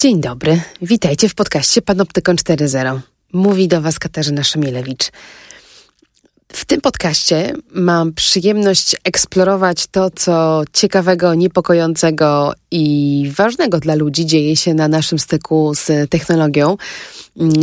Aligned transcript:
Dzień 0.00 0.20
dobry, 0.20 0.60
witajcie 0.82 1.28
w 1.28 1.34
podcaście 1.34 1.82
Panoptykon 1.82 2.36
4.0. 2.36 3.00
Mówi 3.32 3.68
do 3.68 3.80
Was 3.80 3.98
Katarzyna 3.98 4.44
Szemielewicz. 4.44 5.10
W 6.52 6.64
tym 6.64 6.80
podcaście 6.80 7.52
mam 7.74 8.12
przyjemność 8.12 8.96
eksplorować 9.04 9.86
to, 9.86 10.10
co 10.10 10.62
ciekawego, 10.72 11.34
niepokojącego 11.34 12.52
i 12.70 13.32
ważnego 13.36 13.80
dla 13.80 13.94
ludzi 13.94 14.26
dzieje 14.26 14.56
się 14.56 14.74
na 14.74 14.88
naszym 14.88 15.18
styku 15.18 15.74
z 15.74 16.10
technologią. 16.10 16.76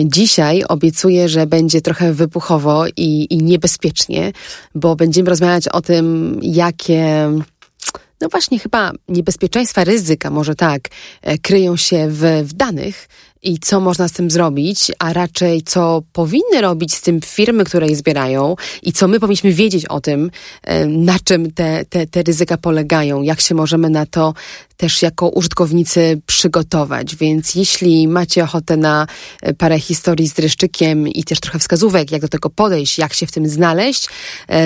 Dzisiaj 0.05 0.63
obiecuję, 0.63 1.29
że 1.29 1.47
będzie 1.47 1.81
trochę 1.81 2.13
wybuchowo 2.13 2.88
i, 2.88 3.27
i 3.29 3.38
niebezpiecznie, 3.38 4.31
bo 4.75 4.95
będziemy 4.95 5.29
rozmawiać 5.29 5.67
o 5.67 5.81
tym, 5.81 6.39
jakie 6.43 7.29
no 8.21 8.29
właśnie 8.29 8.59
chyba 8.59 8.91
niebezpieczeństwa, 9.07 9.83
ryzyka, 9.83 10.29
może 10.29 10.55
tak, 10.55 10.81
e, 11.21 11.38
kryją 11.38 11.77
się 11.77 12.07
w, 12.09 12.23
w 12.43 12.54
danych 12.54 13.07
i 13.43 13.59
co 13.59 13.79
można 13.79 14.07
z 14.07 14.11
tym 14.11 14.32
zrobić, 14.32 14.91
a 15.00 15.14
raczej 15.14 15.61
co 15.61 16.04
powinny 16.14 16.61
robić 16.61 16.93
z 16.93 17.01
tym 17.01 17.21
firmy, 17.21 17.64
które 17.64 17.88
je 17.88 17.96
zbierają 17.96 18.55
i 18.83 18.93
co 18.93 19.07
my 19.07 19.19
powinniśmy 19.19 19.54
wiedzieć 19.54 19.86
o 19.86 20.01
tym, 20.01 20.32
e, 20.64 20.86
na 20.86 21.19
czym 21.24 21.51
te, 21.51 21.86
te, 21.86 22.07
te 22.07 22.24
ryzyka 22.24 22.57
polegają, 22.57 23.21
jak 23.21 23.41
się 23.41 23.55
możemy 23.55 23.89
na 23.89 24.05
to 24.05 24.33
też 24.77 25.02
jako 25.02 25.29
użytkownicy 25.29 26.21
przygotować. 26.25 27.15
Więc 27.15 27.55
jeśli 27.55 28.07
macie 28.07 28.43
ochotę 28.43 28.77
na 28.77 29.07
e, 29.41 29.54
parę 29.54 29.79
historii 29.79 30.27
z 30.27 30.33
dreszczykiem 30.33 31.07
i 31.07 31.24
też 31.24 31.39
trochę 31.39 31.60
wskazówek, 31.60 32.11
jak 32.11 32.22
do 32.22 32.27
tego 32.27 32.49
podejść, 32.49 32.97
jak 32.97 33.13
się 33.13 33.27
w 33.27 33.31
tym 33.31 33.47
znaleźć, 33.47 34.09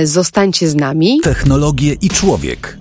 zostańcie 0.04 0.70
z 0.70 0.76
nami. 0.76 1.20
Technologie 1.24 1.94
i 2.02 2.10
człowiek. 2.10 2.81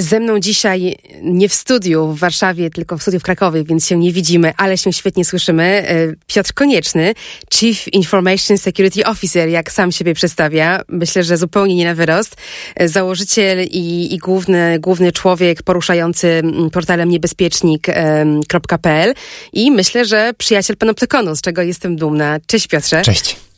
Ze 0.00 0.20
mną 0.20 0.40
dzisiaj 0.40 0.96
nie 1.22 1.48
w 1.48 1.54
studiu 1.54 2.06
w 2.06 2.18
Warszawie, 2.18 2.70
tylko 2.70 2.98
w 2.98 3.02
studiu 3.02 3.20
w 3.20 3.22
Krakowie, 3.22 3.64
więc 3.64 3.86
się 3.86 3.96
nie 3.96 4.12
widzimy, 4.12 4.52
ale 4.56 4.78
się 4.78 4.92
świetnie 4.92 5.24
słyszymy. 5.24 5.64
E, 5.64 6.14
Piotr 6.26 6.54
Konieczny, 6.54 7.14
Chief 7.54 7.88
Information 7.88 8.58
Security 8.58 9.06
Officer, 9.06 9.48
jak 9.48 9.72
sam 9.72 9.92
siebie 9.92 10.14
przedstawia. 10.14 10.82
Myślę, 10.88 11.24
że 11.24 11.36
zupełnie 11.36 11.74
nie 11.74 11.84
na 11.84 11.94
wyrost. 11.94 12.36
E, 12.74 12.88
założyciel 12.88 13.64
i, 13.64 14.14
i 14.14 14.18
główny, 14.18 14.78
główny 14.78 15.12
człowiek 15.12 15.62
poruszający 15.62 16.28
mm, 16.28 16.70
portalem 16.70 17.08
niebezpiecznik.pl 17.08 19.14
i 19.52 19.70
myślę, 19.70 20.04
że 20.04 20.32
przyjaciel 20.38 20.76
Panoptykonu, 20.76 21.36
z 21.36 21.40
czego 21.40 21.62
jestem 21.62 21.96
dumna. 21.96 22.38
Cześć 22.46 22.66
Piotrze. 22.66 23.02
Cześć. 23.02 23.49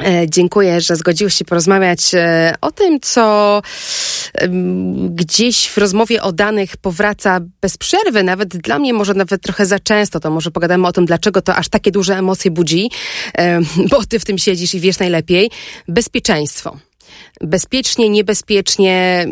E, 0.00 0.26
dziękuję, 0.28 0.80
że 0.80 0.96
zgodziłeś 0.96 1.34
się 1.34 1.44
porozmawiać 1.44 2.14
e, 2.14 2.54
o 2.60 2.70
tym, 2.70 3.00
co 3.00 3.62
gdzieś 5.08 5.68
w 5.68 5.78
rozmowie 5.78 6.22
o 6.22 6.32
danych 6.32 6.76
powraca 6.76 7.40
bez 7.60 7.76
przerwy, 7.76 8.22
nawet 8.22 8.48
dla 8.48 8.78
mnie 8.78 8.94
może 8.94 9.14
nawet 9.14 9.42
trochę 9.42 9.66
za 9.66 9.78
często. 9.78 10.20
To 10.20 10.30
może 10.30 10.50
pogadamy 10.50 10.86
o 10.86 10.92
tym, 10.92 11.06
dlaczego 11.06 11.42
to 11.42 11.54
aż 11.54 11.68
takie 11.68 11.90
duże 11.90 12.18
emocje 12.18 12.50
budzi, 12.50 12.90
bo 13.90 14.04
ty 14.04 14.18
w 14.18 14.24
tym 14.24 14.38
siedzisz 14.38 14.74
i 14.74 14.80
wiesz 14.80 14.98
najlepiej. 14.98 15.50
Bezpieczeństwo 15.88 16.76
bezpiecznie, 17.42 18.08
niebezpiecznie. 18.08 19.26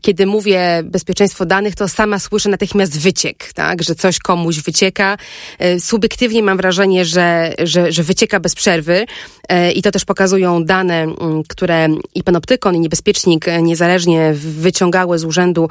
Kiedy 0.00 0.26
mówię 0.26 0.82
bezpieczeństwo 0.84 1.46
danych, 1.46 1.74
to 1.74 1.88
sama 1.88 2.18
słyszę 2.18 2.48
natychmiast 2.48 3.00
wyciek, 3.00 3.52
tak? 3.52 3.82
że 3.82 3.94
coś 3.94 4.18
komuś 4.18 4.60
wycieka. 4.60 5.16
E, 5.58 5.80
subiektywnie 5.80 6.42
mam 6.42 6.56
wrażenie, 6.56 7.04
że, 7.04 7.54
że, 7.58 7.92
że 7.92 8.02
wycieka 8.02 8.40
bez 8.40 8.54
przerwy 8.54 9.06
e, 9.48 9.72
i 9.72 9.82
to 9.82 9.90
też 9.90 10.04
pokazują 10.04 10.64
dane, 10.64 11.06
które 11.48 11.88
i 12.14 12.22
Panoptykon, 12.22 12.74
i 12.74 12.80
Niebezpiecznik 12.80 13.48
e, 13.48 13.62
niezależnie 13.62 14.34
wyciągały 14.34 15.18
z 15.18 15.24
Urzędu 15.24 15.68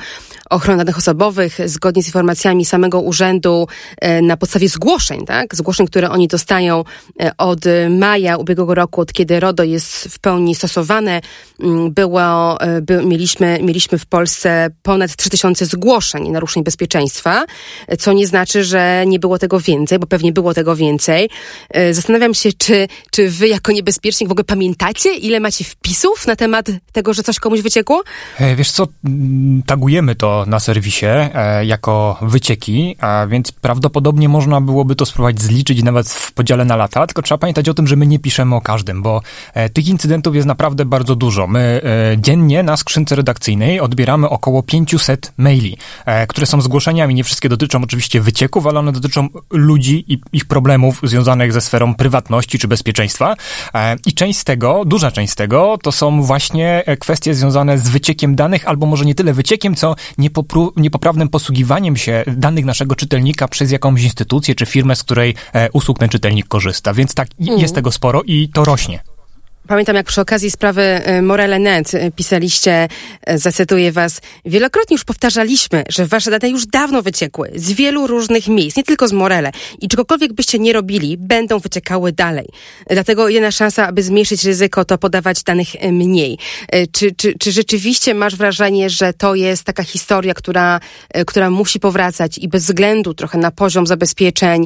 Ochrony 0.50 0.78
Danych 0.78 0.98
Osobowych, 0.98 1.58
zgodnie 1.66 2.04
z 2.04 2.08
informacjami 2.08 2.66
samego 2.66 3.02
urzędu 3.02 3.68
na 4.22 4.38
podstawie 4.38 4.70
zgłoszeń, 4.70 5.26
tak? 5.26 5.56
Zgłoszeń, 5.56 5.88
które 5.88 6.10
oni 6.10 6.28
dostają 6.28 6.84
od 7.38 7.60
maja 7.90 8.38
ubiegłego 8.38 8.76
roku, 8.76 9.02
od 9.02 9.14
kiedy 9.14 9.40
RODO 9.40 9.64
jest 9.64 10.04
w 10.04 10.20
pełni 10.20 10.56
stosowane 10.56 11.22
było, 11.92 12.62
e, 12.62 12.82
by, 12.82 13.06
mieliśmy, 13.06 13.60
mieliśmy 13.62 13.98
w 13.98 14.06
Polsce 14.06 14.70
ponad 14.82 15.16
3000 15.16 15.66
zgłoszeń 15.66 16.30
naruszeń 16.30 16.64
bezpieczeństwa, 16.64 17.46
co 18.00 18.14
nie 18.14 18.28
znaczy, 18.28 18.64
że 18.64 19.04
nie 19.08 19.20
było 19.20 19.40
tego 19.40 19.60
więcej, 19.60 20.00
bo 20.00 20.08
pewnie 20.08 20.32
było 20.32 20.54
tego 20.54 20.76
więcej. 20.76 21.30
E, 21.70 21.94
zastanawiam 21.94 22.34
się, 22.34 22.50
czy, 22.58 22.88
czy 23.12 23.30
wy 23.30 23.48
jako 23.48 23.72
niebezpiecznik 23.72 24.30
w 24.30 24.32
ogóle 24.32 24.44
pamiętacie, 24.44 25.16
ile 25.16 25.40
macie 25.40 25.64
wpisów 25.64 26.28
na 26.28 26.36
temat 26.36 26.66
tego, 26.92 27.14
że 27.14 27.24
coś 27.24 27.40
komuś 27.40 27.62
wyciekło? 27.62 28.04
E, 28.40 28.56
wiesz 28.56 28.72
co, 28.72 28.88
tagujemy 29.66 30.16
to 30.16 30.46
na 30.48 30.60
serwisie 30.60 31.06
jako 31.64 32.18
wycieki, 32.22 32.96
a 33.00 33.28
więc 33.30 33.52
prawdopodobnie 33.52 34.30
można 34.30 34.62
byłoby 34.62 34.96
to 34.96 35.06
spróbować 35.06 35.42
zliczyć 35.42 35.84
nawet 35.84 36.10
w 36.10 36.32
podziale 36.32 36.66
na 36.66 36.76
lata, 36.76 37.08
tylko 37.08 37.22
trzeba 37.22 37.38
pamiętać 37.38 37.70
o 37.70 37.74
tym, 37.74 37.88
że 37.88 37.96
my 37.96 38.08
nie 38.08 38.20
piszemy 38.20 38.56
o 38.56 38.62
każdym, 38.62 39.02
bo 39.02 39.22
tych 39.74 39.88
incydentów 39.88 40.36
jest 40.36 40.48
naprawdę 40.48 40.86
bardzo 40.86 41.16
dużo. 41.16 41.48
My 41.48 41.65
dziennie 42.18 42.64
na 42.64 42.78
skrzynce 42.78 43.16
redakcyjnej 43.16 43.80
odbieramy 43.80 44.30
około 44.30 44.64
500 44.64 45.34
maili, 45.38 45.78
e, 46.06 46.28
które 46.28 46.48
są 46.48 46.62
zgłoszeniami. 46.62 47.16
Nie 47.16 47.24
wszystkie 47.24 47.50
dotyczą 47.50 47.84
oczywiście 47.84 48.22
wycieków, 48.22 48.68
ale 48.68 48.80
one 48.80 48.92
dotyczą 48.92 49.28
ludzi 49.52 50.06
i 50.08 50.22
ich 50.34 50.46
problemów 50.46 51.00
związanych 51.04 51.54
ze 51.54 51.62
sferą 51.62 51.96
prywatności 51.96 52.60
czy 52.60 52.68
bezpieczeństwa. 52.68 53.36
E, 53.74 53.96
I 54.06 54.14
część 54.14 54.40
z 54.40 54.44
tego, 54.44 54.86
duża 54.86 55.12
część 55.12 55.34
z 55.34 55.36
tego, 55.36 55.78
to 55.84 55.92
są 55.92 56.22
właśnie 56.22 56.84
kwestie 57.00 57.34
związane 57.34 57.78
z 57.78 57.90
wyciekiem 57.90 58.36
danych, 58.36 58.68
albo 58.68 58.86
może 58.86 59.06
nie 59.06 59.16
tyle 59.16 59.34
wyciekiem, 59.34 59.76
co 59.76 59.96
niepoprawnym 60.78 61.30
posługiwaniem 61.30 61.98
się 61.98 62.24
danych 62.28 62.66
naszego 62.66 62.96
czytelnika 62.96 63.48
przez 63.48 63.72
jakąś 63.72 64.04
instytucję 64.04 64.56
czy 64.56 64.66
firmę, 64.66 64.96
z 64.96 65.04
której 65.04 65.36
usług 65.74 66.00
ten 66.00 66.10
czytelnik 66.10 66.48
korzysta. 66.48 66.94
Więc 66.94 67.14
tak, 67.14 67.28
jest 67.40 67.60
mm. 67.60 67.72
tego 67.72 67.92
sporo 67.92 68.22
i 68.26 68.50
to 68.50 68.66
rośnie. 68.66 69.15
Pamiętam, 69.68 69.96
jak 69.96 70.06
przy 70.06 70.22
okazji 70.22 70.52
sprawy 70.52 70.82
y, 71.08 71.22
Morele.net 71.22 71.94
y, 71.94 72.12
pisaliście, 72.16 72.88
y, 73.30 73.38
zacytuję 73.38 73.92
was, 73.92 74.22
wielokrotnie 74.46 74.94
już 74.94 75.04
powtarzaliśmy, 75.04 75.84
że 75.90 76.06
wasze 76.06 76.32
dane 76.32 76.50
już 76.50 76.66
dawno 76.66 77.02
wyciekły 77.02 77.52
z 77.56 77.72
wielu 77.72 78.08
różnych 78.08 78.48
miejsc, 78.48 78.78
nie 78.78 78.84
tylko 78.84 79.08
z 79.08 79.14
Morele. 79.14 79.52
I 79.82 79.88
czegokolwiek 79.88 80.34
byście 80.34 80.60
nie 80.60 80.74
robili, 80.74 81.18
będą 81.18 81.60
wyciekały 81.60 82.12
dalej. 82.12 82.48
Dlatego 82.90 83.30
jedyna 83.30 83.52
szansa, 83.52 83.88
aby 83.88 84.04
zmniejszyć 84.04 84.44
ryzyko, 84.44 84.86
to 84.86 84.98
podawać 84.98 85.44
danych 85.44 85.68
mniej. 85.92 86.38
Czy, 86.92 87.12
czy, 87.12 87.34
czy 87.40 87.52
rzeczywiście 87.52 88.14
masz 88.14 88.36
wrażenie, 88.36 88.90
że 88.90 89.14
to 89.14 89.36
jest 89.36 89.64
taka 89.64 89.84
historia, 89.84 90.34
która, 90.34 90.80
która 91.28 91.50
musi 91.50 91.80
powracać 91.80 92.38
i 92.38 92.48
bez 92.48 92.64
względu 92.64 93.14
trochę 93.14 93.38
na 93.38 93.52
poziom 93.52 93.88
zabezpieczeń 93.88 94.66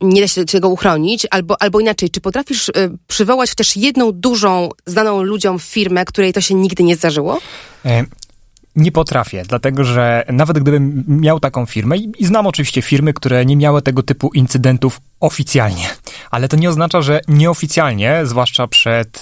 nie 0.00 0.20
da 0.20 0.28
się 0.28 0.44
tego 0.44 0.68
uchronić? 0.68 1.26
Albo, 1.30 1.62
albo 1.62 1.80
inaczej, 1.80 2.10
czy 2.10 2.20
potrafisz 2.20 2.70
przywołać 3.08 3.54
też 3.54 3.76
jedną 3.76 4.07
dużą, 4.12 4.68
znaną 4.86 5.22
ludziom 5.22 5.58
firmę, 5.58 6.04
której 6.04 6.32
to 6.32 6.40
się 6.40 6.54
nigdy 6.54 6.84
nie 6.84 6.96
zdarzyło? 6.96 7.38
E, 7.84 8.04
nie 8.76 8.92
potrafię, 8.92 9.42
dlatego 9.48 9.84
że 9.84 10.24
nawet 10.32 10.58
gdybym 10.58 11.04
miał 11.08 11.40
taką 11.40 11.66
firmę, 11.66 11.96
i, 11.96 12.12
i 12.18 12.26
znam 12.26 12.46
oczywiście 12.46 12.82
firmy, 12.82 13.12
które 13.12 13.46
nie 13.46 13.56
miały 13.56 13.82
tego 13.82 14.02
typu 14.02 14.30
incydentów 14.34 15.00
oficjalnie. 15.20 15.86
Ale 16.30 16.48
to 16.48 16.56
nie 16.56 16.68
oznacza, 16.68 17.02
że 17.02 17.20
nieoficjalnie, 17.28 18.20
zwłaszcza 18.24 18.66
przed 18.66 19.20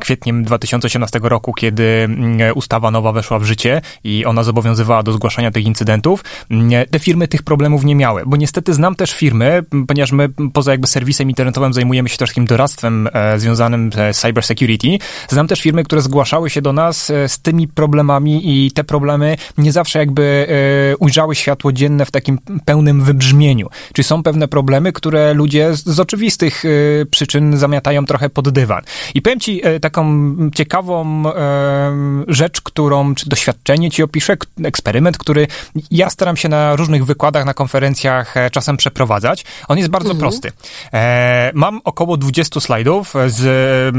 kwietniem 0.00 0.44
2018 0.44 1.20
roku, 1.22 1.52
kiedy 1.52 2.08
ustawa 2.54 2.90
nowa 2.90 3.12
weszła 3.12 3.38
w 3.38 3.44
życie 3.44 3.82
i 4.04 4.24
ona 4.24 4.42
zobowiązywała 4.42 5.02
do 5.02 5.12
zgłaszania 5.12 5.50
tych 5.50 5.64
incydentów, 5.64 6.24
te 6.90 6.98
firmy 6.98 7.28
tych 7.28 7.42
problemów 7.42 7.84
nie 7.84 7.94
miały. 7.94 8.22
Bo 8.26 8.36
niestety 8.36 8.74
znam 8.74 8.94
też 8.94 9.12
firmy, 9.12 9.62
ponieważ 9.88 10.12
my 10.12 10.28
poza 10.52 10.70
jakby 10.70 10.86
serwisem 10.86 11.28
internetowym 11.28 11.72
zajmujemy 11.72 12.08
się 12.08 12.16
takim 12.16 12.46
doradztwem 12.46 13.08
e, 13.12 13.38
związanym 13.38 13.90
z 14.12 14.16
cyber 14.16 14.44
security, 14.44 14.98
znam 15.28 15.48
też 15.48 15.60
firmy, 15.60 15.84
które 15.84 16.02
zgłaszały 16.02 16.50
się 16.50 16.62
do 16.62 16.72
nas 16.72 17.10
e, 17.10 17.28
z 17.28 17.38
tymi 17.38 17.68
problemami 17.68 18.66
i 18.66 18.72
te 18.72 18.84
problemy 18.84 19.36
nie 19.58 19.72
zawsze 19.72 19.98
jakby 19.98 20.46
e, 20.92 20.96
ujrzały 20.96 21.34
światło 21.34 21.72
dzienne 21.72 22.06
w 22.06 22.10
takim 22.10 22.38
pełnym 22.64 23.02
wybrzmieniu. 23.02 23.68
Czyli 23.92 24.04
są 24.04 24.22
pewne 24.22 24.48
problemy, 24.48 24.59
problemy, 24.60 24.92
które 24.92 25.34
ludzie 25.34 25.76
z, 25.76 25.84
z 25.84 26.00
oczywistych 26.00 26.64
y, 26.64 27.06
przyczyn 27.10 27.56
zamiatają 27.56 28.06
trochę 28.06 28.30
pod 28.30 28.50
dywan. 28.50 28.82
I 29.14 29.22
powiem 29.22 29.40
ci 29.40 29.66
y, 29.66 29.80
taką 29.80 30.34
ciekawą 30.54 31.24
y, 31.28 31.32
rzecz, 32.28 32.60
którą, 32.60 33.14
czy 33.14 33.28
doświadczenie 33.28 33.90
ci 33.90 34.02
opiszę, 34.02 34.36
eksperyment, 34.64 35.18
który 35.18 35.46
ja 35.90 36.10
staram 36.10 36.36
się 36.36 36.48
na 36.48 36.76
różnych 36.76 37.04
wykładach, 37.04 37.44
na 37.44 37.54
konferencjach 37.54 38.36
e, 38.36 38.50
czasem 38.50 38.76
przeprowadzać. 38.76 39.44
On 39.68 39.78
jest 39.78 39.90
bardzo 39.90 40.10
mhm. 40.10 40.20
prosty. 40.20 40.52
E, 40.92 41.50
mam 41.54 41.80
około 41.84 42.16
20 42.16 42.60
slajdów 42.60 43.14
z 43.26 43.40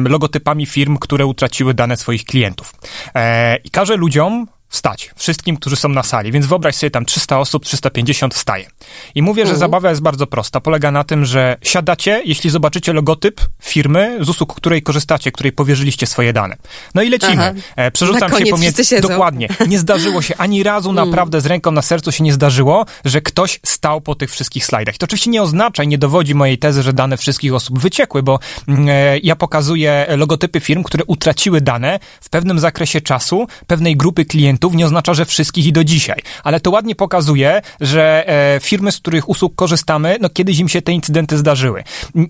logotypami 0.10 0.66
firm, 0.66 0.98
które 0.98 1.26
utraciły 1.26 1.74
dane 1.74 1.98
swoich 1.98 2.26
klientów. 2.26 2.74
E, 3.16 3.58
I 3.58 3.70
każę 3.70 3.96
ludziom 3.96 4.48
wstać. 4.72 5.12
Wszystkim, 5.16 5.58
którzy 5.58 5.76
są 5.76 5.90
na 5.90 6.04
sali. 6.04 6.32
Więc 6.32 6.46
wyobraź 6.46 6.76
sobie 6.76 6.92
tam 6.92 7.06
300 7.06 7.40
osób, 7.40 7.66
350 7.66 8.36
wstaje. 8.36 8.68
I 9.16 9.22
mówię, 9.22 9.42
że 9.44 9.52
mhm. 9.52 9.60
zabawa 9.60 9.90
jest 9.90 10.02
bardzo 10.02 10.28
prosta. 10.28 10.62
Polega 10.62 10.92
na 10.92 11.04
tym, 11.04 11.26
że 11.26 11.58
siadacie, 11.64 12.22
jeśli 12.26 12.50
zobaczycie 12.50 12.94
logotyp 12.94 13.42
firmy, 13.62 14.18
z 14.22 14.30
usług 14.30 14.56
której 14.56 14.82
korzystacie, 14.82 15.32
której 15.32 15.52
powierzyliście 15.52 16.08
swoje 16.08 16.34
dane. 16.34 16.58
No 16.96 17.02
i 17.02 17.10
lecimy. 17.10 17.34
Aha. 17.34 17.54
E, 17.76 17.92
przerzucam 17.92 18.32
się 18.38 18.46
pomiędzy... 18.46 19.02
Dokładnie. 19.02 19.48
Nie 19.68 19.80
zdarzyło 19.80 20.22
się 20.22 20.38
ani 20.38 20.64
razu 20.64 20.90
mm. 20.90 21.06
naprawdę 21.06 21.42
z 21.42 21.46
ręką 21.46 21.72
na 21.72 21.82
sercu 21.82 22.12
się 22.12 22.24
nie 22.24 22.34
zdarzyło, 22.34 22.86
że 23.06 23.22
ktoś 23.22 23.60
stał 23.66 24.02
po 24.02 24.16
tych 24.16 24.32
wszystkich 24.32 24.66
slajdach. 24.66 24.98
To 24.98 25.04
oczywiście 25.04 25.30
nie 25.30 25.42
oznacza 25.42 25.84
i 25.84 25.88
nie 25.88 25.98
dowodzi 25.98 26.36
mojej 26.36 26.58
tezy, 26.58 26.84
że 26.84 26.94
dane 26.94 27.18
wszystkich 27.18 27.54
osób 27.54 27.80
wyciekły, 27.80 28.24
bo 28.24 28.40
mm, 28.68 28.90
e, 28.90 29.20
ja 29.20 29.36
pokazuję 29.36 30.06
logotypy 30.18 30.60
firm, 30.60 30.84
które 30.84 31.04
utraciły 31.06 31.62
dane 31.62 32.00
w 32.22 32.30
pewnym 32.30 32.60
zakresie 32.60 33.02
czasu, 33.02 33.48
pewnej 33.68 33.98
grupy 33.98 34.26
klientów, 34.26 34.61
klientów 34.62 34.76
nie 34.76 34.86
oznacza, 34.86 35.14
że 35.14 35.26
wszystkich 35.26 35.66
i 35.66 35.74
do 35.74 35.84
dzisiaj. 35.84 36.20
Ale 36.44 36.60
to 36.60 36.72
ładnie 36.72 36.96
pokazuje, 36.96 37.62
że 37.82 38.24
e, 38.28 38.60
firmy, 38.60 38.92
z 38.92 38.98
których 38.98 39.30
usług 39.30 39.56
korzystamy, 39.56 40.18
no 40.22 40.30
kiedyś 40.30 40.60
im 40.60 40.70
się 40.70 40.82
te 40.82 40.92
incydenty 40.92 41.38
zdarzyły. 41.38 41.84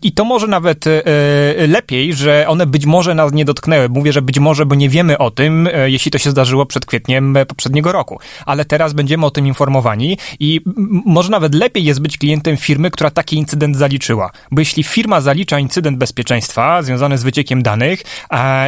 I 0.03 0.11
to 0.11 0.25
może 0.25 0.47
nawet 0.47 0.87
e, 0.87 1.01
lepiej, 1.67 2.13
że 2.13 2.45
one 2.47 2.65
być 2.65 2.85
może 2.85 3.15
nas 3.15 3.33
nie 3.33 3.45
dotknęły. 3.45 3.89
Mówię, 3.89 4.13
że 4.13 4.21
być 4.21 4.39
może, 4.39 4.65
bo 4.65 4.75
nie 4.75 4.89
wiemy 4.89 5.17
o 5.17 5.31
tym, 5.31 5.67
e, 5.67 5.89
jeśli 5.89 6.11
to 6.11 6.17
się 6.17 6.31
zdarzyło 6.31 6.65
przed 6.65 6.85
kwietniem 6.85 7.37
poprzedniego 7.47 7.91
roku. 7.91 8.19
Ale 8.45 8.65
teraz 8.65 8.93
będziemy 8.93 9.25
o 9.25 9.31
tym 9.31 9.47
informowani 9.47 10.17
i 10.39 10.61
może 11.05 11.29
nawet 11.29 11.55
lepiej 11.55 11.83
jest 11.83 12.01
być 12.01 12.17
klientem 12.17 12.57
firmy, 12.57 12.91
która 12.91 13.09
taki 13.09 13.35
incydent 13.35 13.77
zaliczyła. 13.77 14.31
Bo 14.51 14.61
jeśli 14.61 14.83
firma 14.83 15.21
zalicza 15.21 15.59
incydent 15.59 15.97
bezpieczeństwa 15.97 16.83
związany 16.83 17.17
z 17.17 17.23
wyciekiem 17.23 17.63
danych, 17.63 18.03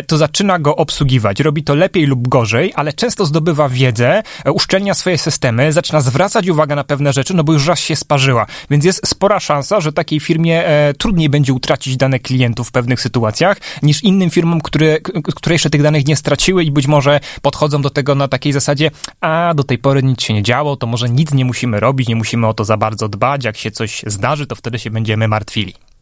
to 0.07 0.17
zaczyna 0.17 0.59
go 0.59 0.75
obsługiwać. 0.75 1.39
Robi 1.39 1.63
to 1.63 1.75
lepiej 1.75 2.05
lub 2.05 2.27
gorzej, 2.27 2.73
ale 2.75 2.93
często 2.93 3.25
zdobywa 3.25 3.52
zdobywa 3.53 3.69
wiedzę, 3.69 4.23
e, 4.45 4.51
uszczelnia 4.51 4.93
swoje 4.93 5.17
systemy, 5.17 5.73
zaczyna 5.73 6.01
zwracać 6.01 6.47
uwagę 6.47 6.75
na 6.75 6.83
pewne 6.83 7.13
rzeczy, 7.13 7.33
no 7.33 7.43
bo 7.43 7.53
już 7.53 7.67
raz 7.67 7.79
się 7.79 7.95
sparzyła. 7.95 8.45
Więc 8.69 8.85
jest 8.85 9.07
spora 9.07 9.39
szansa, 9.39 9.81
że 9.81 9.93
takiej 9.93 10.19
firmie 10.19 10.65
e, 10.65 10.93
trudniej 10.93 11.29
będzie 11.29 11.53
utracić 11.53 11.97
dane 11.97 12.19
klientów 12.19 12.67
w 12.67 12.71
pewnych 12.71 13.01
sytuacjach, 13.01 13.57
niż 13.83 14.03
innym 14.03 14.29
firmom, 14.29 14.61
które, 14.61 14.99
które 15.35 15.55
jeszcze 15.55 15.69
tych 15.69 15.81
danych 15.81 16.07
nie 16.07 16.15
straciły 16.15 16.63
i 16.63 16.71
być 16.71 16.87
może 16.87 17.19
podchodzą 17.41 17.81
do 17.81 17.89
tego 17.89 18.15
na 18.15 18.27
takiej 18.27 18.53
zasadzie, 18.53 18.91
a 19.21 19.53
do 19.55 19.63
tej 19.63 19.77
pory 19.77 20.03
nic 20.03 20.21
się 20.21 20.33
nie 20.33 20.43
działo, 20.43 20.75
to 20.75 20.87
może 20.87 21.09
nic 21.09 21.33
nie 21.33 21.45
musimy 21.45 21.79
robić, 21.79 22.07
nie 22.07 22.15
musimy 22.15 22.47
o 22.47 22.53
to 22.53 22.65
za 22.65 22.77
bardzo 22.77 23.09
dbać, 23.09 23.45
jak 23.45 23.57
się 23.57 23.71
coś 23.71 24.03
zdarzy, 24.07 24.47
to 24.47 24.55
wtedy 24.55 24.79
się 24.79 24.91
będziemy 24.91 25.27
martwili. 25.27 25.92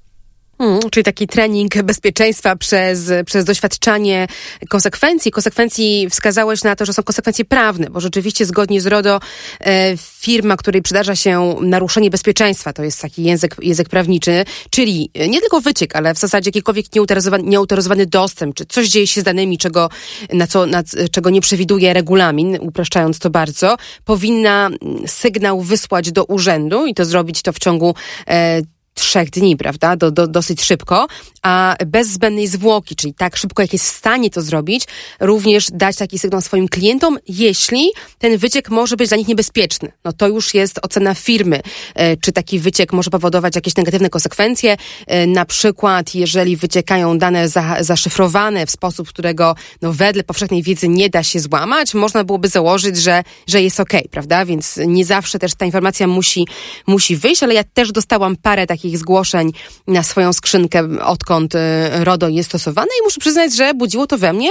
Hmm, 0.61 0.79
czyli 0.91 1.03
taki 1.03 1.27
trening 1.27 1.83
bezpieczeństwa 1.83 2.55
przez, 2.55 3.11
przez 3.25 3.45
doświadczanie 3.45 4.27
konsekwencji. 4.69 5.31
Konsekwencji 5.31 6.07
wskazałeś 6.09 6.63
na 6.63 6.75
to, 6.75 6.85
że 6.85 6.93
są 6.93 7.03
konsekwencje 7.03 7.45
prawne, 7.45 7.89
bo 7.89 7.99
rzeczywiście 7.99 8.45
zgodnie 8.45 8.81
z 8.81 8.87
RODO 8.87 9.19
e, 9.59 9.97
firma, 9.97 10.57
której 10.57 10.81
przydarza 10.81 11.15
się 11.15 11.55
naruszenie 11.61 12.09
bezpieczeństwa, 12.09 12.73
to 12.73 12.83
jest 12.83 13.01
taki 13.01 13.23
język, 13.23 13.55
język 13.61 13.89
prawniczy, 13.89 14.45
czyli 14.69 15.11
nie 15.29 15.39
tylko 15.39 15.61
wyciek, 15.61 15.95
ale 15.95 16.13
w 16.13 16.17
zasadzie 16.17 16.47
jakikolwiek 16.47 16.95
nieautoryzowany, 16.95 17.43
nieautoryzowany 17.43 18.05
dostęp, 18.05 18.55
czy 18.55 18.65
coś 18.65 18.89
dzieje 18.89 19.07
się 19.07 19.21
z 19.21 19.23
danymi, 19.23 19.57
czego, 19.57 19.89
na 20.33 20.47
co, 20.47 20.65
na, 20.65 20.83
czego 21.11 21.29
nie 21.29 21.41
przewiduje 21.41 21.93
regulamin, 21.93 22.57
upraszczając 22.61 23.19
to 23.19 23.29
bardzo, 23.29 23.77
powinna 24.05 24.69
sygnał 25.07 25.61
wysłać 25.61 26.11
do 26.11 26.25
urzędu 26.25 26.85
i 26.85 26.93
to 26.93 27.05
zrobić 27.05 27.41
to 27.41 27.53
w 27.53 27.59
ciągu 27.59 27.95
e, 28.27 28.61
trzech 28.93 29.29
dni, 29.29 29.57
prawda? 29.57 29.95
Do, 29.95 30.11
do, 30.11 30.27
dosyć 30.27 30.61
szybko, 30.61 31.07
a 31.41 31.75
bez 31.85 32.07
zbędnej 32.07 32.47
zwłoki, 32.47 32.95
czyli 32.95 33.13
tak 33.13 33.37
szybko, 33.37 33.61
jak 33.61 33.73
jest 33.73 33.85
w 33.85 33.97
stanie 33.97 34.29
to 34.29 34.41
zrobić, 34.41 34.85
również 35.19 35.67
dać 35.73 35.95
taki 35.95 36.19
sygnał 36.19 36.41
swoim 36.41 36.67
klientom, 36.67 37.17
jeśli 37.27 37.91
ten 38.19 38.37
wyciek 38.37 38.69
może 38.69 38.95
być 38.95 39.09
dla 39.09 39.17
nich 39.17 39.27
niebezpieczny. 39.27 39.91
No 40.05 40.13
to 40.13 40.27
już 40.27 40.53
jest 40.53 40.79
ocena 40.81 41.15
firmy, 41.15 41.61
e, 41.95 42.17
czy 42.17 42.31
taki 42.31 42.59
wyciek 42.59 42.93
może 42.93 43.09
powodować 43.09 43.55
jakieś 43.55 43.75
negatywne 43.75 44.09
konsekwencje, 44.09 44.77
e, 45.07 45.27
na 45.27 45.45
przykład 45.45 46.15
jeżeli 46.15 46.57
wyciekają 46.57 47.17
dane 47.17 47.49
za, 47.49 47.77
zaszyfrowane 47.79 48.65
w 48.65 48.71
sposób, 48.71 49.09
którego 49.09 49.55
no 49.81 49.93
wedle 49.93 50.23
powszechnej 50.23 50.63
wiedzy 50.63 50.87
nie 50.87 51.09
da 51.09 51.23
się 51.23 51.39
złamać, 51.39 51.93
można 51.93 52.23
byłoby 52.23 52.47
założyć, 52.47 52.97
że, 52.97 53.23
że 53.47 53.61
jest 53.61 53.79
ok, 53.79 53.93
prawda? 54.11 54.45
Więc 54.45 54.79
nie 54.87 55.05
zawsze 55.05 55.39
też 55.39 55.55
ta 55.55 55.65
informacja 55.65 56.07
musi, 56.07 56.47
musi 56.87 57.15
wyjść, 57.15 57.43
ale 57.43 57.53
ja 57.53 57.63
też 57.63 57.91
dostałam 57.91 58.35
parę 58.35 58.67
takich 58.67 58.80
takich 58.81 58.97
zgłoszeń 58.97 59.51
na 59.87 60.03
swoją 60.03 60.33
skrzynkę, 60.33 60.87
odkąd 61.03 61.55
y, 61.55 61.59
RODO 62.03 62.29
jest 62.29 62.49
stosowane 62.49 62.87
i 63.01 63.03
muszę 63.03 63.19
przyznać, 63.19 63.55
że 63.55 63.73
budziło 63.73 64.07
to 64.07 64.17
we 64.17 64.33
mnie 64.33 64.49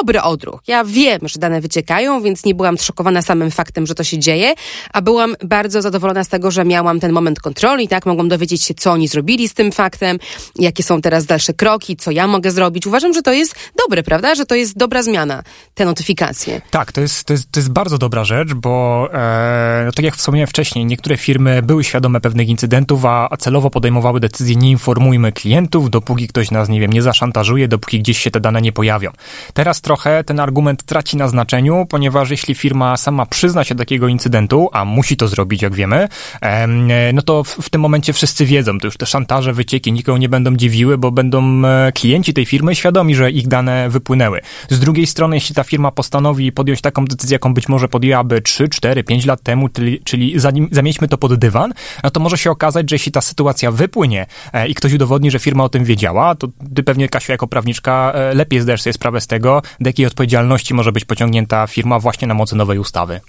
dobry 0.00 0.22
odruch. 0.22 0.60
Ja 0.66 0.84
wiem, 0.84 1.20
że 1.22 1.40
dane 1.40 1.60
wyciekają, 1.60 2.22
więc 2.22 2.44
nie 2.44 2.54
byłam 2.54 2.78
zszokowana 2.78 3.22
samym 3.22 3.50
faktem, 3.50 3.86
że 3.86 3.94
to 3.94 4.04
się 4.04 4.18
dzieje, 4.18 4.54
a 4.92 5.02
byłam 5.02 5.34
bardzo 5.44 5.82
zadowolona 5.82 6.24
z 6.24 6.28
tego, 6.28 6.50
że 6.50 6.64
miałam 6.64 7.00
ten 7.00 7.12
moment 7.12 7.40
kontroli, 7.40 7.88
tak? 7.88 8.06
Mogłam 8.06 8.28
dowiedzieć 8.28 8.62
się, 8.62 8.74
co 8.74 8.92
oni 8.92 9.08
zrobili 9.08 9.48
z 9.48 9.54
tym 9.54 9.72
faktem, 9.72 10.18
jakie 10.56 10.82
są 10.82 11.00
teraz 11.00 11.26
dalsze 11.26 11.54
kroki, 11.54 11.96
co 11.96 12.10
ja 12.10 12.26
mogę 12.26 12.50
zrobić. 12.50 12.86
Uważam, 12.86 13.14
że 13.14 13.22
to 13.22 13.32
jest 13.32 13.54
dobre, 13.84 14.02
prawda? 14.02 14.34
Że 14.34 14.46
to 14.46 14.54
jest 14.54 14.76
dobra 14.76 15.02
zmiana, 15.02 15.42
te 15.74 15.84
notyfikacje. 15.84 16.60
Tak, 16.70 16.92
to 16.92 17.00
jest, 17.00 17.24
to 17.24 17.32
jest, 17.32 17.52
to 17.52 17.60
jest 17.60 17.70
bardzo 17.70 17.98
dobra 17.98 18.24
rzecz, 18.24 18.54
bo 18.54 19.08
e, 19.12 19.82
no 19.86 19.92
tak 19.92 20.04
jak 20.04 20.16
wspomniałem 20.16 20.46
wcześniej, 20.46 20.84
niektóre 20.84 21.16
firmy 21.16 21.62
były 21.62 21.84
świadome 21.84 22.20
pewnych 22.20 22.48
incydentów, 22.48 23.04
a, 23.04 23.28
a 23.30 23.36
celowo 23.36 23.61
podejmowały 23.70 24.20
decyzję, 24.20 24.56
nie 24.56 24.70
informujmy 24.70 25.32
klientów, 25.32 25.90
dopóki 25.90 26.28
ktoś 26.28 26.50
nas, 26.50 26.68
nie 26.68 26.80
wiem, 26.80 26.92
nie 26.92 27.02
zaszantażuje, 27.02 27.68
dopóki 27.68 28.00
gdzieś 28.00 28.18
się 28.18 28.30
te 28.30 28.40
dane 28.40 28.62
nie 28.62 28.72
pojawią. 28.72 29.10
Teraz 29.54 29.80
trochę 29.80 30.24
ten 30.24 30.40
argument 30.40 30.82
traci 30.82 31.16
na 31.16 31.28
znaczeniu, 31.28 31.86
ponieważ 31.88 32.30
jeśli 32.30 32.54
firma 32.54 32.96
sama 32.96 33.26
przyzna 33.26 33.64
się 33.64 33.74
do 33.74 33.78
takiego 33.78 34.08
incydentu, 34.08 34.68
a 34.72 34.84
musi 34.84 35.16
to 35.16 35.28
zrobić, 35.28 35.62
jak 35.62 35.74
wiemy, 35.74 36.08
no 37.14 37.22
to 37.22 37.44
w, 37.44 37.70
tym 37.70 37.80
momencie 37.80 38.12
wszyscy 38.12 38.46
wiedzą, 38.46 38.78
to 38.78 38.86
już 38.86 38.96
te 38.96 39.06
szantaże, 39.06 39.52
wycieki 39.52 39.92
nikogo 39.92 40.18
nie 40.18 40.28
będą 40.28 40.56
dziwiły, 40.56 40.98
bo 40.98 41.10
będą 41.10 41.66
e, 41.66 41.92
klienci 41.92 42.34
tej 42.34 42.46
firmy 42.46 42.74
świadomi, 42.74 43.14
że 43.14 43.30
ich 43.30 43.48
dane 43.48 43.90
wypłynęły. 43.90 44.40
Z 44.70 44.80
drugiej 44.80 45.06
strony, 45.06 45.36
jeśli 45.36 45.54
ta 45.54 45.64
firma 45.64 45.90
postanowi 45.90 46.52
podjąć 46.52 46.80
taką 46.80 47.04
decyzję, 47.04 47.34
jaką 47.34 47.54
być 47.54 47.68
może 47.68 47.88
podjęłaby 47.88 48.40
3, 48.40 48.68
4, 48.68 49.04
5 49.04 49.26
lat 49.26 49.42
temu, 49.42 49.68
czyli, 49.68 50.00
czyli 50.04 50.34
zamiećmy 50.70 51.08
to 51.08 51.18
pod 51.18 51.34
dywan, 51.34 51.72
no 52.04 52.10
to 52.10 52.20
może 52.20 52.38
się 52.38 52.50
okazać, 52.50 52.90
że 52.90 52.94
jeśli 52.94 53.12
ta 53.12 53.20
sytuacja 53.20 53.51
wypłynie 53.72 54.26
e, 54.52 54.68
i 54.68 54.74
ktoś 54.74 54.92
udowodni, 54.92 55.30
że 55.30 55.38
firma 55.38 55.64
o 55.64 55.68
tym 55.68 55.84
wiedziała, 55.84 56.34
to 56.34 56.48
ty 56.74 56.82
pewnie, 56.82 57.08
Kasiu, 57.08 57.32
jako 57.32 57.46
prawniczka 57.46 58.12
e, 58.14 58.34
lepiej 58.34 58.60
zdajesz 58.60 58.82
sobie 58.82 58.94
sprawę 58.94 59.20
z 59.20 59.26
tego, 59.26 59.62
do 59.80 59.88
jakiej 59.88 60.06
odpowiedzialności 60.06 60.74
może 60.74 60.92
być 60.92 61.04
pociągnięta 61.04 61.66
firma 61.66 61.98
właśnie 61.98 62.28
na 62.28 62.34
mocy 62.34 62.56
nowej 62.56 62.78
ustawy. 62.78 63.20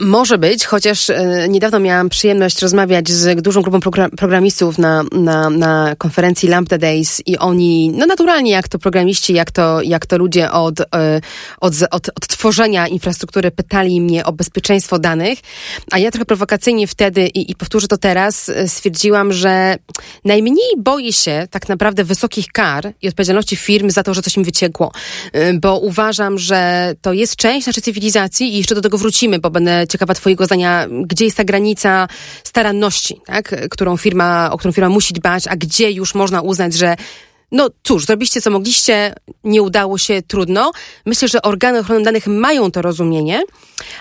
Może 0.00 0.38
być, 0.38 0.64
chociaż 0.64 1.10
e, 1.10 1.46
niedawno 1.48 1.80
miałam 1.80 2.08
przyjemność 2.08 2.62
rozmawiać 2.62 3.08
z 3.08 3.42
dużą 3.42 3.62
grupą 3.62 3.80
programistów 4.16 4.78
na, 4.78 5.04
na, 5.12 5.50
na 5.50 5.96
konferencji 5.98 6.48
Lambda 6.48 6.78
Days 6.78 7.22
i 7.26 7.38
oni, 7.38 7.90
no 7.96 8.06
naturalnie 8.06 8.50
jak 8.50 8.68
to 8.68 8.78
programiści, 8.78 9.32
jak 9.32 9.50
to, 9.50 9.82
jak 9.82 10.06
to 10.06 10.18
ludzie 10.18 10.50
od, 10.50 10.80
e, 10.80 11.20
od, 11.60 11.74
od, 11.90 12.08
od 12.08 12.26
tworzenia 12.28 12.88
infrastruktury 12.88 13.50
pytali 13.50 14.00
mnie 14.00 14.24
o 14.24 14.32
bezpieczeństwo 14.32 14.98
danych, 14.98 15.38
a 15.90 15.98
ja 15.98 16.10
trochę 16.10 16.24
prowokacyjnie 16.24 16.86
wtedy 16.86 17.26
i, 17.26 17.50
i 17.50 17.54
powtórzę 17.54 17.88
to 17.88 17.96
teraz, 17.96 18.48
e, 18.48 18.68
stwierdziłam, 18.68 19.32
że 19.32 19.76
najmniej 20.24 20.74
boję 20.78 21.12
się 21.12 21.48
tak 21.50 21.68
naprawdę 21.68 22.04
wysokich 22.04 22.46
kar 22.52 22.92
i 23.02 23.08
odpowiedzialności 23.08 23.56
firm 23.56 23.90
za 23.90 24.02
to, 24.02 24.14
że 24.14 24.22
coś 24.22 24.36
im 24.36 24.44
wyciekło, 24.44 24.92
bo 25.60 25.78
uważam, 25.78 26.38
że 26.38 26.92
to 27.02 27.12
jest 27.12 27.36
część 27.36 27.66
naszej 27.66 27.82
cywilizacji 27.82 28.54
i 28.54 28.58
jeszcze 28.58 28.74
do 28.74 28.80
wrócimy, 28.98 29.38
bo 29.38 29.50
będę 29.50 29.86
ciekawa 29.88 30.14
Twojego 30.14 30.44
zdania, 30.44 30.86
gdzie 31.06 31.24
jest 31.24 31.36
ta 31.36 31.44
granica 31.44 32.08
staranności, 32.44 33.20
tak? 33.26 33.68
którą 33.70 33.96
firma, 33.96 34.50
o 34.52 34.58
którą 34.58 34.72
firma 34.72 34.88
musi 34.88 35.14
dbać, 35.14 35.48
a 35.48 35.56
gdzie 35.56 35.90
już 35.90 36.14
można 36.14 36.40
uznać, 36.40 36.74
że 36.74 36.96
no 37.52 37.68
cóż, 37.82 38.06
zrobiliście 38.06 38.40
co 38.40 38.50
mogliście, 38.50 39.14
nie 39.44 39.62
udało 39.62 39.98
się, 39.98 40.22
trudno. 40.22 40.72
Myślę, 41.06 41.28
że 41.28 41.42
organy 41.42 41.78
ochrony 41.78 42.04
danych 42.04 42.26
mają 42.26 42.70
to 42.70 42.82
rozumienie, 42.82 43.42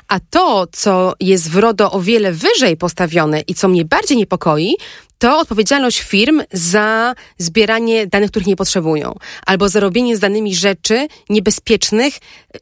a 0.07 0.19
to, 0.29 0.67
co 0.71 1.13
jest 1.19 1.49
w 1.49 1.57
RODO 1.57 1.91
o 1.91 2.01
wiele 2.01 2.31
wyżej 2.31 2.77
postawione 2.77 3.41
i 3.41 3.53
co 3.53 3.67
mnie 3.67 3.85
bardziej 3.85 4.17
niepokoi, 4.17 4.75
to 5.19 5.39
odpowiedzialność 5.39 6.01
firm 6.01 6.41
za 6.51 7.15
zbieranie 7.37 8.07
danych, 8.07 8.31
których 8.31 8.47
nie 8.47 8.55
potrzebują, 8.55 9.15
albo 9.45 9.69
za 9.69 9.79
robienie 9.79 10.17
z 10.17 10.19
danymi 10.19 10.55
rzeczy 10.55 11.07
niebezpiecznych 11.29 12.13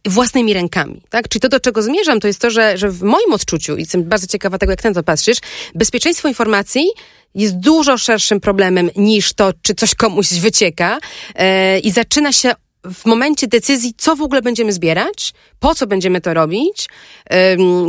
własnymi 0.05 0.53
rękami. 0.53 1.01
Tak? 1.09 1.27
Czyli 1.29 1.41
to, 1.41 1.49
do 1.49 1.59
czego 1.59 1.81
zmierzam, 1.81 2.19
to 2.19 2.27
jest 2.27 2.41
to, 2.41 2.49
że, 2.49 2.77
że 2.77 2.89
w 2.89 3.03
moim 3.03 3.33
odczuciu, 3.33 3.77
i 3.77 3.79
jestem 3.79 4.03
bardzo 4.03 4.27
ciekawa 4.27 4.57
tego, 4.57 4.71
jak 4.71 4.81
ty 4.81 4.87
na 4.87 4.93
to 4.93 5.03
patrzysz, 5.03 5.37
bezpieczeństwo 5.75 6.27
informacji 6.27 6.87
jest 7.35 7.59
dużo 7.59 7.97
szerszym 7.97 8.39
problemem 8.39 8.89
niż 8.95 9.33
to, 9.33 9.53
czy 9.61 9.75
coś 9.75 9.95
komuś 9.95 10.27
wycieka 10.33 10.99
e, 11.35 11.79
i 11.79 11.91
zaczyna 11.91 12.31
się 12.31 12.53
w 12.93 13.05
momencie 13.05 13.47
decyzji, 13.47 13.93
co 13.97 14.15
w 14.15 14.21
ogóle 14.21 14.41
będziemy 14.41 14.73
zbierać, 14.73 15.33
po 15.59 15.75
co 15.75 15.87
będziemy 15.87 16.21
to 16.21 16.33
robić, 16.33 16.89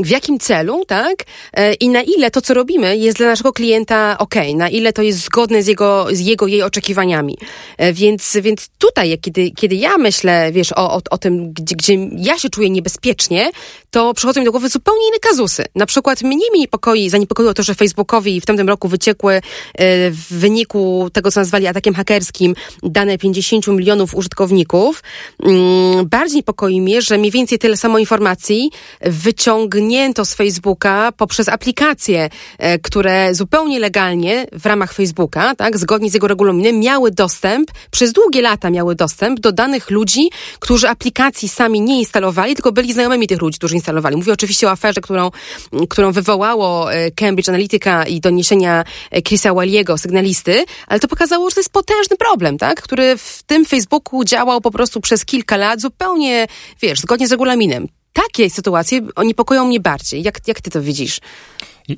w 0.02 0.08
jakim 0.08 0.38
celu, 0.38 0.84
tak? 0.84 1.24
E, 1.52 1.74
I 1.74 1.88
na 1.88 2.02
ile 2.02 2.30
to, 2.30 2.40
co 2.40 2.54
robimy, 2.54 2.96
jest 2.96 3.18
dla 3.18 3.26
naszego 3.26 3.52
klienta 3.52 4.16
ok, 4.18 4.34
na 4.54 4.68
ile 4.68 4.92
to 4.92 5.02
jest 5.02 5.18
zgodne 5.18 5.62
z 5.62 5.66
jego, 5.66 6.06
z 6.12 6.20
jego 6.20 6.46
jej 6.46 6.62
oczekiwaniami. 6.62 7.38
E, 7.78 7.92
więc, 7.92 8.36
więc 8.42 8.68
tutaj, 8.78 9.18
kiedy, 9.18 9.50
kiedy 9.50 9.74
ja 9.74 9.98
myślę, 9.98 10.52
wiesz, 10.52 10.72
o, 10.72 10.94
o, 10.94 11.00
o 11.10 11.18
tym, 11.18 11.52
gdzie, 11.52 11.76
gdzie 11.76 11.94
ja 12.16 12.38
się 12.38 12.50
czuję 12.50 12.70
niebezpiecznie, 12.70 13.50
to 13.90 14.14
przychodzą 14.14 14.40
mi 14.40 14.44
do 14.44 14.50
głowy 14.50 14.68
zupełnie 14.68 15.08
inne 15.08 15.18
kazusy. 15.18 15.64
Na 15.74 15.86
przykład 15.86 16.22
mnie 16.22 16.50
mi 16.52 16.60
niepokoi, 16.60 17.10
zaniepokoiło 17.10 17.54
to, 17.54 17.62
że 17.62 17.74
Facebookowi 17.74 18.40
w 18.40 18.46
tamtym 18.46 18.68
roku 18.68 18.88
wyciekły 18.88 19.34
e, 19.34 19.40
w 20.10 20.26
wyniku 20.30 21.10
tego, 21.12 21.30
co 21.30 21.40
nazwali 21.40 21.66
atakiem 21.66 21.94
hakerskim, 21.94 22.54
dane 22.82 23.18
50 23.18 23.66
milionów 23.66 24.14
użytkowników. 24.14 25.02
Mm, 25.42 26.08
bardziej 26.08 26.36
niepokoi 26.36 26.80
mnie, 26.80 27.02
że 27.02 27.18
mniej 27.18 27.30
więcej 27.30 27.58
tyle 27.58 27.76
samo 27.76 27.98
informacji 27.98 28.70
wyciągnięto 29.00 30.24
z 30.24 30.34
Facebooka 30.34 31.12
poprzez 31.16 31.48
aplikacje, 31.48 32.30
e, 32.58 32.78
które 32.78 33.34
zupełnie 33.34 33.78
legalnie 33.78 34.46
w 34.52 34.66
ramach 34.66 34.92
Facebooka, 34.92 35.54
tak, 35.54 35.78
zgodnie 35.78 36.10
z 36.10 36.14
jego 36.14 36.28
regulaminem, 36.28 36.80
miały 36.80 37.10
dostęp, 37.10 37.70
przez 37.90 38.12
długie 38.12 38.42
lata 38.42 38.70
miały 38.70 38.94
dostęp 38.94 39.40
do 39.40 39.52
danych 39.52 39.90
ludzi, 39.90 40.30
którzy 40.58 40.88
aplikacji 40.88 41.48
sami 41.48 41.80
nie 41.80 41.98
instalowali, 41.98 42.54
tylko 42.54 42.72
byli 42.72 42.92
znajomymi 42.92 43.26
tych 43.26 43.42
ludzi, 43.42 43.58
którzy 43.58 43.77
Mówię 44.16 44.32
oczywiście 44.32 44.66
o 44.66 44.70
aferze, 44.70 45.00
którą, 45.00 45.30
którą 45.88 46.12
wywołało 46.12 46.92
e, 46.92 47.10
Cambridge 47.10 47.48
Analytica 47.48 48.04
i 48.04 48.20
doniesienia 48.20 48.84
e, 49.10 49.22
Chrisa 49.22 49.54
Walliego, 49.54 49.98
sygnalisty, 49.98 50.64
ale 50.86 51.00
to 51.00 51.08
pokazało, 51.08 51.50
że 51.50 51.54
to 51.54 51.60
jest 51.60 51.72
potężny 51.72 52.16
problem, 52.16 52.58
tak, 52.58 52.82
który 52.82 53.16
w 53.16 53.42
tym 53.46 53.64
Facebooku 53.64 54.24
działał 54.24 54.60
po 54.60 54.70
prostu 54.70 55.00
przez 55.00 55.24
kilka 55.24 55.56
lat, 55.56 55.80
zupełnie, 55.80 56.46
wiesz, 56.82 57.00
zgodnie 57.00 57.28
z 57.28 57.30
regulaminem. 57.32 57.88
Takie 58.12 58.50
sytuacje 58.50 59.00
niepokoją 59.24 59.64
mnie 59.64 59.80
bardziej. 59.80 60.22
Jak, 60.22 60.48
jak 60.48 60.60
ty 60.60 60.70
to 60.70 60.82
widzisz? 60.82 61.20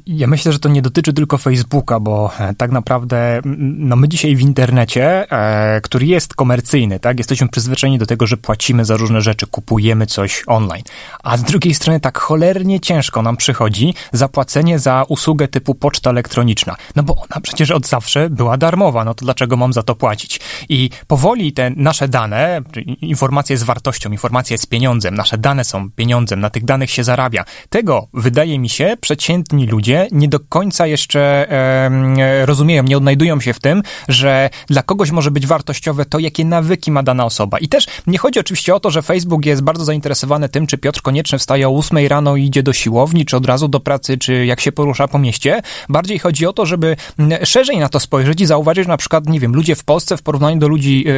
Ja 0.06 0.26
myślę, 0.26 0.52
że 0.52 0.58
to 0.58 0.68
nie 0.68 0.82
dotyczy 0.82 1.12
tylko 1.12 1.38
Facebooka, 1.38 2.00
bo 2.00 2.32
e, 2.38 2.54
tak 2.54 2.70
naprawdę 2.70 3.40
no 3.58 3.96
my 3.96 4.08
dzisiaj 4.08 4.36
w 4.36 4.40
internecie, 4.40 5.32
e, 5.32 5.80
który 5.80 6.06
jest 6.06 6.34
komercyjny, 6.34 7.00
tak, 7.00 7.18
jesteśmy 7.18 7.48
przyzwyczajeni 7.48 7.98
do 7.98 8.06
tego, 8.06 8.26
że 8.26 8.36
płacimy 8.36 8.84
za 8.84 8.96
różne 8.96 9.20
rzeczy, 9.20 9.46
kupujemy 9.46 10.06
coś 10.06 10.42
online. 10.46 10.82
A 11.22 11.36
z 11.36 11.42
drugiej 11.42 11.74
strony 11.74 12.00
tak 12.00 12.18
cholernie 12.18 12.80
ciężko 12.80 13.22
nam 13.22 13.36
przychodzi 13.36 13.94
zapłacenie 14.12 14.78
za 14.78 15.04
usługę 15.08 15.48
typu 15.48 15.74
poczta 15.74 16.10
elektroniczna. 16.10 16.76
No 16.96 17.02
bo 17.02 17.16
ona 17.16 17.40
przecież 17.42 17.70
od 17.70 17.86
zawsze 17.86 18.30
była 18.30 18.56
darmowa, 18.56 19.04
no 19.04 19.14
to 19.14 19.24
dlaczego 19.24 19.56
mam 19.56 19.72
za 19.72 19.82
to 19.82 19.94
płacić? 19.94 20.40
I 20.68 20.90
powoli 21.06 21.52
te 21.52 21.70
nasze 21.76 22.08
dane, 22.08 22.62
informacje 23.00 23.56
z 23.56 23.62
wartością, 23.62 24.12
informacje 24.12 24.58
z 24.58 24.66
pieniądzem, 24.66 25.14
nasze 25.14 25.38
dane 25.38 25.64
są 25.64 25.90
pieniądzem, 25.90 26.40
na 26.40 26.50
tych 26.50 26.64
danych 26.64 26.90
się 26.90 27.04
zarabia. 27.04 27.44
Tego, 27.68 28.08
wydaje 28.14 28.58
mi 28.58 28.68
się, 28.68 28.96
przeciętni 29.00 29.66
ludzie 29.66 29.79
ludzie 29.80 30.08
nie 30.12 30.28
do 30.28 30.40
końca 30.40 30.86
jeszcze 30.86 31.20
e, 31.50 32.46
rozumieją, 32.46 32.82
nie 32.82 32.96
odnajdują 32.96 33.40
się 33.40 33.52
w 33.52 33.60
tym, 33.60 33.82
że 34.08 34.50
dla 34.66 34.82
kogoś 34.82 35.10
może 35.10 35.30
być 35.30 35.46
wartościowe 35.46 36.04
to, 36.04 36.18
jakie 36.18 36.44
nawyki 36.44 36.90
ma 36.90 37.02
dana 37.02 37.24
osoba. 37.24 37.58
I 37.58 37.68
też 37.68 37.86
nie 38.06 38.18
chodzi 38.18 38.40
oczywiście 38.40 38.74
o 38.74 38.80
to, 38.80 38.90
że 38.90 39.02
Facebook 39.02 39.46
jest 39.46 39.62
bardzo 39.62 39.84
zainteresowany 39.84 40.48
tym, 40.48 40.66
czy 40.66 40.78
Piotr 40.78 41.02
Konieczny 41.02 41.38
wstaje 41.38 41.68
o 41.68 41.78
8 41.78 42.06
rano 42.06 42.36
i 42.36 42.44
idzie 42.44 42.62
do 42.62 42.72
siłowni, 42.72 43.24
czy 43.24 43.36
od 43.36 43.46
razu 43.46 43.68
do 43.68 43.80
pracy, 43.80 44.18
czy 44.18 44.46
jak 44.46 44.60
się 44.60 44.72
porusza 44.72 45.08
po 45.08 45.18
mieście. 45.18 45.62
Bardziej 45.88 46.18
chodzi 46.18 46.46
o 46.46 46.52
to, 46.52 46.66
żeby 46.66 46.96
szerzej 47.44 47.78
na 47.78 47.88
to 47.88 48.00
spojrzeć 48.00 48.40
i 48.40 48.46
zauważyć, 48.46 48.84
że 48.84 48.88
na 48.88 48.96
przykład, 48.96 49.28
nie 49.28 49.40
wiem, 49.40 49.54
ludzie 49.54 49.76
w 49.76 49.84
Polsce 49.84 50.16
w 50.16 50.22
porównaniu 50.22 50.58
do 50.58 50.68
ludzi 50.68 51.04
e, 51.08 51.12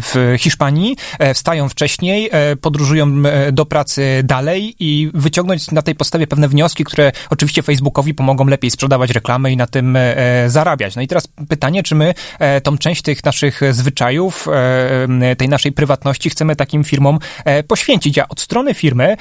w 0.00 0.36
Hiszpanii 0.38 0.96
e, 1.18 1.34
wstają 1.34 1.68
wcześniej, 1.68 2.28
e, 2.32 2.56
podróżują 2.56 3.22
do 3.52 3.66
pracy 3.66 4.20
dalej 4.24 4.74
i 4.80 5.10
wyciągnąć 5.14 5.70
na 5.70 5.82
tej 5.82 5.94
podstawie 5.94 6.26
pewne 6.26 6.48
wnioski, 6.48 6.84
które 6.84 7.12
oczywiście 7.30 7.62
Facebook 7.62 7.85
Facebookowi 7.86 8.14
pomogą 8.14 8.46
lepiej 8.46 8.70
sprzedawać 8.70 9.10
reklamy 9.10 9.52
i 9.52 9.56
na 9.56 9.66
tym 9.66 9.96
e, 9.96 10.16
e, 10.16 10.50
zarabiać. 10.50 10.96
No 10.96 11.02
i 11.02 11.06
teraz 11.06 11.28
pytanie, 11.48 11.82
czy 11.82 11.94
my 11.94 12.14
e, 12.38 12.60
tą 12.60 12.78
część 12.78 13.02
tych 13.02 13.24
naszych 13.24 13.60
zwyczajów, 13.70 14.48
tej 15.38 15.48
naszej 15.48 15.72
prywatności 15.72 16.30
chcemy 16.30 16.56
takim 16.56 16.84
firmom 16.84 17.18
poświęcić. 17.68 18.18
A 18.18 18.28
od 18.28 18.40
strony 18.40 18.74
firmy 18.74 19.16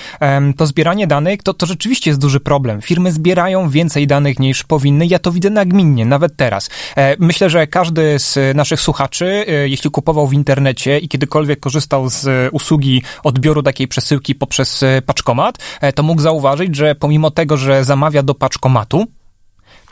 to 0.57 0.65
zbieranie 0.65 1.07
danych 1.07 1.43
to, 1.43 1.53
to 1.53 1.65
rzeczywiście 1.65 2.09
jest 2.09 2.21
duży 2.21 2.39
problem. 2.39 2.81
Firmy 2.81 3.11
zbierają 3.11 3.69
więcej 3.69 4.07
danych 4.07 4.39
niż 4.39 4.63
powinny. 4.63 5.05
Ja 5.05 5.19
to 5.19 5.31
widzę 5.31 5.49
nagminnie, 5.49 6.05
nawet 6.05 6.35
teraz. 6.35 6.69
Myślę, 7.19 7.49
że 7.49 7.67
każdy 7.67 8.19
z 8.19 8.55
naszych 8.55 8.81
słuchaczy, 8.81 9.45
jeśli 9.65 9.91
kupował 9.91 10.27
w 10.27 10.33
internecie 10.33 10.99
i 10.99 11.07
kiedykolwiek 11.07 11.59
korzystał 11.59 12.09
z 12.09 12.49
usługi 12.51 13.01
odbioru 13.23 13.63
takiej 13.63 13.87
przesyłki 13.87 14.35
poprzez 14.35 14.83
paczkomat, 15.05 15.57
to 15.95 16.03
mógł 16.03 16.21
zauważyć, 16.21 16.75
że 16.75 16.95
pomimo 16.95 17.31
tego, 17.31 17.57
że 17.57 17.83
zamawia 17.83 18.23
do 18.23 18.35
paczkomatu, 18.35 18.54
paczkomatu, 18.55 19.05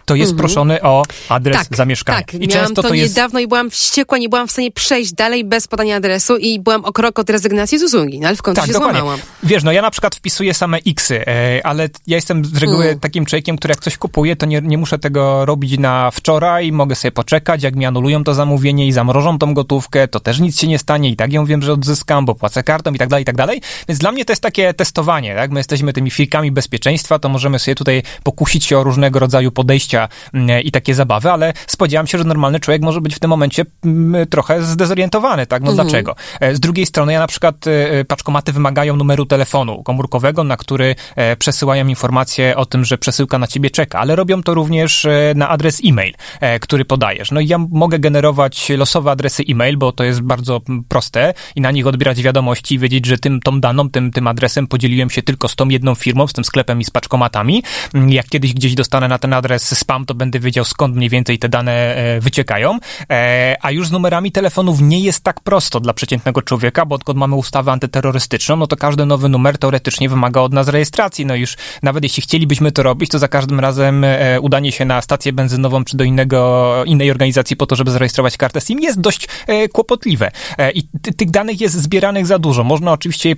to 0.06 0.16
jest 0.16 0.32
mhm. 0.32 0.38
proszony 0.38 0.82
o 0.82 1.04
adres 1.30 1.58
tak, 1.58 1.78
zamieszkania. 1.78 2.20
Tak, 2.20 2.34
I 2.34 2.48
często 2.48 2.82
to, 2.82 2.88
to 2.88 2.94
jest... 2.94 3.16
niedawno 3.16 3.40
i 3.40 3.48
byłam 3.48 3.70
wściekła, 3.70 4.18
nie 4.18 4.30
byłam 4.30 4.48
w 4.48 4.52
stanie 4.52 4.72
przejść 4.72 5.14
dalej 5.14 5.44
bez 5.44 5.68
podania 5.68 5.96
adresu 5.96 6.38
i 6.38 6.60
byłam 6.60 6.86
o 6.86 6.94
krok 6.94 7.20
od 7.20 7.30
rezygnacji 7.30 7.80
z 7.80 7.84
usługi, 7.84 8.20
no 8.20 8.28
ale 8.28 8.38
w 8.38 8.42
końcu 8.42 8.62
tak, 8.62 8.68
się 8.68 8.74
dokładnie. 8.74 9.00
złamałam. 9.00 9.20
Wiesz, 9.44 9.64
no 9.64 9.72
ja 9.72 9.82
na 9.82 9.92
przykład 9.92 10.16
wpisuję 10.16 10.54
same 10.54 10.78
xy, 10.88 11.28
e, 11.28 11.62
ale 11.66 11.90
ja 12.08 12.16
jestem 12.16 12.46
z 12.46 12.58
reguły 12.58 12.86
mm. 12.86 13.00
takim 13.00 13.26
człowiekiem, 13.26 13.58
który 13.58 13.72
jak 13.72 13.84
coś 13.84 13.98
kupuje, 13.98 14.36
to 14.36 14.46
nie, 14.46 14.62
nie 14.62 14.78
muszę 14.78 15.00
tego 15.00 15.46
robić 15.46 15.78
na 15.78 16.12
wczoraj, 16.12 16.72
mogę 16.72 16.96
sobie 16.96 17.12
poczekać, 17.12 17.64
jak 17.64 17.76
mi 17.76 17.86
anulują 17.86 18.24
to 18.24 18.34
zamówienie 18.34 18.88
i 18.88 18.92
zamrożą 18.92 19.40
tą 19.40 19.54
gotówkę, 19.54 20.08
to 20.08 20.20
też 20.20 20.40
nic 20.40 20.60
się 20.60 20.68
nie 20.68 20.80
stanie 20.80 21.10
i 21.10 21.16
tak 21.16 21.34
ją 21.34 21.46
wiem, 21.46 21.62
że 21.62 21.74
odzyskam, 21.74 22.26
bo 22.26 22.36
płacę 22.36 22.64
kartą 22.64 22.94
i 22.94 22.98
tak 22.98 23.10
dalej, 23.10 23.22
i 23.22 23.26
tak 23.26 23.36
dalej. 23.36 23.62
Więc 23.88 24.00
dla 24.00 24.12
mnie 24.12 24.26
to 24.26 24.32
jest 24.32 24.42
takie 24.42 24.74
testowanie, 24.74 25.36
tak? 25.36 25.52
My 25.52 25.60
jesteśmy 25.60 25.94
tymi 25.94 26.12
firkami 26.12 26.52
bezpieczeństwa, 26.52 27.20
to 27.20 27.30
możemy 27.30 27.60
sobie 27.60 27.76
tutaj 27.76 28.04
pokusić 28.24 28.66
się 28.66 28.78
o 28.78 28.84
różnego 28.84 29.20
rodzaju 29.20 29.52
podejścia 29.52 29.93
mm, 30.34 30.62
i 30.62 30.72
takie 30.72 30.96
zabawy, 30.96 31.32
ale 31.32 31.54
spodziewam 31.68 32.08
się, 32.08 32.18
że 32.18 32.24
normalny 32.24 32.60
człowiek 32.60 32.82
może 32.82 33.02
być 33.02 33.16
w 33.16 33.20
tym 33.20 33.30
momencie 33.30 33.66
mm, 33.86 34.28
trochę 34.28 34.64
zdezorientowany, 34.64 35.48
tak? 35.48 35.64
No 35.64 35.72
mhm. 35.72 35.88
dlaczego? 35.88 36.16
E, 36.40 36.56
z 36.56 36.60
drugiej 36.60 36.86
strony 36.86 37.14
ja 37.14 37.20
na 37.20 37.28
przykład 37.28 37.68
e, 37.68 37.92
e, 37.92 38.06
paczkomaty 38.06 38.52
wymagają 38.52 38.96
numeru 38.96 39.26
telefonu 39.26 39.84
komórkowego, 39.84 40.44
na 40.44 40.58
który 40.58 40.96
przesyłają 41.40 41.88
informacje 41.88 42.56
o 42.56 42.66
tym, 42.66 42.86
że 42.86 42.98
przesyłka 42.98 43.38
na 43.38 43.48
ciebie 43.48 43.70
czeka, 43.70 44.00
ale 44.00 44.16
robią 44.16 44.44
to 44.44 44.54
również 44.54 45.08
na 45.36 45.50
adres 45.50 45.82
e-mail, 45.86 46.14
który 46.62 46.86
podajesz. 46.86 47.32
No 47.32 47.40
i 47.40 47.48
ja 47.48 47.58
mogę 47.58 48.00
generować 48.00 48.70
losowe 48.70 49.12
adresy 49.12 49.44
e-mail, 49.50 49.78
bo 49.78 49.92
to 49.92 50.04
jest 50.04 50.22
bardzo 50.22 50.62
proste 50.88 51.34
i 51.56 51.62
na 51.62 51.72
nich 51.72 51.88
odbierać 51.88 52.22
wiadomości 52.22 52.76
i 52.76 52.80
wiedzieć, 52.80 53.06
że 53.06 53.18
tym, 53.18 53.40
tą 53.40 53.60
daną, 53.60 53.90
tym, 53.90 54.12
tym 54.12 54.28
adresem 54.28 54.68
podzieliłem 54.68 55.10
się 55.10 55.22
tylko 55.22 55.48
z 55.48 55.56
tą 55.56 55.70
jedną 55.70 55.96
firmą, 55.96 56.28
z 56.28 56.34
tym 56.34 56.44
sklepem 56.44 56.82
i 56.82 56.86
z 56.86 56.90
paczkomatami. 56.90 57.64
Jak 58.08 58.28
kiedyś 58.28 58.54
gdzieś 58.54 58.76
dostanę 58.76 59.08
na 59.08 59.20
ten 59.20 59.34
adres 59.34 59.78
spam, 59.84 60.06
to 60.06 60.14
będę 60.14 60.40
wiedział 60.40 60.66
skąd 60.66 60.96
mniej 60.96 61.10
więcej 61.10 61.40
te 61.40 61.50
dane 61.50 61.96
e, 61.96 62.20
wyciekają, 62.20 62.80
e, 63.10 63.56
a 63.62 63.72
już 63.72 63.88
z 63.88 63.92
numerami 63.92 64.32
telefonów 64.32 64.82
nie 64.82 65.00
jest 65.00 65.24
tak 65.24 65.40
prosto 65.40 65.80
dla 65.80 65.94
przeciętnego 65.94 66.42
człowieka, 66.42 66.86
bo 66.86 66.96
odkąd 66.96 67.20
mamy 67.20 67.36
ustawę 67.36 67.72
antyterrorystyczną, 67.72 68.56
no 68.56 68.68
to 68.68 68.78
każdy 68.78 69.06
nowy 69.06 69.30
numer 69.30 69.58
teoretycznie 69.58 70.10
wymaga 70.10 70.42
od 70.42 70.54
nas 70.54 70.68
rejestracji, 70.68 71.26
no 71.26 71.36
już 71.36 71.58
nawet 71.84 72.04
jeśli 72.04 72.24
chcielibyśmy 72.24 72.72
to 72.72 72.84
robić, 72.84 73.12
to 73.12 73.20
za 73.20 73.28
każdym 73.28 73.60
razem 73.60 74.04
e, 74.04 74.40
udanie 74.42 74.72
się 74.72 74.86
na 74.86 75.02
stację 75.02 75.34
benzynową 75.34 75.84
czy 75.84 75.98
do 75.98 76.04
innego, 76.04 76.84
innej 76.86 77.12
organizacji 77.12 77.56
po 77.56 77.66
to, 77.66 77.76
żeby 77.76 77.92
zarejestrować 77.92 78.38
kartę 78.38 78.62
SIM 78.62 78.80
jest 78.80 79.02
dość 79.02 79.28
kłopotliwe 79.74 80.32
i 80.74 80.84
tych 81.18 81.32
danych 81.32 81.62
jest 81.62 81.76
zbieranych 81.76 82.28
za 82.28 82.40
dużo. 82.40 82.64
Można 82.64 82.92
oczywiście 82.92 83.30
je 83.30 83.36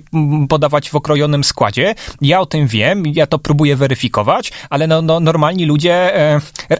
podawać 0.48 0.90
w 0.90 0.94
okrojonym 0.94 1.44
składzie. 1.44 1.94
Ja 2.20 2.40
o 2.40 2.46
tym 2.46 2.66
wiem, 2.66 3.02
ja 3.06 3.26
to 3.26 3.38
próbuję 3.38 3.76
weryfikować, 3.76 4.52
ale 4.70 4.86
no, 4.86 5.02
no 5.02 5.20
normalni 5.20 5.66
ludzie 5.66 6.12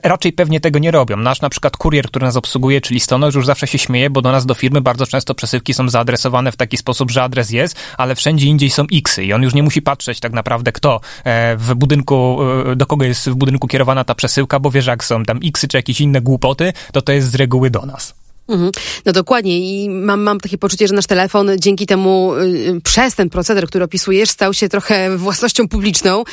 raczej 0.03 0.33
pewnie 0.33 0.61
tego 0.61 0.79
nie 0.79 0.91
robią. 0.91 1.17
Nasz 1.17 1.41
na 1.41 1.51
przykład 1.51 1.77
kurier, 1.77 2.07
który 2.07 2.27
nas 2.27 2.37
obsługuje, 2.37 2.81
czyli 2.81 3.01
Stonoż, 3.01 3.35
już 3.35 3.47
zawsze 3.47 3.67
się 3.67 3.79
śmieje, 3.79 4.11
bo 4.11 4.23
do 4.23 4.33
nas, 4.33 4.47
do 4.47 4.55
firmy 4.55 4.81
bardzo 4.81 5.07
często 5.07 5.35
przesyłki 5.35 5.75
są 5.75 5.89
zaadresowane 5.89 6.53
w 6.53 6.57
taki 6.57 6.77
sposób, 6.77 7.11
że 7.11 7.23
adres 7.23 7.51
jest, 7.51 7.77
ale 7.99 8.15
wszędzie 8.15 8.47
indziej 8.47 8.71
są 8.71 8.85
Xy 8.93 9.25
i 9.25 9.33
on 9.33 9.43
już 9.43 9.55
nie 9.55 9.63
musi 9.63 9.83
patrzeć 9.83 10.21
tak 10.21 10.33
naprawdę 10.33 10.73
kto 10.73 11.01
e, 11.25 11.57
w 11.57 11.75
budynku, 11.75 12.39
e, 12.73 12.77
do 12.77 12.87
kogo 12.87 13.05
jest 13.05 13.31
w 13.31 13.35
budynku 13.35 13.69
kierowana 13.69 14.05
ta 14.05 14.15
przesyłka, 14.15 14.61
bo 14.61 14.71
wie, 14.71 14.83
że 14.83 14.91
jak 14.91 15.05
są 15.05 15.25
tam 15.25 15.41
Xy 15.45 15.69
czy 15.69 15.77
jakieś 15.77 16.01
inne 16.01 16.21
głupoty, 16.21 16.73
to 16.93 17.03
to 17.03 17.13
jest 17.13 17.31
z 17.31 17.35
reguły 17.35 17.71
do 17.71 17.87
nas. 17.87 18.26
Mhm. 18.49 18.71
No 19.05 19.13
dokładnie 19.13 19.59
i 19.59 19.91
mam, 19.91 20.23
mam 20.23 20.41
takie 20.41 20.59
poczucie, 20.59 20.89
że 20.89 20.95
nasz 20.95 21.07
telefon 21.07 21.51
dzięki 21.59 21.87
temu, 21.87 22.35
y, 22.35 22.81
przez 22.85 23.15
ten 23.15 23.31
proceder, 23.31 23.67
który 23.67 23.85
opisujesz, 23.85 24.31
stał 24.31 24.55
się 24.55 24.69
trochę 24.69 25.17
własnością 25.17 25.69
publiczną. 25.69 26.25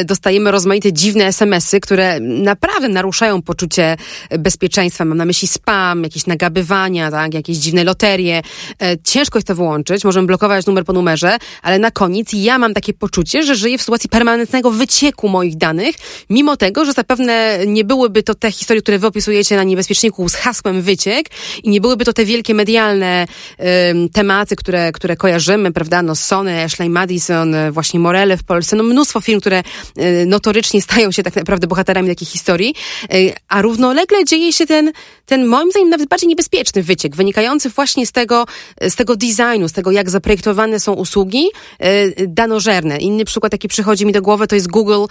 Y, 0.00 0.04
dostajemy 0.04 0.50
rozmaite 0.50 0.92
dziwne 0.92 1.26
SMS-y, 1.26 1.80
które 1.80 2.20
naprawdę 2.20 2.88
naruszają 2.88 3.42
poczucie 3.42 3.96
bezpieczeństwa. 4.38 5.04
Mam 5.04 5.18
na 5.18 5.24
myśli 5.24 5.48
spam, 5.48 6.02
jakieś 6.02 6.26
nagabywania, 6.26 7.10
tak, 7.10 7.34
jakieś 7.34 7.56
dziwne 7.56 7.84
loterie. 7.84 8.42
Y, 8.82 8.98
ciężko 9.04 9.38
jest 9.38 9.46
to 9.46 9.54
wyłączyć, 9.54 10.04
możemy 10.04 10.26
blokować 10.26 10.66
numer 10.66 10.84
po 10.84 10.92
numerze, 10.92 11.36
ale 11.62 11.78
na 11.78 11.90
koniec 11.90 12.28
ja 12.32 12.58
mam 12.58 12.74
takie 12.74 12.92
poczucie, 12.94 13.42
że 13.42 13.56
żyję 13.56 13.78
w 13.78 13.82
sytuacji 13.82 14.10
permanentnego 14.10 14.70
wycieku 14.70 15.28
moich 15.28 15.56
danych, 15.56 15.96
mimo 16.30 16.56
tego, 16.56 16.84
że 16.84 16.92
zapewne 16.92 17.58
nie 17.66 17.84
byłyby 17.84 18.22
to 18.22 18.34
te 18.34 18.52
historie, 18.52 18.82
które 18.82 18.98
wy 18.98 19.06
opisujecie 19.06 19.56
na 19.56 19.64
niebezpieczniku 19.64 20.28
z 20.28 20.34
hasłem 20.34 20.82
wyciek, 20.82 21.28
i 21.62 21.70
nie 21.70 21.80
byłyby 21.80 22.04
to 22.04 22.12
te 22.12 22.24
wielkie 22.24 22.54
medialne 22.54 23.26
um, 23.58 24.08
tematy, 24.08 24.56
które, 24.56 24.92
które 24.92 25.16
kojarzymy, 25.16 25.72
prawda, 25.72 26.02
no 26.02 26.14
Sony, 26.16 26.62
Ashley 26.62 26.90
Madison, 26.90 27.54
e, 27.54 27.72
właśnie 27.72 28.00
Morele 28.00 28.36
w 28.36 28.44
Polsce, 28.44 28.76
no 28.76 28.82
mnóstwo 28.82 29.20
firm, 29.20 29.40
które 29.40 29.62
y, 29.98 30.26
notorycznie 30.26 30.82
stają 30.82 31.12
się 31.12 31.22
tak 31.22 31.36
naprawdę 31.36 31.66
bohaterami 31.66 32.08
takich 32.08 32.28
historii, 32.28 32.74
y, 33.14 33.32
a 33.48 33.62
równolegle 33.62 34.24
dzieje 34.24 34.52
się 34.52 34.66
ten, 34.66 34.92
ten 35.26 35.46
moim 35.46 35.70
zdaniem 35.70 35.88
nawet 35.90 36.08
bardziej 36.08 36.28
niebezpieczny 36.28 36.82
wyciek, 36.82 37.16
wynikający 37.16 37.70
właśnie 37.70 38.06
z 38.06 38.12
tego, 38.12 38.46
z 38.80 38.96
tego 38.96 39.16
designu, 39.16 39.68
z 39.68 39.72
tego 39.72 39.90
jak 39.90 40.10
zaprojektowane 40.10 40.80
są 40.80 40.92
usługi 40.92 41.46
y, 41.84 42.26
danożerne. 42.28 42.98
Inny 42.98 43.24
przykład, 43.24 43.52
jaki 43.52 43.68
przychodzi 43.68 44.06
mi 44.06 44.12
do 44.12 44.22
głowy, 44.22 44.46
to 44.46 44.54
jest 44.54 44.70
Google, 44.70 45.04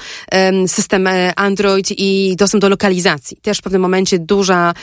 system 0.68 1.10
Android 1.36 1.88
i 1.92 2.36
dostęp 2.38 2.62
do 2.62 2.70
lokalizacji. 2.70 3.38
Też 3.38 3.58
w 3.58 3.62
pewnym 3.62 3.82
momencie 3.82 4.20
duża, 4.20 4.74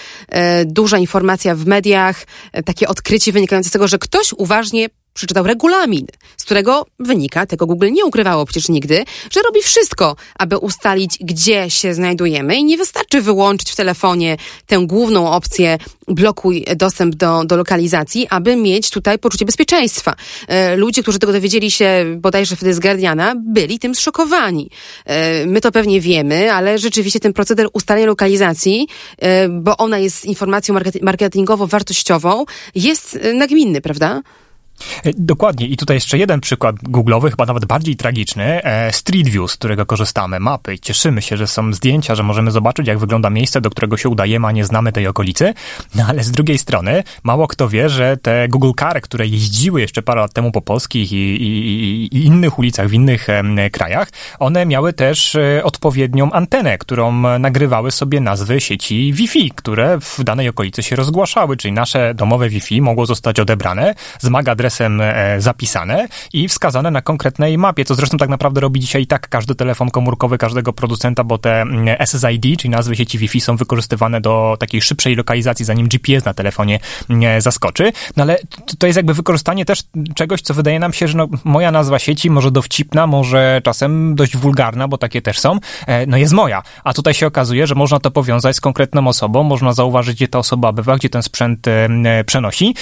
duża 0.64 0.99
informacja 0.99 1.43
w 1.52 1.66
mediach, 1.66 2.26
e, 2.52 2.62
takie 2.62 2.88
odkrycie 2.88 3.32
wynikające 3.32 3.68
z 3.68 3.72
tego, 3.72 3.88
że 3.88 3.98
ktoś 3.98 4.32
uważnie 4.32 4.88
przeczytał 5.14 5.47
regulamin, 5.47 6.06
z 6.37 6.44
którego 6.44 6.87
wynika, 6.99 7.47
tego 7.47 7.66
Google 7.66 7.92
nie 7.92 8.04
ukrywało 8.04 8.47
przecież 8.47 8.68
nigdy, 8.68 9.04
że 9.30 9.42
robi 9.42 9.62
wszystko, 9.62 10.16
aby 10.38 10.59
ustalić, 10.59 11.18
gdzie 11.21 11.71
się 11.71 11.94
znajdujemy 11.94 12.56
i 12.56 12.64
nie 12.64 12.78
wystarczy 12.78 13.23
wyłączyć 13.23 13.73
w 13.73 13.76
telefonie 13.76 14.37
tę 14.66 14.78
główną 14.87 15.30
opcję 15.30 15.78
blokuj 16.09 16.64
dostęp 16.76 17.14
do, 17.14 17.44
do 17.44 17.56
lokalizacji, 17.56 18.26
aby 18.30 18.56
mieć 18.56 18.90
tutaj 18.90 19.18
poczucie 19.18 19.44
bezpieczeństwa. 19.44 20.14
E, 20.49 20.76
ludzie, 20.76 21.02
którzy 21.02 21.18
tego 21.18 21.33
dowiedzieli 21.33 21.71
się 21.71 22.04
bodajże 22.16 22.56
wtedy 22.56 22.75
z 22.75 22.80
Guardiana, 22.80 23.35
byli 23.47 23.78
tym 23.78 23.94
zszokowani. 23.94 24.71
E, 25.04 25.47
my 25.47 25.61
to 25.61 25.73
pewnie 25.73 26.00
wiemy, 26.00 26.52
ale 26.52 26.78
rzeczywiście 26.78 27.21
ten 27.21 27.33
proceder 27.33 27.68
ustalenia 27.73 28.06
lokalizacji, 28.06 28.88
e, 29.18 29.49
bo 29.49 29.76
ona 29.76 29.99
jest 29.99 30.25
informacją 30.25 30.75
marketingowo-wartościową, 31.02 32.44
jest 32.75 33.18
nagminny, 33.35 33.80
prawda? 33.80 34.23
E, 35.04 35.10
dokładnie. 35.18 35.66
I 35.66 35.76
tutaj 35.76 35.96
jeszcze 35.96 36.18
jeden 36.18 36.40
przykład 36.40 36.76
googlowy, 36.82 37.30
chyba 37.30 37.46
nawet 37.46 37.64
bardziej 37.64 37.96
tragiczny. 37.96 38.62
E, 38.64 38.92
Street 38.92 39.28
View, 39.28 39.50
z 39.50 39.56
którego 39.56 39.86
korzystamy, 39.86 40.40
mapy. 40.40 40.78
Cieszymy 40.78 41.22
się, 41.22 41.36
że 41.36 41.46
są 41.46 41.72
zdjęcia, 41.72 42.14
że 42.14 42.22
możemy 42.22 42.50
zobaczyć, 42.50 42.86
jak 42.86 42.98
wygląda 42.98 43.30
miejsce, 43.30 43.60
do 43.60 43.70
którego 43.70 43.96
się 43.96 44.08
udajemy, 44.08 44.46
a 44.46 44.52
nie 44.52 44.64
znamy 44.64 44.92
tej 44.92 45.06
okolicy. 45.06 45.54
No 45.94 46.04
ale 46.08 46.24
z 46.24 46.30
drugiej 46.30 46.58
strony, 46.58 47.02
mało 47.22 47.48
kto 47.48 47.68
wie, 47.68 47.88
że 47.88 48.16
te 48.16 48.48
Google 48.48 48.70
Car, 48.78 49.00
które 49.00 49.26
jeździły 49.26 49.80
jeszcze 49.80 50.02
parę 50.02 50.20
lat 50.20 50.32
temu 50.32 50.52
po 50.52 50.62
polskich 50.62 51.12
i, 51.12 51.16
i, 51.16 52.16
i 52.16 52.24
innych 52.24 52.58
ulicach 52.58 52.88
w 52.88 52.92
innych 52.92 53.28
e, 53.30 53.70
krajach, 53.70 54.08
one 54.38 54.66
miały 54.66 54.92
też 54.92 55.34
e, 55.34 55.64
odpowiednią 55.64 56.32
antenę, 56.32 56.78
którą 56.78 57.38
nagrywały 57.38 57.90
sobie 57.90 58.20
nazwy 58.20 58.60
sieci 58.60 59.12
Wi-Fi, 59.12 59.50
które 59.50 59.98
w 60.00 60.24
danej 60.24 60.48
okolicy 60.48 60.82
się 60.82 60.96
rozgłaszały, 60.96 61.56
czyli 61.56 61.72
nasze 61.72 62.14
domowe 62.14 62.48
Wi-Fi 62.48 62.80
mogło 62.80 63.06
zostać 63.06 63.40
odebrane 63.40 63.94
z 64.20 64.28
MAC 64.28 64.44
adresem 64.64 65.00
e, 65.00 65.40
zapisane 65.40 66.09
i 66.33 66.49
wskazane 66.49 66.90
na 66.90 67.02
konkretnej 67.02 67.59
mapie, 67.59 67.85
co 67.85 67.94
zresztą 67.94 68.18
tak 68.18 68.28
naprawdę 68.28 68.61
robi 68.61 68.80
dzisiaj 68.80 69.02
i 69.02 69.06
tak 69.06 69.28
każdy 69.28 69.54
telefon 69.54 69.90
komórkowy 69.90 70.38
każdego 70.38 70.73
producenta, 70.73 71.25
bo 71.25 71.38
te 71.38 71.61
mm, 71.61 71.97
SSID, 72.06 72.59
czyli 72.59 72.71
nazwy 72.71 72.97
sieci 72.97 73.18
Wi-Fi 73.18 73.40
są 73.40 73.56
wykorzystywane 73.56 74.21
do 74.21 74.56
takiej 74.61 74.83
szybszej 74.83 75.16
lokalizacji, 75.16 75.64
zanim 75.64 75.88
GPS 75.88 76.25
na 76.25 76.35
telefonie 76.35 76.80
mm, 77.11 77.40
zaskoczy. 77.40 77.92
No 78.16 78.23
ale 78.23 78.38
to 78.78 78.87
jest 78.87 78.97
jakby 78.97 79.14
wykorzystanie 79.14 79.64
też 79.64 79.83
czegoś, 80.14 80.40
co 80.40 80.54
wydaje 80.54 80.78
nam 80.78 80.92
się, 80.92 81.09
że 81.09 81.18
no, 81.18 81.28
moja 81.44 81.71
nazwa 81.71 81.99
sieci, 81.99 82.30
może 82.30 82.50
dowcipna, 82.50 83.06
może 83.06 83.61
czasem 83.64 84.14
dość 84.14 84.37
wulgarna, 84.37 84.88
bo 84.88 84.99
takie 84.99 85.23
też 85.23 85.38
są, 85.38 85.59
e, 85.87 86.06
no 86.06 86.16
jest 86.16 86.33
moja. 86.33 86.62
A 86.85 86.92
tutaj 86.92 87.14
się 87.14 87.26
okazuje, 87.26 87.66
że 87.66 87.75
można 87.75 88.00
to 88.00 88.11
powiązać 88.11 88.56
z 88.56 88.61
konkretną 88.61 89.09
osobą, 89.09 89.42
można 89.42 89.73
zauważyć, 89.73 90.16
gdzie 90.16 90.28
ta 90.28 90.38
osoba 90.38 90.73
bywa, 90.73 90.97
gdzie 90.97 91.09
ten 91.09 91.23
sprzęt 91.23 91.68
e, 91.68 92.25
przenosi 92.26 92.75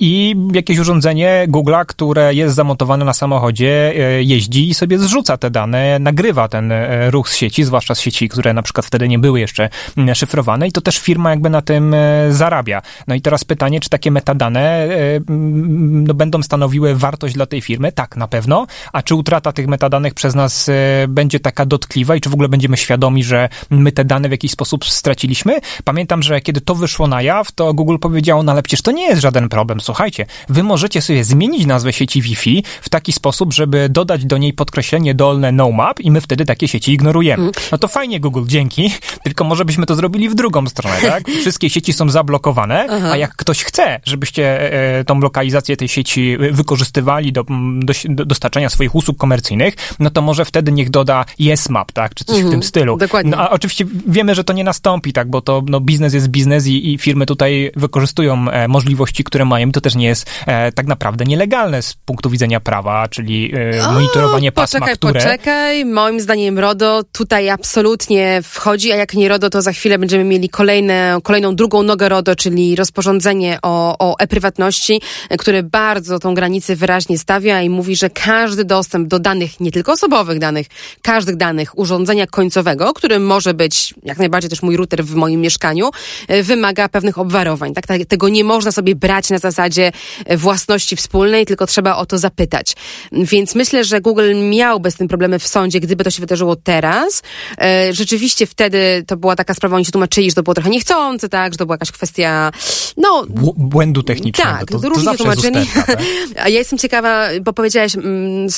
i 0.00 0.36
jakieś 0.52 0.78
urządzenie 0.78 1.09
urządzenie 1.10 1.46
Google'a, 1.48 1.86
które 1.86 2.34
jest 2.34 2.54
zamontowane 2.54 3.04
na 3.04 3.12
samochodzie, 3.12 3.92
e, 3.96 4.22
jeździ 4.22 4.70
i 4.70 4.74
sobie 4.74 4.98
zrzuca 4.98 5.36
te 5.36 5.50
dane, 5.50 5.98
nagrywa 5.98 6.48
ten 6.48 6.72
e, 6.72 7.10
ruch 7.10 7.28
z 7.28 7.36
sieci, 7.36 7.64
zwłaszcza 7.64 7.94
z 7.94 8.00
sieci, 8.00 8.28
które 8.28 8.54
na 8.54 8.62
przykład 8.62 8.86
wtedy 8.86 9.08
nie 9.08 9.18
były 9.18 9.40
jeszcze 9.40 9.68
szyfrowane 10.14 10.68
i 10.68 10.72
to 10.72 10.80
też 10.80 10.98
firma 10.98 11.30
jakby 11.30 11.50
na 11.50 11.62
tym 11.62 11.94
e, 11.94 12.32
zarabia. 12.32 12.82
No 13.06 13.14
i 13.14 13.20
teraz 13.20 13.44
pytanie, 13.44 13.80
czy 13.80 13.90
takie 13.90 14.10
metadane 14.10 14.88
no, 15.28 16.14
będą 16.14 16.42
stanowiły 16.42 16.94
wartość 16.94 17.34
dla 17.34 17.46
tej 17.46 17.60
firmy? 17.60 17.92
Tak, 17.92 18.16
na 18.16 18.28
pewno. 18.28 18.66
A 18.92 19.02
czy 19.02 19.14
utrata 19.14 19.52
tych 19.52 19.66
metadanych 19.66 20.14
przez 20.14 20.34
nas 20.34 20.70
będzie 21.08 21.40
taka 21.40 21.66
dotkliwa 21.66 22.16
i 22.16 22.20
czy 22.20 22.30
w 22.30 22.34
ogóle 22.34 22.48
będziemy 22.48 22.76
świadomi, 22.76 23.24
że 23.24 23.48
my 23.70 23.92
te 23.92 24.04
dane 24.04 24.28
w 24.28 24.32
jakiś 24.32 24.50
sposób 24.50 24.84
straciliśmy? 24.84 25.58
Pamiętam, 25.84 26.22
że 26.22 26.40
kiedy 26.40 26.60
to 26.60 26.74
wyszło 26.74 27.06
na 27.06 27.22
jaw, 27.22 27.52
to 27.52 27.74
Google 27.74 27.96
powiedziało, 27.98 28.42
no 28.42 28.52
ale 28.52 28.62
przecież 28.62 28.82
to 28.82 28.90
nie 28.90 29.06
jest 29.06 29.22
żaden 29.22 29.48
problem. 29.48 29.80
Słuchajcie, 29.80 30.26
wy 30.48 30.62
możecie 30.62 30.99
możecie 31.00 31.24
sobie 31.24 31.24
zmienić 31.24 31.66
nazwę 31.66 31.92
sieci 31.92 32.22
Wi-Fi 32.22 32.64
w 32.82 32.88
taki 32.88 33.12
sposób, 33.12 33.52
żeby 33.52 33.88
dodać 33.88 34.24
do 34.24 34.38
niej 34.38 34.52
podkreślenie 34.52 35.14
dolne 35.14 35.52
no 35.52 35.72
map 35.72 36.00
i 36.00 36.10
my 36.10 36.20
wtedy 36.20 36.44
takie 36.44 36.68
sieci 36.68 36.92
ignorujemy. 36.92 37.42
Mm. 37.42 37.52
No 37.72 37.78
to 37.78 37.88
fajnie 37.88 38.20
Google, 38.20 38.44
dzięki, 38.46 38.92
tylko 39.24 39.44
może 39.44 39.64
byśmy 39.64 39.86
to 39.86 39.94
zrobili 39.94 40.28
w 40.28 40.34
drugą 40.34 40.66
stronę, 40.66 40.96
tak? 41.02 41.28
Wszystkie 41.40 41.70
sieci 41.70 41.92
są 41.92 42.08
zablokowane, 42.08 42.86
Aha. 42.90 43.10
a 43.12 43.16
jak 43.16 43.36
ktoś 43.36 43.64
chce, 43.64 44.00
żebyście 44.04 44.72
e, 44.98 45.04
tą 45.04 45.20
lokalizację 45.20 45.76
tej 45.76 45.88
sieci 45.88 46.36
wykorzystywali 46.52 47.32
do, 47.32 47.44
do, 47.80 47.92
do, 48.04 48.24
dostarczania 48.24 48.68
swoich 48.68 48.94
usług 48.94 49.16
komercyjnych, 49.16 49.74
no 49.98 50.10
to 50.10 50.22
może 50.22 50.44
wtedy 50.44 50.72
niech 50.72 50.90
doda 50.90 51.24
YesMap, 51.38 51.92
tak? 51.92 52.14
Czy 52.14 52.24
coś 52.24 52.36
w 52.36 52.38
mhm. 52.38 52.52
tym 52.52 52.62
stylu. 52.62 52.96
Dokładnie. 52.96 53.30
No, 53.30 53.36
a 53.38 53.50
oczywiście 53.50 53.84
wiemy, 54.06 54.34
że 54.34 54.44
to 54.44 54.52
nie 54.52 54.64
nastąpi, 54.64 55.12
tak? 55.12 55.30
Bo 55.30 55.40
to 55.40 55.62
no, 55.66 55.80
biznes 55.80 56.14
jest 56.14 56.28
biznes 56.28 56.66
i, 56.66 56.92
i 56.92 56.98
firmy 56.98 57.26
tutaj 57.26 57.70
wykorzystują 57.76 58.50
e, 58.50 58.68
możliwości, 58.68 59.24
które 59.24 59.44
mają. 59.44 59.72
To 59.72 59.80
też 59.80 59.94
nie 59.94 60.06
jest 60.06 60.30
e, 60.46 60.72
tak 60.72 60.86
naprawdę 60.90 61.24
nielegalne 61.24 61.82
z 61.82 61.94
punktu 61.94 62.30
widzenia 62.30 62.60
prawa, 62.60 63.08
czyli 63.08 63.54
y, 63.54 63.92
monitorowanie 63.92 64.52
pasma, 64.52 64.80
poczekaj, 64.80 64.96
które... 64.96 65.20
Poczekaj, 65.20 65.84
moim 65.84 66.20
zdaniem 66.20 66.58
RODO 66.58 67.02
tutaj 67.12 67.50
absolutnie 67.50 68.40
wchodzi, 68.42 68.92
a 68.92 68.96
jak 68.96 69.14
nie 69.14 69.28
RODO, 69.28 69.50
to 69.50 69.62
za 69.62 69.72
chwilę 69.72 69.98
będziemy 69.98 70.24
mieli 70.24 70.48
kolejne, 70.48 71.18
kolejną 71.22 71.56
drugą 71.56 71.82
nogę 71.82 72.08
RODO, 72.08 72.36
czyli 72.36 72.76
rozporządzenie 72.76 73.58
o, 73.62 73.96
o 73.98 74.18
e-prywatności, 74.18 75.00
które 75.38 75.62
bardzo 75.62 76.18
tą 76.18 76.34
granicę 76.34 76.76
wyraźnie 76.76 77.18
stawia 77.18 77.62
i 77.62 77.68
mówi, 77.68 77.96
że 77.96 78.10
każdy 78.10 78.64
dostęp 78.64 79.08
do 79.08 79.18
danych, 79.18 79.60
nie 79.60 79.70
tylko 79.70 79.92
osobowych 79.92 80.38
danych, 80.38 80.66
każdych 81.02 81.36
danych 81.36 81.78
urządzenia 81.78 82.26
końcowego, 82.26 82.92
którym 82.92 83.26
może 83.26 83.54
być 83.54 83.94
jak 84.02 84.18
najbardziej 84.18 84.50
też 84.50 84.62
mój 84.62 84.76
router 84.76 85.04
w 85.04 85.14
moim 85.14 85.40
mieszkaniu, 85.40 85.90
y, 86.30 86.42
wymaga 86.42 86.88
pewnych 86.88 87.18
obwarowań. 87.18 87.74
Tak? 87.74 87.84
Tego 88.08 88.28
nie 88.28 88.44
można 88.44 88.72
sobie 88.72 88.94
brać 88.94 89.30
na 89.30 89.38
zasadzie 89.38 89.92
własności 90.36 90.79
własności 90.80 90.96
wspólnej, 90.96 91.46
tylko 91.46 91.66
trzeba 91.66 91.96
o 91.96 92.06
to 92.06 92.18
zapytać. 92.18 92.76
Więc 93.12 93.54
myślę, 93.54 93.84
że 93.84 94.00
Google 94.00 94.34
miałby 94.50 94.90
z 94.90 94.94
tym 94.96 95.08
problemy 95.08 95.38
w 95.38 95.46
sądzie, 95.46 95.80
gdyby 95.80 96.04
to 96.04 96.10
się 96.10 96.20
wydarzyło 96.20 96.56
teraz. 96.56 97.22
E, 97.60 97.92
rzeczywiście 97.92 98.46
wtedy 98.46 99.04
to 99.06 99.16
była 99.16 99.36
taka 99.36 99.54
sprawa, 99.54 99.76
oni 99.76 99.84
się 99.84 99.92
tłumaczyli, 99.92 100.30
że 100.30 100.34
to 100.34 100.42
było 100.42 100.54
trochę 100.54 100.70
niechcące, 100.70 101.28
tak, 101.28 101.52
że 101.52 101.58
to 101.58 101.66
była 101.66 101.74
jakaś 101.74 101.92
kwestia, 101.92 102.52
no... 102.96 103.26
błędu 103.56 104.02
technicznego. 104.02 104.50
Tak, 104.50 104.68
to, 104.68 104.88
różnie 104.88 105.04
to 105.04 105.16
tłumaczyli. 105.16 105.58
A 106.44 106.48
ja 106.48 106.58
jestem 106.58 106.78
ciekawa, 106.78 107.28
bo 107.42 107.52
powiedziałaś 107.52 107.96
mm, 107.96 108.48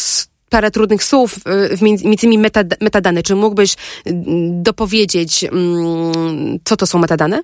parę 0.51 0.71
trudnych 0.71 1.05
słów, 1.05 1.39
y, 1.73 1.85
między 1.85 2.27
innymi 2.27 2.49
metadane. 2.81 3.23
Czy 3.23 3.35
mógłbyś 3.35 3.77
mm, 4.05 4.63
dopowiedzieć, 4.63 5.45
mm, 5.45 6.59
co 6.65 6.77
to 6.77 6.87
są 6.87 6.99
metadane? 6.99 7.43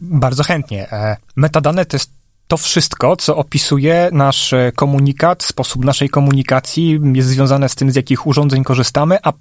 Bardzo 0.00 0.42
chętnie. 0.42 0.92
E, 0.92 1.16
metadane 1.36 1.84
to 1.84 1.96
jest 1.96 2.17
to 2.48 2.56
wszystko, 2.56 3.16
co 3.16 3.36
opisuje 3.36 4.08
nasz 4.12 4.54
komunikat, 4.74 5.42
sposób 5.42 5.84
naszej 5.84 6.08
komunikacji, 6.08 7.00
jest 7.14 7.28
związane 7.28 7.68
z 7.68 7.74
tym, 7.74 7.90
z 7.90 7.96
jakich 7.96 8.26
urządzeń 8.26 8.64
korzystamy, 8.64 9.18
a 9.22 9.32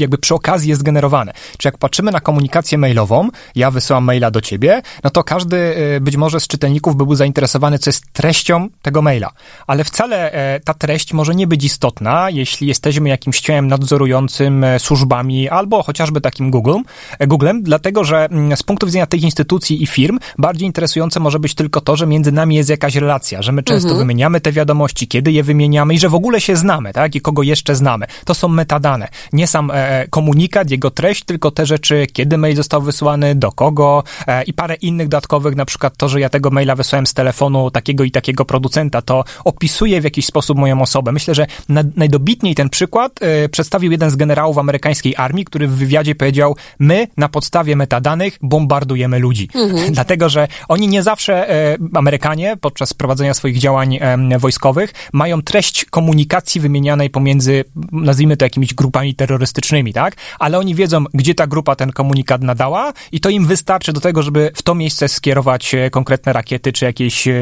jakby 0.00 0.18
przy 0.18 0.34
okazji 0.34 0.70
jest 0.70 0.82
generowane. 0.82 1.32
Czy 1.58 1.68
jak 1.68 1.78
patrzymy 1.78 2.12
na 2.12 2.20
komunikację 2.20 2.78
mailową, 2.78 3.28
ja 3.54 3.70
wysyłam 3.70 4.04
maila 4.04 4.30
do 4.30 4.40
ciebie, 4.40 4.82
no 5.04 5.10
to 5.10 5.24
każdy 5.24 5.56
y, 5.96 6.00
być 6.00 6.16
może 6.16 6.40
z 6.40 6.46
czytelników 6.46 6.96
by 6.96 7.06
był 7.06 7.14
zainteresowany, 7.14 7.78
co 7.78 7.90
jest 7.90 8.12
treścią 8.12 8.68
tego 8.82 9.02
maila. 9.02 9.30
Ale 9.66 9.84
wcale 9.84 10.32
e, 10.32 10.60
ta 10.60 10.74
treść 10.74 11.12
może 11.12 11.34
nie 11.34 11.46
być 11.46 11.64
istotna, 11.64 12.30
jeśli 12.30 12.68
jesteśmy 12.68 13.08
jakimś 13.08 13.40
ciałem 13.40 13.66
nadzorującym 13.68 14.64
e, 14.64 14.78
służbami 14.78 15.48
albo 15.48 15.82
chociażby 15.82 16.20
takim 16.20 16.50
Google, 16.50 16.76
e, 17.18 17.26
Googlem, 17.26 17.62
dlatego 17.62 18.04
że 18.04 18.24
mm, 18.24 18.56
z 18.56 18.62
punktu 18.62 18.86
widzenia 18.86 19.06
tych 19.06 19.22
instytucji 19.22 19.82
i 19.82 19.86
firm 19.86 20.18
bardziej 20.38 20.66
interesujące 20.66 21.20
może 21.20 21.38
być 21.38 21.54
tylko 21.54 21.80
to, 21.80 21.96
że 21.96 22.06
między 22.06 22.32
nami 22.32 22.56
jest 22.56 22.70
jakaś 22.70 22.96
relacja, 22.96 23.42
że 23.42 23.52
my 23.52 23.62
często 23.62 23.88
mhm. 23.88 23.98
wymieniamy 23.98 24.40
te 24.40 24.52
wiadomości, 24.52 25.08
kiedy 25.08 25.32
je 25.32 25.42
wymieniamy 25.42 25.94
i 25.94 25.98
że 25.98 26.08
w 26.08 26.14
ogóle 26.14 26.40
się 26.40 26.56
znamy, 26.56 26.92
tak? 26.92 27.14
I 27.14 27.20
kogo 27.20 27.42
jeszcze 27.42 27.74
znamy. 27.74 28.06
To 28.24 28.34
są 28.34 28.48
metadane. 28.48 29.08
Nie 29.32 29.46
sam 29.46 29.70
komunikat, 30.10 30.70
jego 30.70 30.90
treść, 30.90 31.24
tylko 31.24 31.50
te 31.50 31.66
rzeczy, 31.66 32.06
kiedy 32.12 32.38
mail 32.38 32.56
został 32.56 32.82
wysłany, 32.82 33.34
do 33.34 33.52
kogo 33.52 34.04
e, 34.26 34.42
i 34.42 34.52
parę 34.52 34.74
innych 34.74 35.08
dodatkowych, 35.08 35.56
na 35.56 35.64
przykład 35.64 35.96
to, 35.96 36.08
że 36.08 36.20
ja 36.20 36.28
tego 36.28 36.50
maila 36.50 36.76
wysłałem 36.76 37.06
z 37.06 37.14
telefonu 37.14 37.70
takiego 37.70 38.04
i 38.04 38.10
takiego 38.10 38.44
producenta, 38.44 39.02
to 39.02 39.24
opisuje 39.44 40.00
w 40.00 40.04
jakiś 40.04 40.26
sposób 40.26 40.58
moją 40.58 40.82
osobę. 40.82 41.12
Myślę, 41.12 41.34
że 41.34 41.46
na, 41.68 41.82
najdobitniej 41.96 42.54
ten 42.54 42.70
przykład 42.70 43.22
e, 43.22 43.48
przedstawił 43.48 43.92
jeden 43.92 44.10
z 44.10 44.16
generałów 44.16 44.58
amerykańskiej 44.58 45.14
armii, 45.16 45.44
który 45.44 45.68
w 45.68 45.72
wywiadzie 45.72 46.14
powiedział, 46.14 46.56
my 46.78 47.06
na 47.16 47.28
podstawie 47.28 47.76
metadanych 47.76 48.38
bombardujemy 48.42 49.18
ludzi. 49.18 49.48
Mhm. 49.54 49.92
Dlatego, 49.98 50.28
że 50.28 50.48
oni 50.68 50.88
nie 50.88 51.02
zawsze, 51.02 51.50
e, 51.50 51.76
Amerykanie, 51.94 52.56
podczas 52.60 52.94
prowadzenia 52.94 53.34
swoich 53.34 53.58
działań 53.58 53.98
e, 54.00 54.38
wojskowych, 54.38 54.92
mają 55.12 55.42
treść 55.42 55.84
komunikacji 55.84 56.60
wymienianej 56.60 57.10
pomiędzy, 57.10 57.64
nazwijmy 57.92 58.36
to 58.36 58.44
jakimiś 58.44 58.74
grupami 58.74 59.14
terrorystycznymi, 59.14 59.69
tak? 59.92 60.14
Ale 60.38 60.58
oni 60.58 60.74
wiedzą, 60.74 61.04
gdzie 61.14 61.34
ta 61.34 61.46
grupa 61.46 61.76
ten 61.76 61.92
komunikat 61.92 62.42
nadała 62.42 62.92
i 63.12 63.20
to 63.20 63.30
im 63.30 63.46
wystarczy 63.46 63.92
do 63.92 64.00
tego, 64.00 64.22
żeby 64.22 64.50
w 64.54 64.62
to 64.62 64.74
miejsce 64.74 65.08
skierować 65.08 65.74
e, 65.74 65.90
konkretne 65.90 66.32
rakiety 66.32 66.72
czy 66.72 66.84
jakieś 66.84 67.28
e, 67.28 67.32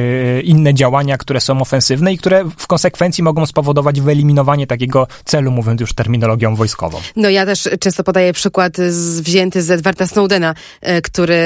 inne 0.44 0.74
działania, 0.74 1.18
które 1.18 1.40
są 1.40 1.60
ofensywne 1.60 2.12
i 2.12 2.18
które 2.18 2.44
w 2.58 2.66
konsekwencji 2.66 3.24
mogą 3.24 3.46
spowodować 3.46 4.00
wyeliminowanie 4.00 4.66
takiego 4.66 5.06
celu, 5.24 5.50
mówiąc 5.50 5.80
już 5.80 5.92
terminologią 5.92 6.56
wojskową. 6.56 7.00
No 7.16 7.28
ja 7.30 7.46
też 7.46 7.68
często 7.80 8.04
podaję 8.04 8.32
przykład 8.32 8.76
z, 8.76 9.20
wzięty 9.20 9.62
z 9.62 9.70
Edwarda 9.70 10.06
Snowdena, 10.06 10.54
e, 10.80 11.02
który, 11.02 11.38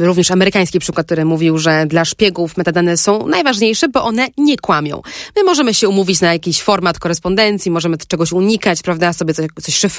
również 0.00 0.30
amerykański 0.30 0.78
przykład, 0.78 1.06
który 1.06 1.24
mówił, 1.24 1.58
że 1.58 1.86
dla 1.86 2.04
szpiegów 2.04 2.56
metadane 2.56 2.96
są 2.96 3.26
najważniejsze, 3.26 3.88
bo 3.88 4.04
one 4.04 4.28
nie 4.38 4.56
kłamią. 4.56 5.02
My 5.36 5.44
możemy 5.44 5.74
się 5.74 5.88
umówić 5.88 6.20
na 6.20 6.32
jakiś 6.32 6.62
format 6.62 6.98
korespondencji, 6.98 7.70
możemy 7.70 7.96
czegoś 8.08 8.32
unikać, 8.32 8.82
prawda, 8.82 9.12
sobie 9.12 9.34
coś, 9.34 9.46
coś 9.62 9.74
szyfrować, 9.74 9.93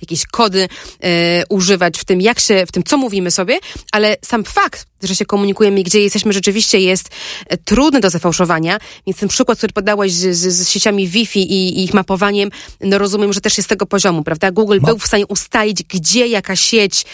jakieś 0.00 0.26
kody 0.26 0.68
używać 1.48 1.98
w 1.98 2.04
tym, 2.04 2.20
jak 2.20 2.40
się, 2.40 2.66
w 2.66 2.72
tym, 2.72 2.82
co 2.82 2.96
mówimy 2.96 3.30
sobie, 3.30 3.58
ale 3.92 4.16
sam 4.24 4.44
fakt, 4.44 4.86
że 5.06 5.16
się 5.16 5.24
komunikujemy 5.24 5.80
i 5.80 5.82
gdzie 5.82 6.00
jesteśmy 6.00 6.32
rzeczywiście 6.32 6.80
jest 6.80 7.08
e, 7.46 7.56
trudny 7.56 8.00
do 8.00 8.10
zafałszowania, 8.10 8.78
więc 9.06 9.18
ten 9.18 9.28
przykład, 9.28 9.58
który 9.58 9.72
podałaś 9.72 10.12
z, 10.12 10.36
z, 10.36 10.54
z 10.54 10.68
sieciami 10.68 11.08
Wi-Fi 11.08 11.40
i, 11.40 11.78
i, 11.78 11.84
ich 11.84 11.94
mapowaniem, 11.94 12.50
no 12.80 12.98
rozumiem, 12.98 13.32
że 13.32 13.40
też 13.40 13.58
jest 13.58 13.66
z 13.66 13.68
tego 13.68 13.86
poziomu, 13.86 14.22
prawda? 14.22 14.50
Google 14.50 14.78
Ma... 14.82 14.88
był 14.88 14.98
w 14.98 15.06
stanie 15.06 15.26
ustalić, 15.26 15.82
gdzie 15.82 16.26
jaka 16.26 16.56
sieć 16.56 17.04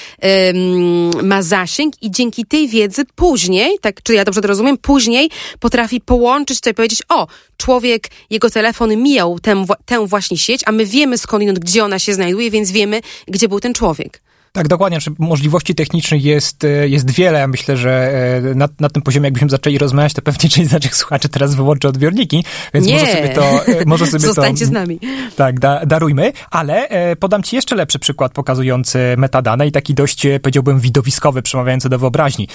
ym, 0.50 1.11
ma 1.26 1.42
zasięg 1.42 1.94
i 2.03 2.11
dzięki 2.11 2.44
tej 2.44 2.68
wiedzy 2.68 3.03
później, 3.14 3.79
tak, 3.81 4.03
czy 4.03 4.14
ja 4.14 4.24
dobrze 4.24 4.40
to 4.40 4.48
rozumiem, 4.48 4.79
później 4.79 5.31
potrafi 5.61 6.00
połączyć 6.00 6.61
to 6.61 6.70
i 6.70 6.74
powiedzieć, 6.74 7.03
o, 7.09 7.26
człowiek, 7.57 8.09
jego 8.31 8.50
telefon 8.50 8.96
mijał 8.96 9.38
tę, 9.38 9.64
tę 9.85 10.07
właśnie 10.07 10.38
sieć, 10.38 10.62
a 10.66 10.72
my 10.72 10.87
wiemy 10.87 11.18
skądinąd, 11.18 11.59
gdzie 11.59 11.85
ona 11.85 11.98
się 11.98 12.14
znajduje, 12.14 12.50
więc 12.50 12.70
wiemy, 12.70 13.00
gdzie 13.29 13.48
był 13.48 13.61
ten 13.61 13.74
człowiek. 13.74 14.20
Tak, 14.52 14.68
dokładnie. 14.68 14.98
Możliwości 15.18 15.74
technicznych 15.74 16.24
jest, 16.24 16.64
e, 16.64 16.88
jest 16.88 17.10
wiele. 17.10 17.48
Myślę, 17.48 17.76
że 17.76 18.12
e, 18.50 18.54
na, 18.54 18.68
na 18.80 18.88
tym 18.88 19.02
poziomie, 19.02 19.26
jakbyśmy 19.26 19.48
zaczęli 19.48 19.78
rozmawiać, 19.78 20.12
to 20.12 20.22
pewnie 20.22 20.50
część 20.50 20.68
z 20.68 20.72
naszych 20.72 20.96
słuchaczy 20.96 21.28
teraz 21.28 21.54
wyłączy 21.54 21.88
odbiorniki, 21.88 22.44
więc 22.74 22.86
Nie. 22.86 22.92
może 22.92 23.06
sobie 23.06 23.28
to... 23.28 23.66
E, 23.66 23.84
może 23.86 24.06
sobie 24.06 24.26
Zostańcie 24.26 24.64
to, 24.64 24.68
z 24.68 24.70
nami. 24.70 25.00
Tak, 25.36 25.60
da, 25.60 25.86
darujmy, 25.86 26.32
ale 26.50 26.88
podam 27.20 27.42
ci 27.42 27.56
jeszcze 27.56 27.76
lepszy 27.76 27.98
przykład 27.98 28.32
pokazujący 28.32 28.98
metadane 29.18 29.66
i 29.66 29.72
taki 29.72 29.94
dość, 29.94 30.26
powiedziałbym, 30.42 30.80
widowiskowy, 30.80 31.42
przemawiający 31.42 31.88
do 31.88 31.98
wyobraźni. 31.98 32.48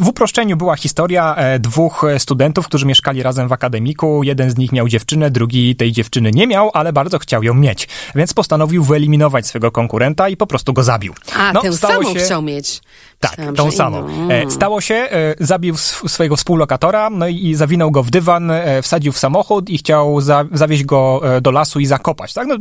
W 0.00 0.08
uproszczeniu 0.08 0.56
była 0.56 0.76
historia 0.76 1.36
dwóch 1.60 2.04
studentów, 2.18 2.66
którzy 2.66 2.86
mieszkali 2.86 3.22
razem 3.22 3.48
w 3.48 3.52
akademiku. 3.52 4.22
Jeden 4.22 4.50
z 4.50 4.56
nich 4.56 4.72
miał 4.72 4.88
dziewczynę, 4.88 5.30
drugi 5.30 5.76
tej 5.76 5.92
dziewczyny 5.92 6.30
nie 6.30 6.46
miał, 6.46 6.70
ale 6.74 6.92
bardzo 6.92 7.18
chciał 7.18 7.42
ją 7.42 7.54
mieć, 7.54 7.88
więc 8.14 8.34
postanowił 8.34 8.84
wyeliminować 8.84 9.46
swego 9.46 9.70
konkurenta 9.70 10.28
i 10.28 10.36
po 10.36 10.46
prostu 10.46 10.72
go 10.72 10.82
zabił. 10.82 11.14
A, 11.34 11.52
no, 11.52 11.62
tę 11.62 11.72
samą 11.72 12.14
się... 12.14 12.20
chciał 12.20 12.42
mieć. 12.42 12.80
Tak, 13.20 13.30
Myślałam, 13.30 13.54
tą 13.54 13.70
samą. 13.70 14.06
E, 14.30 14.50
stało 14.50 14.80
się, 14.80 14.94
e, 14.94 15.34
zabił 15.40 15.76
swojego 15.76 16.36
współlokatora, 16.36 17.10
no 17.10 17.28
i 17.28 17.54
zawinął 17.54 17.90
go 17.90 18.02
w 18.02 18.10
dywan, 18.10 18.50
e, 18.50 18.82
wsadził 18.82 19.12
w 19.12 19.18
samochód 19.18 19.70
i 19.70 19.78
chciał 19.78 20.20
za, 20.20 20.44
zawieźć 20.52 20.84
go 20.84 21.22
do 21.42 21.50
lasu 21.50 21.80
i 21.80 21.86
zakopać. 21.86 22.32
Tak? 22.32 22.46
No, 22.46 22.56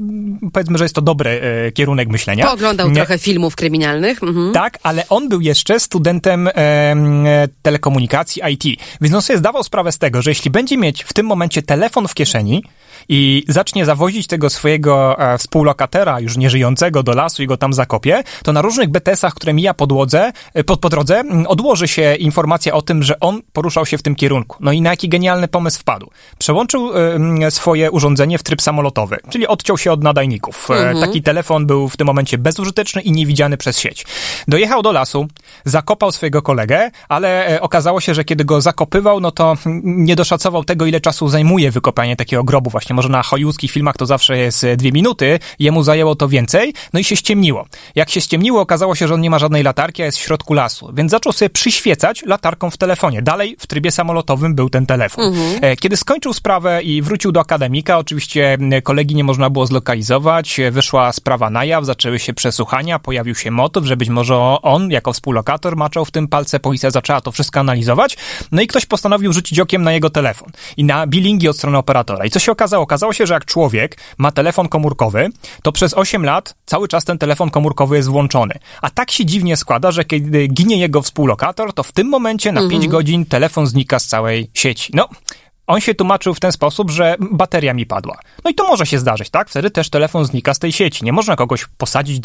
powiedzmy, 0.54 0.78
że 0.78 0.86
jest 0.86 0.96
to 0.96 1.02
dobry 1.02 1.42
kierunek 1.76 2.10
myślenia. 2.10 2.46
Pooglądał 2.46 2.92
trochę 2.92 3.18
filmów 3.18 3.56
kryminalnych. 3.56 4.24
Mhm. 4.24 4.52
Tak, 4.52 4.80
ale 4.84 5.10
on 5.10 5.30
był 5.30 5.42
jeszcze 5.42 5.80
studentem 5.80 6.50
telekomunikacji 7.62 8.42
IT, 8.54 8.82
więc 9.02 9.16
on 9.16 9.22
sobie 9.22 9.40
zdawał 9.40 9.64
sprawę 9.64 9.92
z 9.92 9.98
tego, 9.98 10.22
że 10.22 10.32
jeśli 10.32 10.52
będzie 10.52 10.78
mieć 10.78 11.04
w 11.04 11.14
tym 11.14 11.26
momencie 11.26 11.62
telefon 11.62 12.08
w 12.08 12.14
kieszeni, 12.14 12.64
i 13.10 13.44
zacznie 13.48 13.86
zawozić 13.86 14.28
tego 14.28 14.50
swojego 14.50 15.20
e, 15.20 15.38
współlokatera, 15.38 16.20
już 16.20 16.38
nieżyjącego, 16.38 17.04
do 17.04 17.14
lasu 17.14 17.44
i 17.44 17.48
go 17.48 17.58
tam 17.58 17.74
zakopie, 17.74 18.24
to 18.44 18.54
na 18.54 18.62
różnych 18.62 18.90
BTS-ach, 18.90 19.34
które 19.34 19.54
mija 19.54 19.74
po 19.74 19.88
drodze, 19.88 20.20
e, 20.26 20.32
po, 20.66 20.78
po 20.78 20.90
drodze, 20.90 21.24
odłoży 21.48 21.88
się 21.88 22.16
informacja 22.16 22.74
o 22.74 22.82
tym, 22.82 23.04
że 23.04 23.20
on 23.20 23.42
poruszał 23.54 23.86
się 23.86 23.98
w 23.98 24.04
tym 24.04 24.16
kierunku. 24.16 24.58
No 24.60 24.72
i 24.72 24.82
na 24.82 24.90
jaki 24.90 25.10
genialny 25.10 25.48
pomysł 25.48 25.80
wpadł. 25.80 26.10
Przełączył 26.40 26.92
y, 27.48 27.52
swoje 27.52 27.92
urządzenie 27.92 28.38
w 28.38 28.44
tryb 28.44 28.62
samolotowy, 28.62 29.18
czyli 29.30 29.48
odciął 29.48 29.78
się 29.78 29.92
od 29.92 30.04
nadajników. 30.04 30.72
Mhm. 30.72 31.02
Taki 31.02 31.22
telefon 31.22 31.66
był 31.66 31.90
w 31.90 31.98
tym 31.98 32.08
momencie 32.08 32.38
bezużyteczny 32.38 33.02
i 33.02 33.12
niewidziany 33.12 33.58
przez 33.58 33.80
sieć. 33.80 34.06
Dojechał 34.48 34.82
do 34.82 34.92
lasu, 34.92 35.28
zakopał 35.66 36.12
swojego 36.12 36.42
kolegę, 36.42 36.92
ale 37.10 37.60
okazało 37.62 38.02
się, 38.02 38.14
że 38.14 38.24
kiedy 38.24 38.46
go 38.46 38.62
zakopywał, 38.62 39.20
no 39.20 39.32
to 39.32 39.56
nie 39.84 40.16
doszacował 40.16 40.64
tego, 40.64 40.86
ile 40.86 41.02
czasu 41.02 41.30
zajmuje 41.30 41.72
wykopanie 41.72 42.16
takiego 42.16 42.44
grobu 42.44 42.70
właśnie 42.70 42.96
może 42.96 43.10
na 43.10 43.24
hollywoodzkich 43.24 43.72
filmach 43.72 43.98
to 43.98 44.06
zawsze 44.06 44.38
jest 44.38 44.64
e, 44.64 44.78
dwie 44.78 44.92
minuty, 44.92 45.40
jemu 45.60 45.84
zajęło 45.84 46.16
to 46.16 46.28
więcej, 46.28 46.74
no 46.94 47.00
i 47.00 47.04
się 47.04 47.16
ściemniło. 47.16 47.66
Jak 47.96 48.10
się 48.10 48.22
ściemniło, 48.22 48.62
okazało 48.62 48.96
się, 48.96 49.08
że 49.08 49.14
on 49.14 49.22
nie 49.22 49.30
ma 49.30 49.40
żadnej 49.40 49.64
latarki, 49.64 50.04
a 50.04 50.06
jest 50.06 50.18
w 50.18 50.22
środku 50.22 50.37
lasu, 50.50 50.92
więc 50.94 51.12
zaczął 51.12 51.34
sobie 51.34 51.50
przyświecać 51.50 52.24
latarką 52.26 52.70
w 52.70 52.78
telefonie. 52.78 53.22
Dalej 53.22 53.56
w 53.60 53.68
trybie 53.68 53.92
samolotowym 53.92 54.56
był 54.56 54.70
ten 54.70 54.86
telefon. 54.86 55.26
Mhm. 55.26 55.60
E, 55.62 55.76
kiedy 55.76 55.98
skończył 55.98 56.34
sprawę 56.34 56.84
i 56.84 57.02
wrócił 57.02 57.32
do 57.32 57.40
akademika, 57.40 57.98
oczywiście 57.98 58.58
kolegi 58.84 59.16
nie 59.16 59.24
można 59.24 59.50
było 59.50 59.66
zlokalizować, 59.66 60.60
e, 60.60 60.72
wyszła 60.72 61.12
sprawa 61.12 61.50
na 61.50 61.66
jaw, 61.66 61.86
zaczęły 61.86 62.20
się 62.20 62.34
przesłuchania, 62.34 63.00
pojawił 63.00 63.36
się 63.36 63.52
motyw, 63.52 63.86
że 63.86 63.98
być 63.98 64.10
może 64.10 64.36
on, 64.62 64.92
jako 64.92 65.14
współlokator, 65.14 65.76
maczał 65.76 66.06
w 66.06 66.12
tym 66.12 66.28
palce, 66.28 66.60
policja 66.60 66.92
zaczęła 66.92 67.22
to 67.22 67.32
wszystko 67.32 67.60
analizować, 67.60 68.18
no 68.52 68.62
i 68.62 68.68
ktoś 68.68 68.86
postanowił 68.86 69.34
rzucić 69.34 69.60
okiem 69.60 69.84
na 69.84 69.92
jego 69.92 70.10
telefon 70.10 70.50
i 70.78 70.84
na 70.84 71.08
bilingi 71.08 71.50
od 71.50 71.58
strony 71.58 71.78
operatora. 71.78 72.26
I 72.26 72.30
co 72.30 72.40
się 72.40 72.52
okazało? 72.52 72.84
Okazało 72.84 73.14
się, 73.14 73.28
że 73.28 73.34
jak 73.34 73.46
człowiek 73.46 73.98
ma 74.18 74.32
telefon 74.32 74.70
komórkowy, 74.70 75.30
to 75.62 75.72
przez 75.72 75.94
8 75.94 76.26
lat 76.26 76.56
cały 76.66 76.88
czas 76.88 77.06
ten 77.06 77.18
telefon 77.18 77.50
komórkowy 77.50 77.96
jest 77.96 78.10
włączony. 78.10 78.54
A 78.82 78.90
tak 78.90 79.12
się 79.12 79.26
dziwnie 79.26 79.58
składa, 79.58 79.92
że 79.92 80.06
kiedy 80.06 80.27
ginie 80.48 80.78
jego 80.78 81.02
współlokator, 81.02 81.74
to 81.74 81.84
w 81.84 81.92
tym 81.92 82.08
momencie 82.08 82.52
na 82.52 82.62
mhm. 82.62 82.82
5 82.82 82.92
godzin 82.92 83.26
telefon 83.26 83.68
znika 83.68 84.00
z 84.00 84.06
całej 84.06 84.50
sieci. 84.54 84.92
No, 84.96 85.10
on 85.68 85.82
się 85.82 85.96
tłumaczył 85.96 86.34
w 86.34 86.40
ten 86.40 86.52
sposób, 86.52 86.92
że 86.92 87.16
bateria 87.20 87.74
mi 87.74 87.86
padła. 87.86 88.18
No 88.44 88.52
i 88.52 88.54
to 88.54 88.68
może 88.68 88.86
się 88.86 89.00
zdarzyć, 89.00 89.30
tak? 89.30 89.50
Wtedy 89.50 89.72
też 89.72 89.90
telefon 89.90 90.26
znika 90.26 90.54
z 90.54 90.60
tej 90.60 90.72
sieci. 90.72 91.06
Nie 91.06 91.14
można 91.14 91.36
kogoś 91.36 91.66
posadzić 91.78 92.22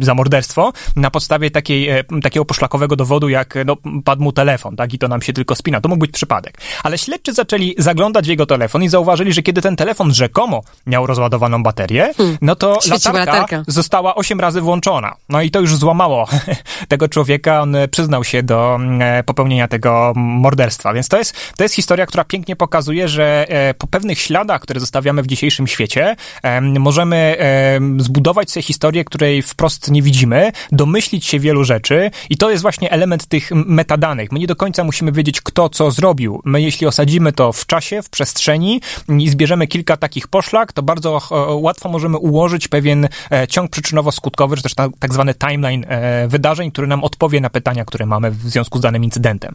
za 0.00 0.14
morderstwo 0.14 0.72
na 0.96 1.10
podstawie 1.10 1.50
takiej, 1.50 1.88
e, 1.88 2.04
takiego 2.22 2.44
poszlakowego 2.44 2.96
dowodu, 2.96 3.28
jak 3.28 3.54
no, 3.66 3.76
padł 4.04 4.22
mu 4.22 4.32
telefon, 4.32 4.76
tak? 4.76 4.94
I 4.94 4.98
to 4.98 5.08
nam 5.08 5.22
się 5.22 5.32
tylko 5.32 5.54
spina. 5.54 5.80
To 5.80 5.88
mógł 5.88 6.00
być 6.00 6.10
przypadek. 6.10 6.58
Ale 6.82 6.98
śledczy 6.98 7.32
zaczęli 7.32 7.74
zaglądać 7.78 8.26
w 8.26 8.28
jego 8.28 8.46
telefon 8.46 8.82
i 8.82 8.88
zauważyli, 8.88 9.32
że 9.32 9.42
kiedy 9.42 9.62
ten 9.62 9.76
telefon 9.76 10.14
rzekomo 10.14 10.62
miał 10.86 11.06
rozładowaną 11.06 11.62
baterię, 11.62 12.12
hmm. 12.16 12.38
no 12.42 12.56
to 12.56 12.78
latarka, 12.90 13.18
latarka, 13.18 13.64
została 13.66 14.14
8 14.14 14.40
razy 14.40 14.60
włączona. 14.60 15.16
No 15.28 15.42
i 15.42 15.50
to 15.50 15.60
już 15.60 15.76
złamało 15.76 16.28
tego 16.88 17.08
człowieka. 17.08 17.60
On 17.60 17.76
przyznał 17.90 18.24
się 18.24 18.42
do 18.42 18.74
mm, 18.74 19.02
e, 19.02 19.24
popełnienia 19.24 19.68
tego 19.68 20.12
morderstwa. 20.16 20.92
Więc 20.92 21.08
to 21.08 21.18
jest, 21.18 21.36
to 21.56 21.64
jest 21.64 21.74
historia, 21.74 22.06
która 22.06 22.24
pięknie 22.24 22.49
świetnie 22.50 22.56
pokazuje, 22.56 23.08
że 23.08 23.46
po 23.78 23.86
pewnych 23.86 24.18
śladach, 24.18 24.60
które 24.60 24.80
zostawiamy 24.80 25.22
w 25.22 25.26
dzisiejszym 25.26 25.66
świecie, 25.66 26.16
możemy 26.78 27.36
zbudować 27.98 28.50
sobie 28.50 28.62
historię, 28.62 29.04
której 29.04 29.42
wprost 29.42 29.90
nie 29.90 30.02
widzimy, 30.02 30.52
domyślić 30.72 31.26
się 31.26 31.38
wielu 31.38 31.64
rzeczy 31.64 32.10
i 32.30 32.36
to 32.36 32.50
jest 32.50 32.62
właśnie 32.62 32.90
element 32.90 33.26
tych 33.26 33.50
metadanych. 33.52 34.32
My 34.32 34.38
nie 34.38 34.46
do 34.46 34.56
końca 34.56 34.84
musimy 34.84 35.12
wiedzieć, 35.12 35.40
kto 35.40 35.68
co 35.68 35.90
zrobił. 35.90 36.40
My, 36.44 36.62
jeśli 36.62 36.86
osadzimy 36.86 37.32
to 37.32 37.52
w 37.52 37.66
czasie, 37.66 38.02
w 38.02 38.10
przestrzeni 38.10 38.80
i 39.18 39.28
zbierzemy 39.28 39.66
kilka 39.66 39.96
takich 39.96 40.28
poszlak, 40.28 40.72
to 40.72 40.82
bardzo 40.82 41.20
łatwo 41.48 41.88
możemy 41.88 42.18
ułożyć 42.18 42.68
pewien 42.68 43.08
e, 43.30 43.48
ciąg 43.48 43.70
przyczynowo-skutkowy, 43.70 44.56
czy 44.56 44.62
też 44.62 44.74
tak 44.74 45.12
zwany 45.12 45.34
timeline 45.34 45.84
e, 45.88 46.28
wydarzeń, 46.28 46.70
który 46.70 46.86
nam 46.86 47.04
odpowie 47.04 47.40
na 47.40 47.50
pytania, 47.50 47.84
które 47.84 48.06
mamy 48.06 48.30
w 48.30 48.42
związku 48.50 48.78
z 48.78 48.80
danym 48.80 49.04
incydentem. 49.04 49.54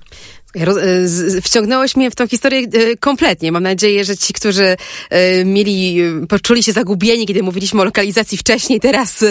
E, 0.56 1.42
wciągnąłeś 1.42 1.96
mnie 1.96 2.12
w 2.12 2.16
tą 2.16 2.28
historię 2.28 2.60
e, 2.60 2.85
kompletnie. 3.00 3.52
Mam 3.52 3.64
nadzieję, 3.64 4.06
że 4.06 4.18
ci, 4.18 4.34
którzy 4.34 4.78
e, 5.10 5.46
mieli, 5.46 5.98
poczuli 6.30 6.64
się 6.64 6.72
zagubieni, 6.72 7.26
kiedy 7.26 7.44
mówiliśmy 7.44 7.82
o 7.82 7.84
lokalizacji 7.84 8.38
wcześniej, 8.38 8.80
teraz 8.80 9.26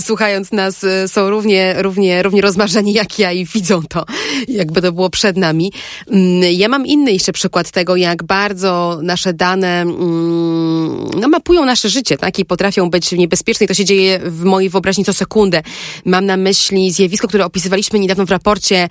słuchając 0.00 0.52
nas 0.52 0.86
są 1.06 1.30
równie, 1.30 1.74
równie, 1.78 2.22
równie 2.22 2.40
rozmarzeni 2.40 2.92
jak 2.92 3.18
ja 3.18 3.32
i 3.32 3.44
widzą 3.44 3.82
to, 3.82 4.04
jakby 4.48 4.82
to 4.82 4.92
było 4.92 5.10
przed 5.10 5.36
nami. 5.36 5.72
Mm, 6.10 6.42
ja 6.52 6.68
mam 6.68 6.86
inny 6.86 7.12
jeszcze 7.12 7.32
przykład 7.32 7.70
tego, 7.70 7.96
jak 7.96 8.22
bardzo 8.22 9.00
nasze 9.02 9.32
dane 9.32 9.82
mm, 9.82 11.10
no, 11.20 11.28
mapują 11.28 11.64
nasze 11.64 11.88
życie, 11.88 12.18
tak? 12.18 12.38
I 12.38 12.44
potrafią 12.44 12.90
być 12.90 13.12
niebezpieczne. 13.12 13.64
I 13.64 13.68
to 13.68 13.74
się 13.74 13.84
dzieje 13.84 14.20
w 14.24 14.44
mojej 14.44 14.70
wyobraźni 14.70 15.04
co 15.04 15.12
sekundę. 15.12 15.62
Mam 16.04 16.26
na 16.26 16.36
myśli 16.36 16.92
zjawisko, 16.92 17.28
które 17.28 17.44
opisywaliśmy 17.44 17.98
niedawno 17.98 18.26
w 18.26 18.30
raporcie 18.30 18.88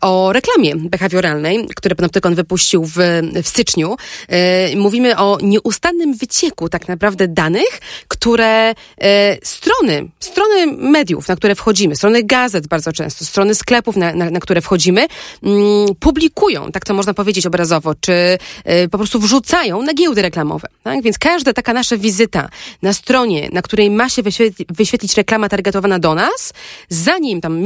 o 0.00 0.32
reklamie 0.32 0.76
behawioralnej, 0.76 1.66
które 1.76 1.94
Panoptykon 1.94 2.34
wypuścił 2.34 2.84
w, 2.84 2.96
w 3.42 3.48
styczniu, 3.48 3.96
e, 4.28 4.76
mówimy 4.76 5.16
o 5.16 5.38
nieustannym 5.42 6.14
wycieku 6.14 6.68
tak 6.68 6.88
naprawdę 6.88 7.28
danych, 7.28 7.80
które 8.08 8.74
e, 9.00 9.36
strony, 9.42 10.08
strony 10.20 10.66
mediów, 10.66 11.28
na 11.28 11.36
które 11.36 11.54
wchodzimy, 11.54 11.96
strony 11.96 12.22
gazet 12.22 12.66
bardzo 12.66 12.92
często, 12.92 13.24
strony 13.24 13.54
sklepów, 13.54 13.96
na, 13.96 14.14
na, 14.14 14.30
na 14.30 14.40
które 14.40 14.60
wchodzimy, 14.60 15.06
mm, 15.42 15.94
publikują, 16.00 16.72
tak 16.72 16.84
to 16.84 16.94
można 16.94 17.14
powiedzieć 17.14 17.46
obrazowo, 17.46 17.94
czy 18.00 18.38
e, 18.64 18.88
po 18.88 18.98
prostu 18.98 19.20
wrzucają 19.20 19.82
na 19.82 19.94
giełdy 19.94 20.22
reklamowe. 20.22 20.68
Tak? 20.82 21.02
Więc 21.02 21.18
każda 21.18 21.52
taka 21.52 21.72
nasza 21.72 21.96
wizyta 21.96 22.48
na 22.82 22.92
stronie, 22.92 23.48
na 23.52 23.62
której 23.62 23.90
ma 23.90 24.08
się 24.08 24.22
wyświetlić, 24.68 25.16
reklama 25.16 25.48
targetowana 25.48 25.98
do 25.98 26.14
nas, 26.14 26.52
zanim 26.88 27.40
tam 27.40 27.62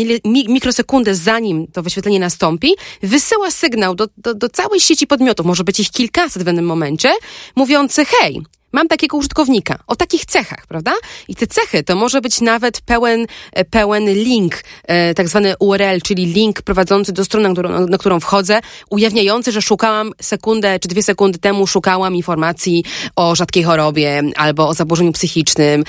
mikrosekundę, 0.48 1.14
zanim 1.14 1.66
to 1.66 1.82
wyświetlenie 1.82 2.20
nastąpi, 2.20 2.74
wysyła 3.02 3.50
sygnał 3.50 3.94
do, 3.94 4.06
do, 4.16 4.34
do 4.34 4.48
całej 4.48 4.80
sieci 4.80 5.06
podmiotów, 5.06 5.46
może 5.46 5.64
być 5.64 5.80
ich 5.80 5.90
kilkaset 5.90 6.42
w 6.42 6.44
danym 6.44 6.66
momencie, 6.66 7.12
mówiący 7.56 8.04
hej, 8.04 8.42
mam 8.74 8.88
takiego 8.88 9.16
użytkownika 9.16 9.78
o 9.86 9.96
takich 9.96 10.26
cechach, 10.26 10.66
prawda? 10.66 10.92
I 11.28 11.34
te 11.34 11.46
cechy 11.46 11.82
to 11.82 11.96
może 11.96 12.20
być 12.20 12.40
nawet 12.40 12.80
pełen, 12.80 13.26
e, 13.52 13.64
pełen 13.64 14.04
link, 14.04 14.54
e, 14.84 15.14
tak 15.14 15.28
zwany 15.28 15.54
URL, 15.58 16.00
czyli 16.04 16.26
link 16.26 16.62
prowadzący 16.62 17.12
do 17.12 17.24
strony, 17.24 17.48
na 17.48 17.54
którą, 17.54 17.86
na 17.86 17.98
którą 17.98 18.20
wchodzę, 18.20 18.60
ujawniający, 18.90 19.52
że 19.52 19.62
szukałam 19.62 20.12
sekundę 20.22 20.78
czy 20.78 20.88
dwie 20.88 21.02
sekundy 21.02 21.38
temu, 21.38 21.66
szukałam 21.66 22.14
informacji 22.14 22.84
o 23.16 23.34
rzadkiej 23.34 23.62
chorobie, 23.62 24.22
albo 24.36 24.68
o 24.68 24.74
zaburzeniu 24.74 25.12
psychicznym, 25.12 25.84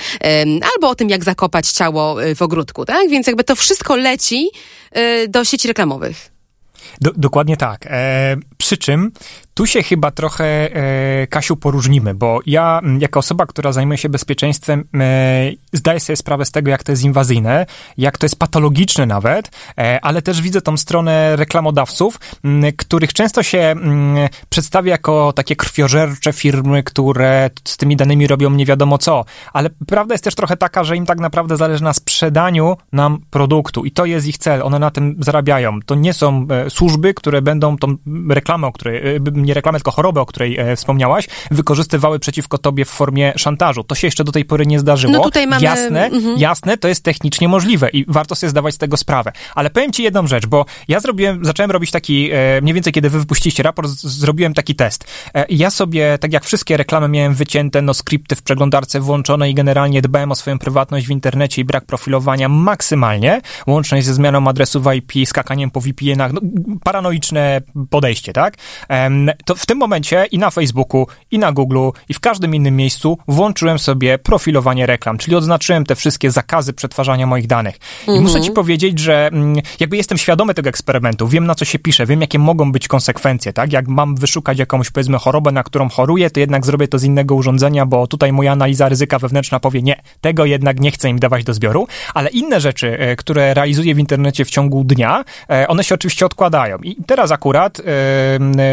albo 0.74 0.88
o 0.88 0.94
tym, 0.94 1.10
jak 1.10 1.24
zakopać 1.24 1.68
ciało 1.70 2.24
e, 2.24 2.34
w 2.34 2.42
ogródku, 2.42 2.84
tak? 2.84 3.10
Więc 3.10 3.26
jakby 3.26 3.44
to 3.44 3.56
wszystko 3.56 3.96
leci 3.96 4.50
do 5.28 5.44
sieci 5.44 5.68
reklamowych. 5.68 6.36
Do, 7.00 7.10
dokładnie 7.16 7.56
tak. 7.56 7.86
E, 7.86 8.36
przy 8.58 8.76
czym 8.76 9.12
tu 9.56 9.66
się 9.66 9.82
chyba 9.82 10.10
trochę, 10.10 10.44
e, 10.44 11.26
Kasiu, 11.26 11.56
poróżnimy, 11.56 12.14
bo 12.14 12.40
ja, 12.46 12.80
jako 12.98 13.18
osoba, 13.18 13.46
która 13.46 13.72
zajmuje 13.72 13.98
się 13.98 14.08
bezpieczeństwem, 14.08 14.84
e, 14.94 15.52
zdaję 15.72 16.00
sobie 16.00 16.16
sprawę 16.16 16.44
z 16.44 16.50
tego, 16.50 16.70
jak 16.70 16.82
to 16.82 16.92
jest 16.92 17.04
inwazyjne, 17.04 17.66
jak 17.98 18.18
to 18.18 18.26
jest 18.26 18.38
patologiczne 18.38 19.06
nawet, 19.06 19.50
e, 19.78 19.98
ale 20.02 20.22
też 20.22 20.42
widzę 20.42 20.60
tą 20.60 20.76
stronę 20.76 21.36
reklamodawców, 21.36 22.20
m, 22.44 22.64
których 22.76 23.12
często 23.12 23.42
się 23.42 23.58
m, 23.58 24.16
przedstawia 24.48 24.90
jako 24.90 25.32
takie 25.32 25.56
krwiożercze 25.56 26.32
firmy, 26.32 26.82
które 26.82 27.50
z 27.64 27.76
tymi 27.76 27.96
danymi 27.96 28.26
robią 28.26 28.50
nie 28.50 28.66
wiadomo 28.66 28.98
co. 28.98 29.24
Ale 29.52 29.70
prawda 29.86 30.14
jest 30.14 30.24
też 30.24 30.34
trochę 30.34 30.56
taka, 30.56 30.84
że 30.84 30.96
im 30.96 31.06
tak 31.06 31.18
naprawdę 31.18 31.56
zależy 31.56 31.84
na 31.84 31.92
sprzedaniu 31.92 32.76
nam 32.92 33.18
produktu 33.30 33.84
i 33.84 33.90
to 33.90 34.04
jest 34.04 34.26
ich 34.26 34.38
cel. 34.38 34.62
One 34.62 34.78
na 34.78 34.90
tym 34.90 35.16
zarabiają. 35.18 35.80
To 35.86 35.94
nie 35.94 36.12
są 36.12 36.46
e, 36.50 36.70
służby, 36.70 37.14
które 37.14 37.42
będą 37.42 37.78
tą 37.78 37.96
reklamę, 38.30 38.45
o 38.54 38.72
której 38.72 39.16
e, 39.16 39.20
nie 39.32 39.54
reklamę, 39.54 39.78
tylko 39.78 39.90
chorobę, 39.90 40.20
o 40.20 40.26
której 40.26 40.58
e, 40.58 40.76
wspomniałaś, 40.76 41.28
wykorzystywały 41.50 42.18
przeciwko 42.18 42.58
tobie 42.58 42.84
w 42.84 42.88
formie 42.88 43.32
szantażu. 43.36 43.84
To 43.84 43.94
się 43.94 44.06
jeszcze 44.06 44.24
do 44.24 44.32
tej 44.32 44.44
pory 44.44 44.66
nie 44.66 44.78
zdarzyło. 44.78 45.12
No 45.12 45.20
tutaj 45.20 45.46
mamy... 45.46 45.62
Jasne, 45.62 46.06
mhm. 46.06 46.38
jasne, 46.38 46.78
to 46.78 46.88
jest 46.88 47.04
technicznie 47.04 47.48
możliwe 47.48 47.90
i 47.90 48.04
warto 48.08 48.34
sobie 48.34 48.50
zdawać 48.50 48.74
z 48.74 48.78
tego 48.78 48.96
sprawę. 48.96 49.32
Ale 49.54 49.70
powiem 49.70 49.92
ci 49.92 50.02
jedną 50.02 50.26
rzecz, 50.26 50.46
bo 50.46 50.64
ja 50.88 51.00
zrobiłem, 51.00 51.44
zacząłem 51.44 51.70
robić 51.70 51.90
taki, 51.90 52.30
e, 52.32 52.60
mniej 52.60 52.74
więcej 52.74 52.92
kiedy 52.92 53.10
wy 53.10 53.20
wypuściliście 53.20 53.62
raport, 53.62 53.90
zrobiłem 53.90 54.54
taki 54.54 54.74
test. 54.74 55.04
E, 55.34 55.46
ja 55.48 55.70
sobie, 55.70 56.18
tak 56.18 56.32
jak 56.32 56.44
wszystkie 56.44 56.76
reklamy 56.76 57.08
miałem 57.08 57.34
wycięte, 57.34 57.82
no 57.82 57.94
skrypty 57.94 58.36
w 58.36 58.42
przeglądarce 58.42 59.00
włączone 59.00 59.50
i 59.50 59.54
generalnie 59.54 60.02
dbałem 60.02 60.32
o 60.32 60.34
swoją 60.34 60.58
prywatność 60.58 61.06
w 61.06 61.10
internecie 61.10 61.62
i 61.62 61.64
brak 61.64 61.84
profilowania 61.84 62.48
maksymalnie, 62.48 63.40
łącznie 63.66 64.02
ze 64.02 64.14
zmianą 64.14 64.48
adresu 64.48 64.80
w 64.80 64.92
IP, 64.92 65.28
skakaniem 65.28 65.70
po 65.70 65.80
VPN-ach, 65.80 66.32
no, 66.32 66.40
paranoiczne 66.84 67.60
podejście, 67.90 68.32
tak? 68.36 68.54
to 69.44 69.54
w 69.54 69.66
tym 69.66 69.78
momencie 69.78 70.26
i 70.30 70.38
na 70.38 70.50
Facebooku, 70.50 71.06
i 71.30 71.38
na 71.38 71.52
Google, 71.52 71.78
i 72.08 72.14
w 72.14 72.20
każdym 72.20 72.54
innym 72.54 72.76
miejscu 72.76 73.18
włączyłem 73.28 73.78
sobie 73.78 74.18
profilowanie 74.18 74.86
reklam, 74.86 75.18
czyli 75.18 75.36
odznaczyłem 75.36 75.84
te 75.86 75.94
wszystkie 75.94 76.30
zakazy 76.30 76.72
przetwarzania 76.72 77.26
moich 77.26 77.46
danych. 77.46 77.76
I 77.76 78.10
mhm. 78.10 78.22
muszę 78.22 78.40
ci 78.40 78.50
powiedzieć, 78.50 78.98
że 78.98 79.26
mm, 79.26 79.56
jakby 79.80 79.96
jestem 79.96 80.18
świadomy 80.18 80.54
tego 80.54 80.68
eksperymentu, 80.68 81.28
wiem 81.28 81.46
na 81.46 81.54
co 81.54 81.64
się 81.64 81.78
pisze, 81.78 82.06
wiem 82.06 82.20
jakie 82.20 82.38
mogą 82.38 82.72
być 82.72 82.88
konsekwencje, 82.88 83.52
tak? 83.52 83.72
Jak 83.72 83.88
mam 83.88 84.16
wyszukać 84.16 84.58
jakąś, 84.58 84.90
powiedzmy, 84.90 85.18
chorobę, 85.18 85.52
na 85.52 85.62
którą 85.62 85.88
choruję, 85.88 86.30
to 86.30 86.40
jednak 86.40 86.66
zrobię 86.66 86.88
to 86.88 86.98
z 86.98 87.04
innego 87.04 87.34
urządzenia, 87.34 87.86
bo 87.86 88.06
tutaj 88.06 88.32
moja 88.32 88.52
analiza 88.52 88.88
ryzyka 88.88 89.18
wewnętrzna 89.18 89.60
powie, 89.60 89.82
nie, 89.82 90.02
tego 90.20 90.44
jednak 90.44 90.80
nie 90.80 90.90
chcę 90.90 91.08
im 91.08 91.18
dawać 91.18 91.44
do 91.44 91.54
zbioru, 91.54 91.86
ale 92.14 92.30
inne 92.30 92.60
rzeczy, 92.60 92.98
e, 92.98 93.16
które 93.16 93.54
realizuję 93.54 93.94
w 93.94 93.98
internecie 93.98 94.44
w 94.44 94.50
ciągu 94.50 94.84
dnia, 94.84 95.24
e, 95.50 95.68
one 95.68 95.84
się 95.84 95.94
oczywiście 95.94 96.26
odkładają. 96.26 96.78
I 96.78 96.96
teraz 97.06 97.30
akurat 97.30 97.78
yy, 97.78 97.84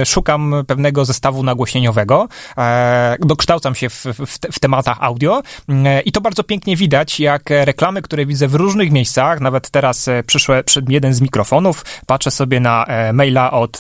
szukam 0.06 0.56
pewnego 0.68 1.06
zestawu 1.06 1.44
nagłośnieniowego, 1.44 2.28
e, 2.58 3.16
dokształcam 3.20 3.76
się 3.76 3.90
w, 3.90 4.06
w, 4.06 4.38
w 4.52 4.60
tematach 4.60 4.98
audio 5.00 5.42
e, 5.70 6.02
i 6.02 6.12
to 6.12 6.22
bardzo 6.22 6.44
pięknie 6.44 6.76
widać, 6.76 7.20
jak 7.20 7.44
reklamy, 7.50 8.02
które 8.02 8.26
widzę 8.26 8.48
w 8.48 8.56
różnych 8.56 8.92
miejscach, 8.92 9.40
nawet 9.40 9.70
teraz 9.70 10.08
e, 10.08 10.24
przyszły 10.24 10.64
przed 10.64 10.90
jeden 10.90 11.14
z 11.14 11.22
mikrofonów, 11.22 11.86
patrzę 12.08 12.32
sobie 12.32 12.60
na 12.60 12.86
maila 13.14 13.52
od 13.52 13.80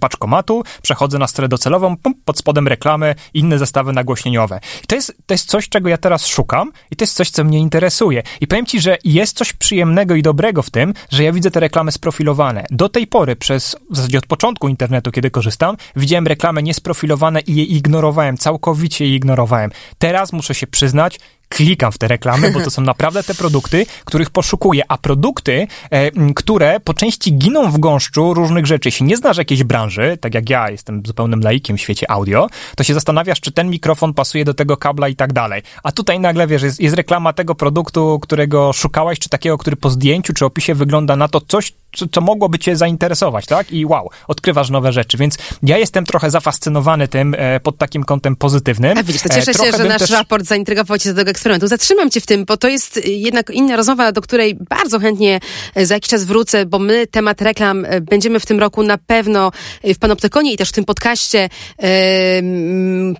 paczkomatu, 0.00 0.62
przechodzę 0.82 1.18
na 1.18 1.26
stronę 1.26 1.48
docelową, 1.48 1.96
pod 2.24 2.38
spodem 2.38 2.68
reklamy, 2.68 3.14
inne 3.34 3.58
zestawy 3.58 3.92
nagłośnieniowe. 3.92 4.60
I 4.84 4.86
to 4.86 4.94
jest, 4.94 5.14
to 5.26 5.34
jest 5.34 5.48
coś, 5.48 5.68
czego 5.68 5.88
ja 5.88 5.98
teraz 5.98 6.26
szukam 6.26 6.72
i 6.90 6.96
to 6.96 7.02
jest 7.02 7.14
coś, 7.14 7.30
co 7.30 7.44
mnie 7.44 7.58
interesuje. 7.58 8.22
I 8.40 8.46
powiem 8.46 8.66
ci, 8.66 8.80
że 8.80 8.98
jest 9.04 9.36
coś 9.36 9.52
przyjemnego 9.52 10.14
i 10.14 10.22
dobrego 10.22 10.62
w 10.62 10.70
tym, 10.70 10.94
że 11.10 11.24
ja 11.24 11.32
widzę 11.32 11.50
te 11.50 11.60
reklamy 11.60 11.92
sprofilowane. 11.92 12.64
Do 12.70 12.88
tej 12.88 13.06
pory, 13.06 13.36
przez, 13.36 13.76
w 13.90 13.96
zasadzie 13.96 14.18
od 14.18 14.26
początku 14.26 14.68
internetu, 14.68 14.91
kiedy 15.00 15.30
korzystam, 15.30 15.76
widziałem 15.96 16.26
reklamy 16.26 16.62
niesprofilowane 16.62 17.40
i 17.40 17.54
je 17.54 17.64
ignorowałem, 17.64 18.36
całkowicie 18.36 19.06
je 19.06 19.14
ignorowałem. 19.14 19.70
Teraz 19.98 20.32
muszę 20.32 20.54
się 20.54 20.66
przyznać, 20.66 21.18
klikam 21.52 21.92
w 21.92 21.98
te 21.98 22.08
reklamy, 22.08 22.50
bo 22.50 22.60
to 22.60 22.70
są 22.70 22.82
naprawdę 22.82 23.22
te 23.22 23.34
produkty, 23.34 23.86
których 24.04 24.30
poszukuję, 24.30 24.82
a 24.88 24.98
produkty, 24.98 25.66
e, 25.90 26.10
które 26.34 26.80
po 26.80 26.94
części 26.94 27.38
giną 27.38 27.70
w 27.70 27.78
gąszczu 27.78 28.34
różnych 28.34 28.66
rzeczy. 28.66 28.88
Jeśli 28.88 29.06
nie 29.06 29.16
znasz 29.16 29.36
jakiejś 29.36 29.64
branży, 29.64 30.18
tak 30.20 30.34
jak 30.34 30.50
ja 30.50 30.70
jestem 30.70 31.02
zupełnym 31.06 31.40
laikiem 31.40 31.76
w 31.76 31.80
świecie 31.80 32.10
audio, 32.10 32.46
to 32.76 32.84
się 32.84 32.94
zastanawiasz, 32.94 33.40
czy 33.40 33.52
ten 33.52 33.70
mikrofon 33.70 34.14
pasuje 34.14 34.44
do 34.44 34.54
tego 34.54 34.76
kabla 34.76 35.08
i 35.08 35.16
tak 35.16 35.32
dalej. 35.32 35.62
A 35.82 35.92
tutaj 35.92 36.20
nagle, 36.20 36.46
wiesz, 36.46 36.62
jest, 36.62 36.80
jest 36.80 36.96
reklama 36.96 37.32
tego 37.32 37.54
produktu, 37.54 38.18
którego 38.22 38.72
szukałeś, 38.72 39.18
czy 39.18 39.28
takiego, 39.28 39.58
który 39.58 39.76
po 39.76 39.90
zdjęciu, 39.90 40.32
czy 40.32 40.44
opisie 40.44 40.74
wygląda 40.74 41.16
na 41.16 41.28
to 41.28 41.40
coś, 41.40 41.72
co, 41.92 42.06
co 42.12 42.20
mogłoby 42.20 42.58
cię 42.58 42.76
zainteresować, 42.76 43.46
tak? 43.46 43.72
I 43.72 43.86
wow, 43.86 44.10
odkrywasz 44.28 44.70
nowe 44.70 44.92
rzeczy, 44.92 45.18
więc 45.18 45.38
ja 45.62 45.78
jestem 45.78 46.06
trochę 46.06 46.30
zafascynowany 46.30 47.08
tym 47.08 47.34
e, 47.38 47.60
pod 47.60 47.78
takim 47.78 48.04
kątem 48.04 48.36
pozytywnym. 48.36 48.98
A 48.98 49.02
widzisz, 49.02 49.22
to 49.22 49.28
cieszę 49.28 49.50
e, 49.50 49.54
się, 49.54 49.76
że 49.76 49.84
nasz 49.84 49.98
też... 49.98 50.10
raport 50.10 50.46
zaintrygował 50.46 50.98
cię 50.98 51.10
do 51.10 51.16
tego 51.16 51.30
eksperymentu. 51.30 51.68
Zatrzymam 51.68 52.10
cię 52.10 52.20
w 52.20 52.26
tym, 52.26 52.44
bo 52.44 52.56
to 52.56 52.68
jest 52.68 53.06
jednak 53.06 53.50
inna 53.50 53.76
rozmowa, 53.76 54.12
do 54.12 54.22
której 54.22 54.54
bardzo 54.54 54.98
chętnie 54.98 55.40
e, 55.74 55.86
za 55.86 55.94
jakiś 55.94 56.10
czas 56.10 56.24
wrócę, 56.24 56.66
bo 56.66 56.78
my 56.78 57.06
temat 57.06 57.42
reklam 57.42 57.84
e, 57.84 58.00
będziemy 58.00 58.40
w 58.40 58.46
tym 58.46 58.60
roku 58.60 58.82
na 58.82 58.98
pewno 58.98 59.52
w 59.84 59.98
Panoptykonie 59.98 60.52
i 60.52 60.56
też 60.56 60.68
w 60.68 60.72
tym 60.72 60.84
podcaście 60.84 61.48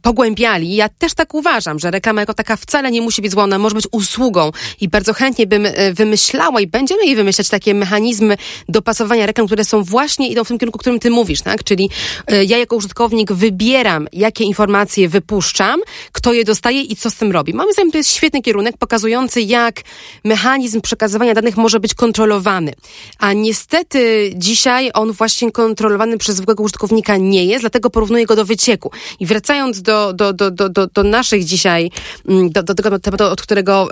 pogłębiali. 0.02 0.74
Ja 0.74 0.88
też 0.88 1.14
tak 1.14 1.35
uważam, 1.35 1.78
że 1.78 1.90
reklama 1.90 2.20
jako 2.20 2.35
taka 2.35 2.56
wcale 2.56 2.90
nie 2.90 3.02
musi 3.02 3.22
być 3.22 3.32
zła, 3.32 3.44
ona 3.44 3.58
może 3.58 3.74
być 3.74 3.87
usługą 3.92 4.50
i 4.80 4.88
bardzo 4.88 5.14
chętnie 5.14 5.46
bym 5.46 5.66
wymyślała 5.92 6.61
i 6.61 6.66
będziemy 6.66 7.04
jej 7.04 7.16
wymyślać 7.16 7.48
takie 7.48 7.74
mechanizmy 7.74 8.37
dopasowania 8.68 9.27
reklam, 9.27 9.46
które 9.46 9.64
są 9.64 9.85
właśnie 9.85 10.29
idą 10.29 10.44
w 10.44 10.48
tym 10.48 10.59
kierunku, 10.59 10.79
którym 10.79 10.98
ty 10.98 11.11
mówisz, 11.11 11.42
tak? 11.42 11.64
Czyli 11.64 11.90
y, 12.33 12.44
ja 12.44 12.59
jako 12.59 12.77
użytkownik 12.77 13.33
wybieram, 13.33 14.09
jakie 14.12 14.44
informacje 14.44 15.09
wypuszczam, 15.09 15.81
kto 16.12 16.33
je 16.33 16.44
dostaje 16.44 16.83
i 16.83 16.96
co 16.96 17.11
z 17.11 17.14
tym 17.14 17.33
robi. 17.33 17.55
Moim 17.55 17.72
zdaniem 17.72 17.92
to 17.92 17.98
jest 17.98 18.11
świetny 18.11 18.42
kierunek 18.42 18.77
pokazujący, 18.79 19.40
jak 19.40 19.81
mechanizm 20.25 20.81
przekazywania 20.81 21.35
danych 21.35 21.57
może 21.57 21.81
być 21.81 21.94
kontrolowany. 21.94 22.72
A 23.18 23.33
niestety 23.33 24.33
dzisiaj 24.37 24.90
on 24.94 25.12
właśnie 25.12 25.53
kontrolowany 25.53 26.18
przez 26.18 26.37
zwykłego 26.37 26.62
użytkownika 26.62 27.16
nie 27.16 27.44
jest, 27.44 27.62
dlatego 27.62 27.90
porównuję 27.90 28.27
go 28.27 28.37
do 28.37 28.44
wycieku. 28.44 28.90
I 29.20 29.27
wracając 29.27 29.83
do, 29.83 30.12
do, 30.12 30.33
do, 30.33 30.51
do, 30.51 30.68
do, 30.68 30.87
do 30.87 31.03
naszych 31.03 31.44
dzisiaj, 31.44 31.90
mm, 32.29 32.51
do, 32.51 32.62
do 32.62 32.75
tego 32.75 32.98
tematu, 32.98 33.25
od 33.25 33.42
którego 33.42 33.88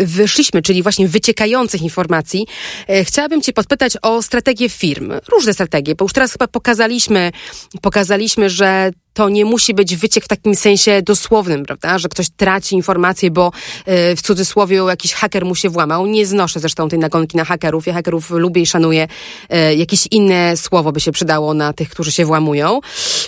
y, 0.00 0.06
wyszliśmy, 0.06 0.62
czyli 0.62 0.82
właśnie 0.82 1.08
wyciekających 1.08 1.82
informacji, 1.82 2.46
y, 2.90 3.04
chciałabym 3.04 3.42
Cię 3.42 3.52
podpytać 3.52 3.92
o 4.02 4.13
strategię 4.22 4.68
firm. 4.68 5.12
Różne 5.32 5.52
strategie, 5.54 5.94
bo 5.94 6.04
już 6.04 6.12
teraz 6.12 6.32
chyba 6.32 6.48
pokazaliśmy, 6.48 7.32
pokazaliśmy, 7.82 8.50
że 8.50 8.90
to 9.14 9.28
nie 9.28 9.44
musi 9.44 9.74
być 9.74 9.96
wyciek 9.96 10.24
w 10.24 10.28
takim 10.28 10.54
sensie 10.54 11.02
dosłownym, 11.02 11.64
prawda, 11.64 11.98
że 11.98 12.08
ktoś 12.08 12.26
traci 12.36 12.74
informacje, 12.74 13.30
bo 13.30 13.52
y, 13.88 14.16
w 14.16 14.22
cudzysłowie 14.22 14.76
jakiś 14.76 15.12
haker 15.12 15.44
mu 15.44 15.54
się 15.54 15.70
włamał. 15.70 16.06
Nie 16.06 16.26
znoszę 16.26 16.60
zresztą 16.60 16.88
tej 16.88 16.98
nagonki 16.98 17.36
na 17.36 17.44
hakerów. 17.44 17.86
Ja 17.86 17.92
hakerów 17.92 18.30
lubię 18.30 18.62
i 18.62 18.66
szanuję. 18.66 19.08
Y, 19.70 19.74
jakieś 19.74 20.08
inne 20.10 20.56
słowo 20.56 20.92
by 20.92 21.00
się 21.00 21.12
przydało 21.12 21.54
na 21.54 21.72
tych, 21.72 21.88
którzy 21.88 22.12
się 22.12 22.24
włamują 22.24 22.80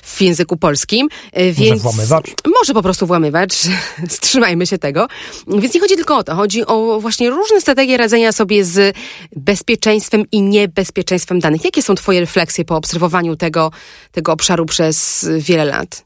w 0.03 0.21
języku 0.21 0.57
polskim. 0.57 1.09
Y, 1.39 1.53
więc 1.53 1.59
może 1.59 1.77
włamywacz? 1.77 2.27
Może 2.61 2.75
po 2.75 2.83
prostu 2.83 3.07
włamywacz. 3.07 3.55
Wstrzymajmy 4.09 4.67
się 4.67 4.79
tego. 4.79 5.09
Więc 5.47 5.75
nie 5.75 5.81
chodzi 5.81 5.97
tylko 5.97 6.17
o 6.17 6.25
to. 6.25 6.35
Chodzi 6.35 6.67
o 6.67 7.01
właśnie 7.01 7.31
różne 7.31 7.61
strategie 7.61 7.97
radzenia 7.97 8.33
sobie 8.33 8.65
z 8.65 8.97
bezpieczeństwem 9.37 10.25
i 10.33 10.43
niebezpieczeństwem 10.43 11.41
danych. 11.41 11.65
Jakie 11.65 11.83
są 11.83 11.95
twoje 11.95 12.21
refleksje 12.21 12.65
po 12.65 12.77
obserwowaniu 12.77 13.37
tego, 13.37 13.71
tego 14.17 14.33
obszaru 14.33 14.67
przez 14.67 15.29
wiele 15.39 15.65
lat? 15.65 16.05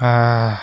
lat? 0.00 0.56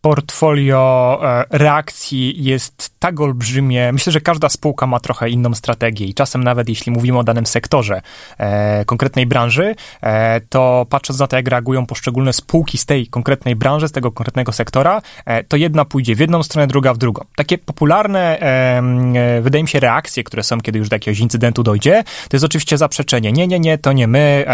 Portfolio 0.00 1.20
e, 1.22 1.44
reakcji 1.50 2.44
jest 2.44 2.90
tak 2.98 3.20
olbrzymie. 3.20 3.92
Myślę, 3.92 4.12
że 4.12 4.20
każda 4.20 4.48
spółka 4.48 4.86
ma 4.86 5.00
trochę 5.00 5.30
inną 5.30 5.54
strategię 5.54 6.06
i 6.06 6.14
czasem 6.14 6.44
nawet 6.44 6.68
jeśli 6.68 6.92
mówimy 6.92 7.18
o 7.18 7.24
danym 7.24 7.46
sektorze, 7.46 8.02
e, 8.38 8.84
konkretnej 8.84 9.26
branży, 9.26 9.74
e, 10.02 10.40
to 10.40 10.86
patrząc 10.90 11.20
na 11.20 11.26
to, 11.26 11.36
jak 11.36 11.48
reagują 11.48 11.86
poszczególne 11.86 12.32
spółki 12.32 12.78
z 12.78 12.86
tej 12.86 13.06
konkretnej 13.06 13.56
branży, 13.56 13.88
z 13.88 13.92
tego 13.92 14.12
konkretnego 14.12 14.52
sektora, 14.52 15.02
e, 15.24 15.44
to 15.44 15.56
jedna 15.56 15.84
pójdzie 15.84 16.14
w 16.14 16.18
jedną 16.18 16.42
stronę, 16.42 16.66
druga 16.66 16.94
w 16.94 16.98
drugą. 16.98 17.24
Takie 17.36 17.58
popularne, 17.58 18.40
e, 18.40 19.40
wydaje 19.42 19.64
mi 19.64 19.68
się, 19.68 19.80
reakcje, 19.80 20.24
które 20.24 20.42
są, 20.42 20.60
kiedy 20.60 20.78
już 20.78 20.88
do 20.88 20.96
jakiegoś 20.96 21.18
incydentu 21.18 21.62
dojdzie, 21.62 22.04
to 22.28 22.36
jest 22.36 22.44
oczywiście 22.44 22.78
zaprzeczenie. 22.78 23.32
Nie, 23.32 23.46
nie, 23.46 23.60
nie, 23.60 23.78
to 23.78 23.92
nie 23.92 24.06
my, 24.06 24.44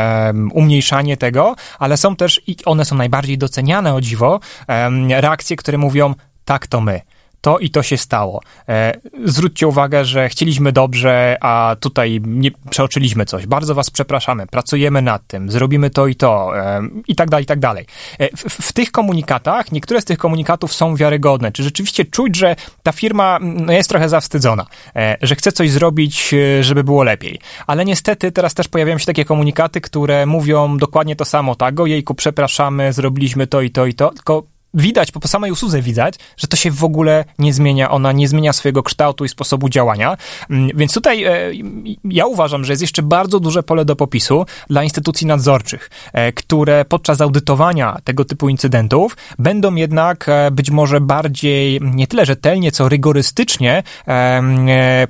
umniejszanie 0.53 1.17
tego, 1.17 1.55
ale 1.79 1.97
są 1.97 2.17
też, 2.17 2.41
i 2.47 2.57
one 2.65 2.85
są 2.85 2.97
najbardziej 2.97 3.39
doceniane, 3.39 3.95
o 3.95 4.01
dziwo, 4.01 4.41
reakcje, 5.09 5.32
które 5.37 5.79
mówią, 5.79 6.15
tak 6.45 6.67
to 6.67 6.81
my 6.81 7.01
to 7.43 7.59
i 7.59 7.71
to 7.71 7.83
się 7.83 7.97
stało. 7.97 8.41
E, 8.69 9.01
zwróćcie 9.25 9.67
uwagę, 9.67 10.05
że 10.05 10.29
chcieliśmy 10.29 10.73
dobrze, 10.73 11.37
a 11.41 11.77
tutaj 11.81 12.21
nie, 12.25 12.51
przeoczyliśmy 12.71 13.25
coś. 13.27 13.47
Bardzo 13.47 13.75
was 13.75 13.91
przepraszamy, 13.91 14.47
pracujemy 14.47 15.03
nad 15.03 15.27
tym, 15.27 15.51
zrobimy 15.51 15.91
to 15.91 16.07
i 16.07 16.15
to 16.15 16.59
e, 16.59 16.83
i 17.09 17.17
tak 17.17 17.31
dalej, 17.31 17.43
i 17.45 17.47
tak 17.47 17.59
dalej. 17.59 17.87
E, 18.19 18.37
w, 18.37 18.41
w, 18.41 18.73
tych 18.73 18.93
komunikatach, 18.93 19.73
niektóre 19.73 20.01
z 20.01 20.05
tych 20.05 20.19
komunikatów 20.19 20.75
są 20.75 20.97
wiarygodne. 20.97 21.53
Czy 21.53 21.63
rzeczywiście 21.63 22.05
czuć, 22.05 22.37
że 22.37 22.57
ta 22.83 22.93
firma 22.93 23.39
no, 23.43 23.73
jest 23.73 23.89
trochę 23.89 24.09
zawstydzona, 24.09 24.67
e, 24.97 25.17
że 25.23 25.35
chce 25.35 25.53
coś 25.53 25.71
zrobić, 25.71 26.35
e, 26.35 26.65
żeby 26.65 26.85
było 26.85 27.03
lepiej. 27.03 27.39
Ale 27.67 27.85
niestety 27.85 28.33
teraz 28.33 28.55
też 28.55 28.69
pojawiają 28.69 28.99
się 28.99 29.07
takie 29.07 29.25
komunikaty, 29.25 29.81
które 29.81 30.27
mówią 30.27 30.79
dokładnie 30.79 31.17
to 31.17 31.25
samo, 31.25 31.55
tak? 31.55 31.81
Ojejku, 31.81 32.15
przepraszamy, 32.15 32.93
zrobiliśmy 32.93 33.47
to 33.47 33.61
i 33.61 33.71
to 33.71 33.87
i 33.87 33.95
to, 33.95 34.11
tylko 34.11 34.52
widać, 34.75 35.11
po 35.11 35.29
samej 35.29 35.53
usłudze 35.53 35.83
widać, 35.83 36.15
że 36.37 36.47
to 36.47 36.57
się 36.57 36.71
w 36.71 36.85
ogóle 36.85 37.25
nie 37.39 37.53
zmienia, 37.53 37.91
ona 37.91 38.13
nie 38.13 38.29
zmienia 38.29 38.53
swojego 38.53 38.83
kształtu 38.83 39.25
i 39.25 39.29
sposobu 39.29 39.69
działania. 39.69 40.17
Mm, 40.51 40.71
więc 40.75 40.95
tutaj 40.95 41.25
e, 41.25 41.51
ja 42.05 42.27
uważam, 42.27 42.65
że 42.65 42.73
jest 42.73 42.83
jeszcze 42.83 43.03
bardzo 43.03 43.41
duże 43.41 43.63
pole 43.63 43.85
do 43.85 43.97
popisu 43.97 44.47
dla 44.71 44.85
instytucji 44.85 45.27
nadzorczych, 45.27 45.91
e, 46.13 46.33
które 46.33 46.85
podczas 46.85 47.21
audytowania 47.21 47.99
tego 48.05 48.25
typu 48.25 48.49
incydentów 48.49 49.17
będą 49.39 49.75
jednak 49.75 50.29
e, 50.29 50.51
być 50.51 50.71
może 50.71 51.01
bardziej 51.01 51.81
nie 51.83 52.07
tyle 52.07 52.27
rzetelnie, 52.27 52.73
co 52.73 52.89
rygorystycznie 52.89 53.83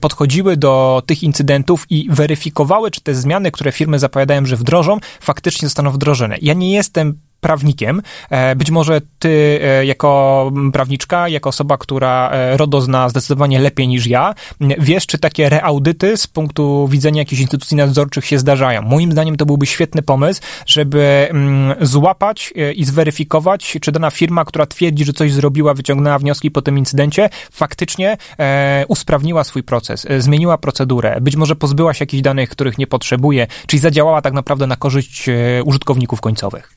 podchodziły 0.01 0.57
do 0.57 1.03
tych 1.07 1.22
incydentów 1.22 1.87
i 1.90 2.09
weryfikowały, 2.11 2.90
czy 2.90 3.01
te 3.01 3.14
zmiany, 3.14 3.51
które 3.51 3.72
firmy 3.72 3.98
zapowiadają, 3.98 4.46
że 4.46 4.57
wdrożą, 4.57 4.98
faktycznie 5.20 5.68
zostaną 5.68 5.90
wdrożone. 5.90 6.37
Ja 6.42 6.55
nie 6.55 6.72
jestem 6.72 7.18
prawnikiem. 7.42 8.02
E, 8.31 8.57
być 8.57 8.70
może 8.70 9.00
ty, 9.18 9.61
e, 9.62 9.87
jako 9.87 10.52
prawniczka, 10.72 11.28
jako 11.28 11.48
osoba, 11.48 11.78
która 11.78 12.31
e, 12.31 12.57
RODO 12.57 12.81
zna 12.81 13.09
zdecydowanie 13.09 13.59
lepiej 13.59 13.88
niż 13.88 14.07
ja, 14.07 14.35
wiesz, 14.61 15.07
czy 15.07 15.18
takie 15.18 15.48
reaudyty 15.48 16.16
z 16.16 16.26
punktu 16.26 16.88
widzenia 16.88 17.18
jakichś 17.20 17.40
instytucji 17.42 17.76
nadzorczych 17.76 18.26
się 18.26 18.38
zdarzają. 18.38 18.83
Moim 18.83 19.12
zdaniem 19.12 19.37
to 19.37 19.46
byłby 19.46 19.66
świetny 19.66 20.02
pomysł, 20.02 20.40
żeby 20.66 21.28
mm, 21.31 21.74
złapać 21.81 22.52
i 22.76 22.85
zweryfikować, 22.85 23.78
czy 23.81 23.92
dana 23.92 24.11
firma, 24.11 24.44
która 24.44 24.66
twierdzi, 24.66 25.05
że 25.05 25.12
coś 25.12 25.33
zrobiła, 25.33 25.74
wyciągnęła 25.74 26.18
wnioski 26.18 26.50
po 26.50 26.62
tym 26.62 26.78
incydencie, 26.78 27.28
faktycznie 27.52 28.16
usprawniła 28.88 29.44
swój 29.44 29.62
proces, 29.62 30.07
zmieniła 30.18 30.59
procedurę, 30.59 31.20
być 31.20 31.37
może 31.37 31.57
pozbyła 31.57 31.94
się 31.94 32.02
jakichś 32.02 32.22
danych, 32.22 32.50
których 32.50 32.78
nie 32.78 32.87
potrzebuje, 32.87 33.46
czyli 33.66 33.81
zadziałała 33.81 34.22
tak 34.22 34.33
naprawdę 34.33 34.66
na 34.66 34.76
korzyść 34.76 35.26
użytkowników 35.64 36.20
końcowych. 36.20 36.76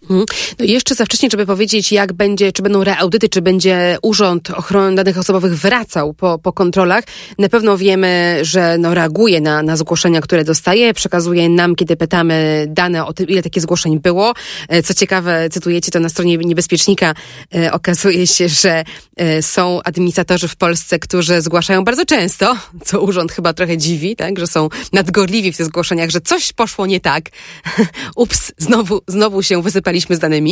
No 0.60 0.66
jeszcze 0.66 0.96
za 0.96 1.06
wcześnie, 1.06 1.30
żeby 1.32 1.46
powiedzieć, 1.46 1.92
jak 1.92 2.14
będzie, 2.14 2.52
czy 2.52 2.64
będą 2.64 2.84
reaudyty, 2.84 3.30
czy 3.30 3.42
będzie 3.42 3.98
Urząd 4.02 4.52
Ochrony 4.52 4.96
Danych 4.96 5.18
Osobowych 5.18 5.56
wracał 5.58 6.14
po, 6.14 6.40
po 6.40 6.54
kontrolach. 6.54 7.04
Na 7.38 7.50
pewno 7.50 7.78
wiemy, 7.78 8.40
że 8.42 8.78
no, 8.78 8.94
reaguje 8.94 9.42
na, 9.42 9.64
na 9.64 9.78
zgłoszenia, 9.78 10.22
które 10.22 10.44
dostaje, 10.44 10.94
przekazuje 10.94 11.50
nam, 11.50 11.76
kiedy 11.76 11.98
pytamy 11.98 12.66
dane 12.70 13.06
o 13.06 13.14
tym, 13.14 13.28
ile 13.28 13.44
takich 13.44 13.64
zgłoszeń 13.64 14.00
było. 14.00 14.34
E, 14.70 14.84
co 14.84 14.94
ciekawe, 14.94 15.50
cytujecie 15.50 15.92
to 15.92 16.00
na 16.00 16.10
stronie 16.10 16.38
niebezpiecznika, 16.38 17.14
e, 17.56 17.72
okazuje 17.72 18.28
się, 18.28 18.50
że 18.50 18.84
e, 19.16 19.42
są 19.42 19.82
administratorzy 19.84 20.48
w 20.48 20.56
Polsce, 20.56 21.00
którzy 21.00 21.42
zgłaszają 21.42 21.84
bardzo 21.84 22.06
często, 22.06 22.58
co 22.86 23.02
urząd 23.02 23.32
chyba 23.32 23.54
trochę 23.54 23.78
dziwi, 23.78 24.16
tak, 24.16 24.40
że 24.40 24.48
są 24.48 24.70
nadgorliwi 24.94 25.54
w 25.54 25.58
tych 25.58 25.66
zgłoszeniach, 25.66 26.10
że 26.10 26.22
coś 26.22 26.54
poszło 26.54 26.86
nie 26.86 27.00
tak. 27.00 27.30
Ups, 28.16 28.52
znowu, 28.58 29.02
znowu 29.08 29.44
się 29.44 29.62
wysypaliśmy 29.62 30.16
z 30.16 30.20
danymi. 30.20 30.45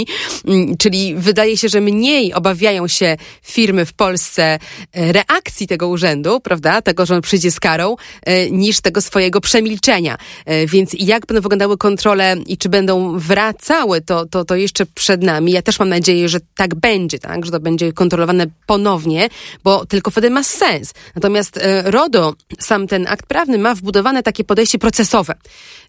Mm, 0.48 0.78
czyli 0.78 1.16
wydaje 1.16 1.58
się, 1.58 1.70
że 1.70 1.82
mniej 1.82 2.34
obawiają 2.34 2.88
się 2.88 3.18
firmy 3.42 3.86
w 3.86 3.94
Polsce 3.94 4.60
e, 4.94 5.12
reakcji 5.12 5.68
tego 5.68 5.88
urzędu, 5.88 6.40
prawda, 6.40 6.82
tego, 6.82 7.06
że 7.06 7.16
on 7.16 7.22
przyjdzie 7.22 7.52
z 7.52 7.60
karą, 7.60 7.96
e, 8.24 8.50
niż 8.52 8.82
tego 8.82 9.02
swojego 9.02 9.42
przemilczenia. 9.42 10.18
E, 10.46 10.68
więc 10.68 10.96
jak 11.00 11.26
będą 11.26 11.42
wyglądały 11.42 11.78
kontrole 11.78 12.36
i 12.48 12.58
czy 12.58 12.70
będą 12.70 13.20
wracały, 13.20 14.02
to, 14.02 14.26
to, 14.26 14.46
to 14.46 14.56
jeszcze 14.56 14.86
przed 14.86 15.24
nami. 15.24 15.52
Ja 15.52 15.62
też 15.62 15.80
mam 15.80 15.90
nadzieję, 15.90 16.30
że 16.30 16.40
tak 16.56 16.76
będzie, 16.76 17.20
tak, 17.20 17.46
że 17.46 17.52
to 17.52 17.60
będzie 17.60 17.94
kontrolowane 17.94 18.46
ponownie, 18.68 19.30
bo 19.64 19.86
tylko 19.86 20.12
wtedy 20.12 20.30
ma 20.30 20.44
sens. 20.44 20.94
Natomiast 21.16 21.60
RODO, 21.84 22.34
sam 22.60 22.88
ten 22.88 23.08
akt 23.08 23.26
prawny 23.26 23.58
ma 23.58 23.76
wbudowane 23.76 24.24
takie 24.24 24.44
podejście 24.44 24.80
procesowe. 24.80 25.36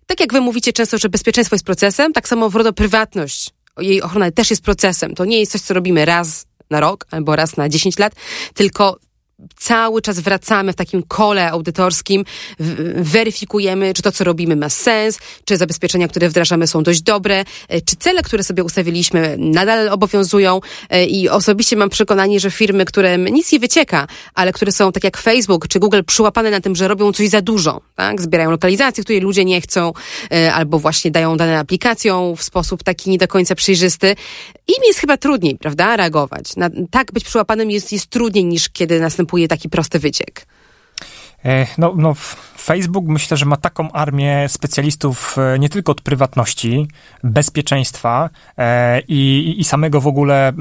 Tak 0.07 0.21
jak 0.21 0.33
wy 0.33 0.40
mówicie 0.40 0.73
często, 0.73 0.99
że 0.99 1.09
bezpieczeństwo 1.09 1.55
jest 1.55 1.67
procesem, 1.67 2.12
tak 2.12 2.29
samo 2.29 2.51
w 2.51 2.55
RODO 2.55 2.73
prywatność 2.73 3.51
jej 3.81 4.03
ochrona 4.03 4.31
też 4.31 4.51
jest 4.51 4.63
procesem. 4.63 5.15
To 5.15 5.25
nie 5.25 5.41
jest 5.41 5.53
coś, 5.53 5.61
co 5.61 5.75
robimy 5.75 6.05
raz 6.05 6.47
na 6.71 6.81
rok 6.81 7.07
albo 7.11 7.37
raz 7.37 7.57
na 7.57 7.69
10 7.69 7.99
lat, 7.99 8.13
tylko 8.55 8.99
cały 9.57 10.03
czas 10.03 10.21
wracamy 10.21 10.73
w 10.73 10.77
takim 10.77 11.03
kole 11.03 11.51
audytorskim, 11.51 12.25
weryfikujemy, 12.97 13.95
czy 13.95 14.03
to, 14.03 14.13
co 14.13 14.25
robimy, 14.25 14.57
ma 14.57 14.69
sens, 14.69 15.19
czy 15.45 15.57
zabezpieczenia, 15.57 16.09
które 16.09 16.29
wdrażamy, 16.29 16.67
są 16.67 16.83
dość 16.83 17.03
dobre, 17.03 17.45
e, 17.69 17.81
czy 17.81 17.97
cele, 17.97 18.23
które 18.23 18.45
sobie 18.45 18.65
ustawiliśmy, 18.65 19.37
nadal 19.39 19.89
obowiązują. 19.89 20.61
E, 20.91 21.07
I 21.07 21.29
osobiście 21.29 21.77
mam 21.77 21.91
przekonanie, 21.91 22.41
że 22.41 22.51
firmy, 22.51 22.85
które 22.85 23.19
nic 23.19 23.53
nie 23.53 23.59
wycieka, 23.59 24.07
ale 24.35 24.53
które 24.53 24.73
są, 24.73 24.93
tak 24.93 25.05
jak 25.05 25.17
Facebook 25.17 25.69
czy 25.69 25.79
Google, 25.79 26.01
przyłapane 26.07 26.51
na 26.51 26.61
tym, 26.61 26.77
że 26.77 26.89
robią 26.89 27.13
coś 27.13 27.29
za 27.29 27.41
dużo, 27.41 27.81
tak? 27.95 28.23
Zbierają 28.23 28.51
lokalizacje, 28.51 29.05
której 29.05 29.21
ludzie 29.21 29.45
nie 29.45 29.61
chcą, 29.61 29.93
e, 30.33 30.55
albo 30.55 30.79
właśnie 30.79 31.11
dają 31.11 31.37
dane 31.37 31.59
aplikacją 31.59 32.37
w 32.37 32.43
sposób 32.43 32.83
taki 32.83 33.11
nie 33.11 33.19
do 33.19 33.29
końca 33.29 33.55
przejrzysty. 33.55 34.17
Im 34.69 34.85
jest 34.87 34.99
chyba 34.99 35.17
trudniej, 35.17 35.57
prawda, 35.59 35.97
reagować. 35.97 36.57
Na, 36.57 36.71
tak 36.91 37.13
być 37.13 37.25
przyłapanym 37.25 37.71
jest, 37.71 37.93
jest 37.93 38.07
trudniej 38.07 38.45
niż 38.45 38.69
kiedy 38.69 39.01
następuje 39.01 39.34
następuje 39.35 39.49
taki 39.49 39.68
prosty 39.68 39.99
wyciek? 39.99 40.47
E, 41.44 41.66
no, 41.79 41.94
no, 41.97 42.14
Facebook 42.64 43.05
myślę, 43.09 43.37
że 43.37 43.46
ma 43.46 43.57
taką 43.57 43.92
armię 43.92 44.48
specjalistów 44.48 45.37
e, 45.38 45.59
nie 45.59 45.68
tylko 45.68 45.92
od 45.92 46.00
prywatności, 46.00 46.88
bezpieczeństwa 47.24 48.31
e, 48.59 49.00
i, 49.00 49.55
i 49.59 49.64
samego 49.64 50.00
w 50.00 50.07
ogóle 50.07 50.53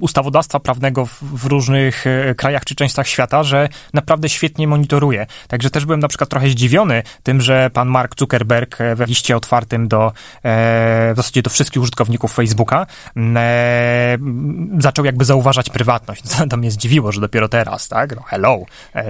ustawodawstwa 0.00 0.60
prawnego 0.60 1.06
w 1.22 1.44
różnych 1.44 2.04
krajach 2.36 2.64
czy 2.64 2.74
częściach 2.74 3.08
świata, 3.08 3.42
że 3.42 3.68
naprawdę 3.94 4.28
świetnie 4.28 4.68
monitoruje. 4.68 5.26
Także 5.48 5.70
też 5.70 5.84
byłem 5.84 6.00
na 6.00 6.08
przykład 6.08 6.30
trochę 6.30 6.48
zdziwiony 6.48 7.02
tym, 7.22 7.40
że 7.40 7.70
pan 7.70 7.88
Mark 7.88 8.18
Zuckerberg 8.18 8.78
we 8.94 9.06
liście 9.06 9.36
otwartym 9.36 9.88
do 9.88 10.12
w 10.44 11.12
zasadzie 11.16 11.42
do 11.42 11.50
wszystkich 11.50 11.82
użytkowników 11.82 12.34
Facebooka 12.34 12.86
zaczął 14.78 15.04
jakby 15.04 15.24
zauważać 15.24 15.70
prywatność. 15.70 16.22
To 16.50 16.56
mnie 16.56 16.70
zdziwiło, 16.70 17.12
że 17.12 17.20
dopiero 17.20 17.48
teraz, 17.48 17.88
tak? 17.88 18.16
No 18.16 18.22
hello, 18.22 18.64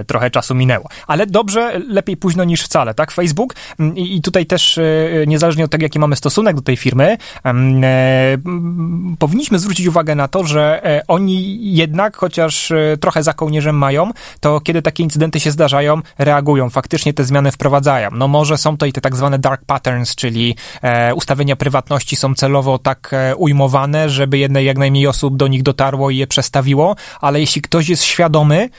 trochę 0.07 0.31
czasu 0.31 0.55
minęło 0.55 0.89
ale 1.07 1.27
dobrze, 1.27 1.79
lepiej 1.87 2.17
późno 2.21 2.43
niż 2.43 2.63
wcale, 2.63 2.93
tak? 2.93 3.11
Facebook 3.11 3.55
mm, 3.79 3.97
i, 3.97 4.15
i 4.15 4.21
tutaj 4.21 4.45
też 4.45 4.77
e, 4.77 4.83
niezależnie 5.27 5.65
od 5.65 5.71
tego, 5.71 5.83
jaki 5.83 5.99
mamy 5.99 6.15
stosunek 6.15 6.55
do 6.55 6.61
tej 6.61 6.77
firmy, 6.77 7.17
e, 7.45 8.37
powinniśmy 9.19 9.59
zwrócić 9.59 9.87
uwagę 9.87 10.15
na 10.15 10.27
to, 10.27 10.43
że 10.43 10.85
e, 10.85 11.07
oni 11.07 11.59
jednak, 11.75 12.17
chociaż 12.17 12.73
trochę 12.99 13.23
za 13.23 13.33
kołnierzem 13.33 13.77
mają, 13.77 14.11
to 14.39 14.59
kiedy 14.59 14.81
takie 14.81 15.03
incydenty 15.03 15.39
się 15.39 15.51
zdarzają, 15.51 16.01
reagują, 16.17 16.69
faktycznie 16.69 17.13
te 17.13 17.23
zmiany 17.23 17.51
wprowadzają. 17.51 18.09
No 18.11 18.27
może 18.27 18.57
są 18.57 18.77
to 18.77 18.85
i 18.85 18.93
te 18.93 19.01
tak 19.01 19.15
zwane 19.15 19.39
dark 19.39 19.65
patterns, 19.65 20.15
czyli 20.15 20.55
ustawienia 21.15 21.55
prywatności 21.55 22.15
są 22.15 22.35
celowo 22.35 22.77
tak 22.77 23.15
ujmowane, 23.37 24.09
żeby 24.09 24.37
jednak 24.37 24.63
jak 24.63 24.77
najmniej 24.77 25.07
osób 25.07 25.37
do 25.37 25.47
nich 25.47 25.63
dotarło 25.63 26.09
i 26.09 26.17
je 26.17 26.27
przestawiło, 26.27 26.95
ale 27.21 27.39
jeśli 27.39 27.61
ktoś 27.61 27.89
jest 27.89 28.03
świadomy, 28.03 28.69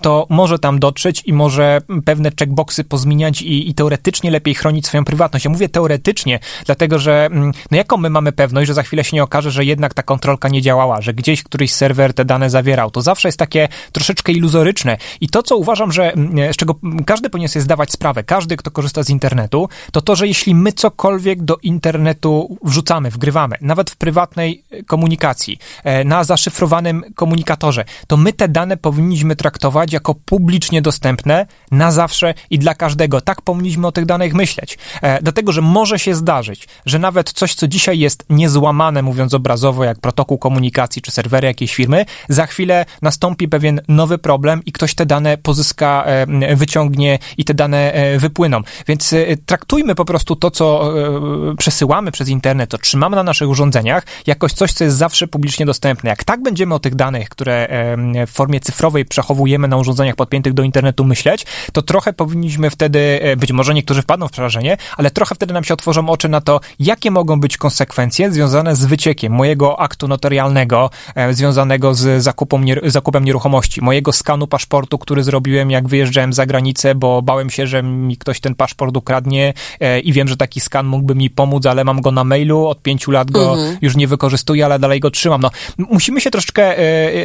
to 0.00 0.26
może 0.30 0.58
tam 0.58 0.78
dotrzeć 0.78 1.22
i 1.26 1.32
może 1.32 1.80
pewne 2.04 2.30
checkboxy 2.38 2.83
pozmieniać 2.84 3.42
i, 3.42 3.70
i 3.70 3.74
teoretycznie 3.74 4.30
lepiej 4.30 4.54
chronić 4.54 4.86
swoją 4.86 5.04
prywatność. 5.04 5.44
Ja 5.44 5.50
mówię 5.50 5.68
teoretycznie, 5.68 6.38
dlatego 6.66 6.98
że 6.98 7.26
mm, 7.26 7.52
no 7.70 7.76
jaką 7.76 7.96
my 7.96 8.10
mamy 8.10 8.32
pewność, 8.32 8.66
że 8.66 8.74
za 8.74 8.82
chwilę 8.82 9.04
się 9.04 9.16
nie 9.16 9.22
okaże, 9.22 9.50
że 9.50 9.64
jednak 9.64 9.94
ta 9.94 10.02
kontrolka 10.02 10.48
nie 10.48 10.62
działała, 10.62 11.00
że 11.00 11.14
gdzieś 11.14 11.42
któryś 11.42 11.72
serwer 11.72 12.14
te 12.14 12.24
dane 12.24 12.50
zawierał. 12.50 12.90
To 12.90 13.02
zawsze 13.02 13.28
jest 13.28 13.38
takie 13.38 13.68
troszeczkę 13.92 14.32
iluzoryczne. 14.32 14.96
I 15.20 15.28
to, 15.28 15.42
co 15.42 15.56
uważam, 15.56 15.92
że 15.92 16.12
mm, 16.12 16.52
z 16.52 16.56
czego 16.56 16.74
każdy 17.06 17.30
powinien 17.30 17.48
sobie 17.48 17.62
zdawać 17.62 17.92
sprawę, 17.92 18.24
każdy, 18.24 18.56
kto 18.56 18.70
korzysta 18.70 19.02
z 19.02 19.10
internetu, 19.10 19.68
to 19.92 20.00
to, 20.00 20.16
że 20.16 20.26
jeśli 20.26 20.54
my 20.54 20.72
cokolwiek 20.72 21.42
do 21.42 21.56
internetu 21.62 22.58
wrzucamy, 22.64 23.10
wgrywamy, 23.10 23.56
nawet 23.60 23.90
w 23.90 23.96
prywatnej 23.96 24.64
komunikacji, 24.86 25.58
e, 25.84 26.04
na 26.04 26.24
zaszyfrowanym 26.24 27.04
komunikatorze, 27.14 27.84
to 28.06 28.16
my 28.16 28.32
te 28.32 28.48
dane 28.48 28.76
powinniśmy 28.76 29.36
traktować 29.36 29.92
jako 29.92 30.14
publicznie 30.14 30.82
dostępne 30.82 31.46
na 31.70 31.92
zawsze 31.92 32.34
i 32.50 32.58
dla 32.58 32.73
każdego. 32.74 33.20
Tak 33.20 33.42
powinniśmy 33.42 33.86
o 33.86 33.92
tych 33.92 34.06
danych 34.06 34.34
myśleć. 34.34 34.78
E, 35.02 35.22
dlatego, 35.22 35.52
że 35.52 35.60
może 35.60 35.98
się 35.98 36.14
zdarzyć, 36.14 36.68
że 36.86 36.98
nawet 36.98 37.32
coś, 37.32 37.54
co 37.54 37.68
dzisiaj 37.68 37.98
jest 37.98 38.24
niezłamane, 38.30 39.02
mówiąc 39.02 39.34
obrazowo, 39.34 39.84
jak 39.84 39.98
protokół 39.98 40.38
komunikacji 40.38 41.02
czy 41.02 41.10
serwery 41.10 41.46
jakiejś 41.46 41.74
firmy, 41.74 42.04
za 42.28 42.46
chwilę 42.46 42.84
nastąpi 43.02 43.48
pewien 43.48 43.80
nowy 43.88 44.18
problem 44.18 44.62
i 44.66 44.72
ktoś 44.72 44.94
te 44.94 45.06
dane 45.06 45.38
pozyska, 45.38 46.04
e, 46.06 46.56
wyciągnie 46.56 47.18
i 47.38 47.44
te 47.44 47.54
dane 47.54 47.92
e, 47.92 48.18
wypłyną. 48.18 48.60
Więc 48.86 49.12
e, 49.12 49.36
traktujmy 49.46 49.94
po 49.94 50.04
prostu 50.04 50.36
to, 50.36 50.50
co 50.50 50.92
e, 51.52 51.56
przesyłamy 51.56 52.12
przez 52.12 52.28
internet, 52.28 52.70
to 52.70 52.78
trzymamy 52.78 53.16
na 53.16 53.22
naszych 53.22 53.48
urządzeniach, 53.48 54.06
jakoś 54.26 54.52
coś, 54.52 54.72
co 54.72 54.84
jest 54.84 54.96
zawsze 54.96 55.26
publicznie 55.26 55.66
dostępne. 55.66 56.10
Jak 56.10 56.24
tak 56.24 56.42
będziemy 56.42 56.74
o 56.74 56.78
tych 56.78 56.94
danych, 56.94 57.28
które 57.28 57.66
e, 57.66 58.26
w 58.26 58.30
formie 58.30 58.60
cyfrowej 58.60 59.04
przechowujemy 59.04 59.68
na 59.68 59.76
urządzeniach 59.76 60.16
podpiętych 60.16 60.52
do 60.52 60.62
internetu 60.62 61.04
myśleć, 61.04 61.24
myśleć, 61.24 61.46
to 61.72 61.82
trochę 61.82 62.12
powinniśmy 62.12 62.63
wtedy, 62.70 63.18
e, 63.22 63.36
być 63.36 63.52
może 63.52 63.74
niektórzy 63.74 64.02
wpadną 64.02 64.28
w 64.28 64.30
przerażenie, 64.30 64.76
ale 64.96 65.10
trochę 65.10 65.34
wtedy 65.34 65.54
nam 65.54 65.64
się 65.64 65.74
otworzą 65.74 66.08
oczy 66.08 66.28
na 66.28 66.40
to, 66.40 66.60
jakie 66.78 67.10
mogą 67.10 67.40
być 67.40 67.56
konsekwencje 67.56 68.32
związane 68.32 68.76
z 68.76 68.84
wyciekiem 68.84 69.32
mojego 69.32 69.80
aktu 69.80 70.08
notarialnego, 70.08 70.90
e, 71.14 71.34
związanego 71.34 71.94
z 71.94 72.22
zakupą, 72.22 72.64
zakupem 72.84 73.24
nieruchomości, 73.24 73.82
mojego 73.82 74.12
skanu 74.12 74.46
paszportu, 74.46 74.98
który 74.98 75.22
zrobiłem, 75.22 75.70
jak 75.70 75.88
wyjeżdżałem 75.88 76.32
za 76.32 76.46
granicę, 76.46 76.94
bo 76.94 77.22
bałem 77.22 77.50
się, 77.50 77.66
że 77.66 77.82
mi 77.82 78.16
ktoś 78.16 78.40
ten 78.40 78.54
paszport 78.54 78.96
ukradnie 78.96 79.54
e, 79.80 80.00
i 80.00 80.12
wiem, 80.12 80.28
że 80.28 80.36
taki 80.36 80.60
skan 80.60 80.86
mógłby 80.86 81.14
mi 81.14 81.30
pomóc, 81.30 81.66
ale 81.66 81.84
mam 81.84 82.00
go 82.00 82.10
na 82.10 82.24
mailu, 82.24 82.66
od 82.66 82.82
pięciu 82.82 83.10
lat 83.10 83.30
go 83.30 83.54
mhm. 83.54 83.78
już 83.82 83.96
nie 83.96 84.06
wykorzystuję, 84.06 84.64
ale 84.64 84.78
dalej 84.78 85.00
go 85.00 85.10
trzymam. 85.10 85.40
No, 85.40 85.50
musimy 85.78 86.20
się 86.20 86.30
troszeczkę, 86.30 86.76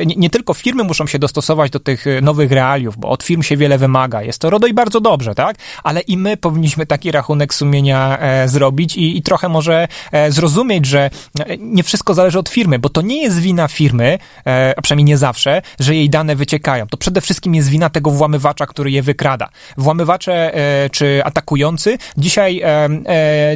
nie, 0.06 0.16
nie 0.16 0.30
tylko 0.30 0.54
firmy 0.54 0.84
muszą 0.84 1.08
się 1.08 1.20
dostosować 1.20 1.72
do 1.72 1.80
tych 1.80 2.06
nowych 2.22 2.52
realiów, 2.52 2.98
bo 2.98 3.10
od 3.10 3.24
firm 3.24 3.42
się 3.42 3.58
wiele 3.58 3.78
wymaga, 3.78 3.90
wymaga. 3.90 4.24
Jest 4.24 4.42
to 4.42 4.50
RODO 4.50 4.68
i 4.68 4.74
bardzo 4.74 5.02
dobrze, 5.02 5.29
tak? 5.36 5.56
Ale 5.84 6.02
i 6.02 6.18
my 6.18 6.38
powinniśmy 6.38 6.86
taki 6.86 7.12
rachunek 7.12 7.54
sumienia 7.54 8.18
e, 8.20 8.48
zrobić 8.48 8.98
i, 8.98 9.18
i 9.18 9.22
trochę 9.22 9.50
może 9.50 9.88
e, 10.12 10.32
zrozumieć, 10.32 10.86
że 10.86 11.10
e, 11.40 11.58
nie 11.58 11.84
wszystko 11.84 12.14
zależy 12.14 12.40
od 12.40 12.50
firmy, 12.50 12.80
bo 12.80 12.90
to 12.90 13.02
nie 13.02 13.22
jest 13.22 13.40
wina 13.40 13.68
firmy, 13.68 14.20
e, 14.48 14.74
a 14.78 14.82
przynajmniej 14.82 15.06
nie 15.06 15.18
zawsze, 15.18 15.62
że 15.80 15.96
jej 15.96 16.10
dane 16.10 16.36
wyciekają. 16.36 16.88
To 16.88 16.98
przede 16.98 17.22
wszystkim 17.22 17.56
jest 17.56 17.70
wina 17.70 17.90
tego 17.90 18.12
włamywacza, 18.12 18.66
który 18.66 18.92
je 18.92 19.02
wykrada. 19.02 19.50
Włamywacze 19.78 20.56
e, 20.56 20.90
czy 20.90 21.22
atakujący 21.26 21.98
dzisiaj 22.18 22.62
e, 22.64 22.90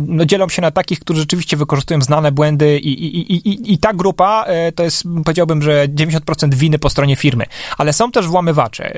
no, 0.02 0.26
dzielą 0.26 0.50
się 0.50 0.62
na 0.62 0.72
takich, 0.72 1.00
którzy 1.00 1.20
rzeczywiście 1.20 1.58
wykorzystują 1.58 2.02
znane 2.02 2.32
błędy 2.32 2.80
i, 2.80 2.92
i, 2.92 3.34
i, 3.50 3.74
i 3.74 3.78
ta 3.78 3.94
grupa 3.94 4.46
to 4.76 4.84
jest, 4.84 5.04
powiedziałbym, 5.26 5.62
że 5.62 5.88
90% 5.88 6.54
winy 6.54 6.80
po 6.80 6.90
stronie 6.90 7.16
firmy. 7.16 7.46
Ale 7.78 7.94
są 7.94 8.12
też 8.12 8.28
włamywacze, 8.28 8.94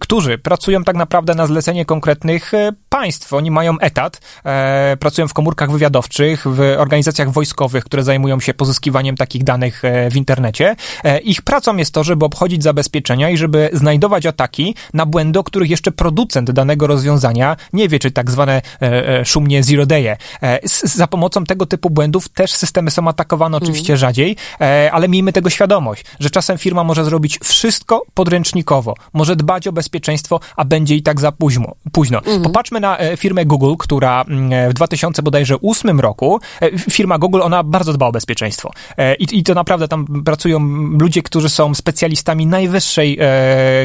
którzy 0.00 0.38
pracują 0.38 0.66
pracują 0.66 0.84
tak 0.84 0.96
naprawdę 0.96 1.34
na 1.34 1.46
zlecenie 1.46 1.84
konkretnych 1.86 2.54
e, 2.54 2.72
państw. 2.88 3.32
Oni 3.32 3.50
mają 3.50 3.78
etat, 3.78 4.20
e, 4.44 4.96
pracują 5.00 5.28
w 5.28 5.34
komórkach 5.34 5.70
wywiadowczych, 5.70 6.46
w 6.46 6.60
organizacjach 6.78 7.30
wojskowych, 7.30 7.84
które 7.84 8.02
zajmują 8.02 8.40
się 8.40 8.54
pozyskiwaniem 8.54 9.16
takich 9.16 9.44
danych 9.44 9.84
e, 9.84 10.10
w 10.10 10.16
internecie. 10.16 10.76
E, 11.04 11.18
ich 11.18 11.42
pracą 11.42 11.76
jest 11.76 11.94
to, 11.94 12.04
żeby 12.04 12.24
obchodzić 12.24 12.62
zabezpieczenia 12.62 13.30
i 13.30 13.36
żeby 13.36 13.70
znajdować 13.72 14.26
ataki 14.26 14.74
na 14.94 15.06
błędy, 15.06 15.38
o 15.38 15.44
których 15.44 15.70
jeszcze 15.70 15.92
producent 15.92 16.50
danego 16.50 16.86
rozwiązania 16.86 17.56
nie 17.72 17.88
wie, 17.88 17.98
czy 17.98 18.10
tak 18.10 18.30
zwane 18.30 18.62
e, 18.82 19.24
szumnie 19.24 19.62
zero 19.62 19.84
day'e. 19.84 20.16
za 20.82 21.06
pomocą 21.06 21.44
tego 21.44 21.66
typu 21.66 21.90
błędów 21.90 22.28
też 22.28 22.52
systemy 22.52 22.90
są 22.90 23.08
atakowane 23.08 23.56
oczywiście 23.56 23.92
mm. 23.92 23.98
rzadziej, 23.98 24.36
ale 24.92 25.08
miejmy 25.08 25.32
tego 25.32 25.50
świadomość, 25.50 26.04
że 26.20 26.30
czasem 26.30 26.58
firma 26.58 26.84
może 26.84 27.04
zrobić 27.04 27.38
wszystko 27.38 28.02
podręcznikowo, 28.14 28.94
może 29.12 29.36
dbać 29.36 29.68
o 29.68 29.72
bezpieczeństwo, 29.72 30.40
a 30.56 30.64
będzie 30.64 30.94
i 30.96 31.02
tak 31.02 31.20
za 31.20 31.32
późno. 31.32 31.75
Późno. 31.92 32.18
Mhm. 32.18 32.42
Popatrzmy 32.42 32.80
na 32.80 32.98
e, 32.98 33.16
firmę 33.16 33.44
Google, 33.44 33.74
która 33.78 34.24
mm, 34.28 34.52
e, 34.52 34.68
w 34.70 34.74
2000 34.74 35.22
bodajże 35.22 35.56
8 35.62 36.00
roku, 36.00 36.40
e, 36.60 36.78
firma 36.78 37.18
Google, 37.18 37.42
ona 37.42 37.62
bardzo 37.62 37.92
dba 37.92 38.06
o 38.06 38.12
bezpieczeństwo. 38.12 38.70
I, 39.18 39.38
i 39.38 39.42
to 39.42 39.54
naprawdę 39.54 39.88
tam 39.88 40.22
pracują 40.24 40.58
ludzie, 41.00 41.22
którzy 41.22 41.48
są 41.48 41.74
specjalistami 41.74 42.46
najwyższej 42.46 43.18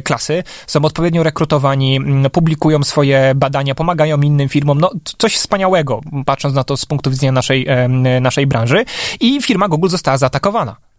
klasy, 0.04 0.44
są 0.68 0.82
odpowiednio 0.86 1.24
rekrutowani, 1.24 2.00
publikują 2.32 2.84
swoje 2.84 3.36
badania, 3.36 3.76
pomagają 3.76 4.22
innym 4.22 4.50
firmom. 4.50 4.80
No, 4.80 4.92
coś 5.18 5.36
wspaniałego, 5.36 6.02
patrząc 6.26 6.56
na 6.56 6.64
to 6.64 6.78
z 6.78 6.86
punktu 6.86 7.12
widzenia 7.12 7.32
naszej, 7.32 7.68
naszej 8.22 8.48
branży. 8.48 8.86
I 9.20 9.42
firma 9.42 9.68
Google 9.68 9.88
została 9.88 10.18
zaatakowana. 10.18 10.91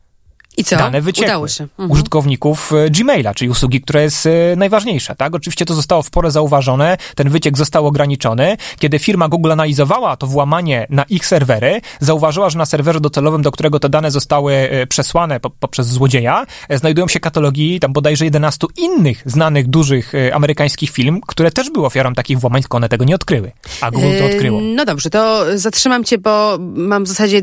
I 0.56 0.64
co? 0.64 0.76
Dane 0.76 1.00
wyciekły. 1.00 1.30
Udało 1.30 1.48
się. 1.48 1.64
Mhm. 1.64 1.90
Użytkowników 1.90 2.72
e, 2.72 2.90
Gmaila, 2.90 3.34
czyli 3.34 3.50
usługi, 3.50 3.80
która 3.80 4.00
jest 4.00 4.26
e, 4.26 4.30
najważniejsza, 4.56 5.14
tak? 5.14 5.34
Oczywiście 5.34 5.64
to 5.64 5.74
zostało 5.74 6.02
w 6.02 6.10
porę 6.10 6.30
zauważone, 6.30 6.96
ten 7.14 7.28
wyciek 7.28 7.58
został 7.58 7.86
ograniczony. 7.86 8.56
Kiedy 8.78 8.98
firma 8.98 9.28
Google 9.28 9.52
analizowała 9.52 10.16
to 10.16 10.26
włamanie 10.26 10.86
na 10.90 11.02
ich 11.02 11.26
serwery, 11.26 11.80
zauważyła, 12.00 12.50
że 12.50 12.58
na 12.58 12.66
serwerze 12.66 13.00
docelowym, 13.00 13.42
do 13.42 13.52
którego 13.52 13.80
te 13.80 13.88
dane 13.88 14.10
zostały 14.10 14.54
e, 14.54 14.86
przesłane 14.86 15.40
poprzez 15.40 15.86
złodzieja, 15.86 16.46
znajdują 16.70 17.08
się 17.08 17.20
katalogi 17.20 17.80
tam 17.80 17.92
bodajże 17.92 18.24
11 18.24 18.66
innych 18.76 19.22
znanych, 19.26 19.68
dużych 19.68 20.12
amerykańskich 20.32 20.90
firm, 20.90 21.20
które 21.26 21.50
też 21.50 21.70
były 21.70 21.86
ofiarą 21.86 22.14
takich 22.14 22.38
włamań, 22.38 22.62
tylko 22.62 22.76
one 22.76 22.88
tego 22.88 23.04
nie 23.04 23.14
odkryły. 23.14 23.52
A 23.80 23.90
Google 23.90 24.18
to 24.18 24.24
odkryło. 24.24 24.60
No 24.60 24.84
dobrze, 24.84 25.10
to 25.10 25.44
zatrzymam 25.54 26.04
cię, 26.04 26.18
bo 26.18 26.58
mam 26.60 27.04
w 27.04 27.08
zasadzie 27.08 27.40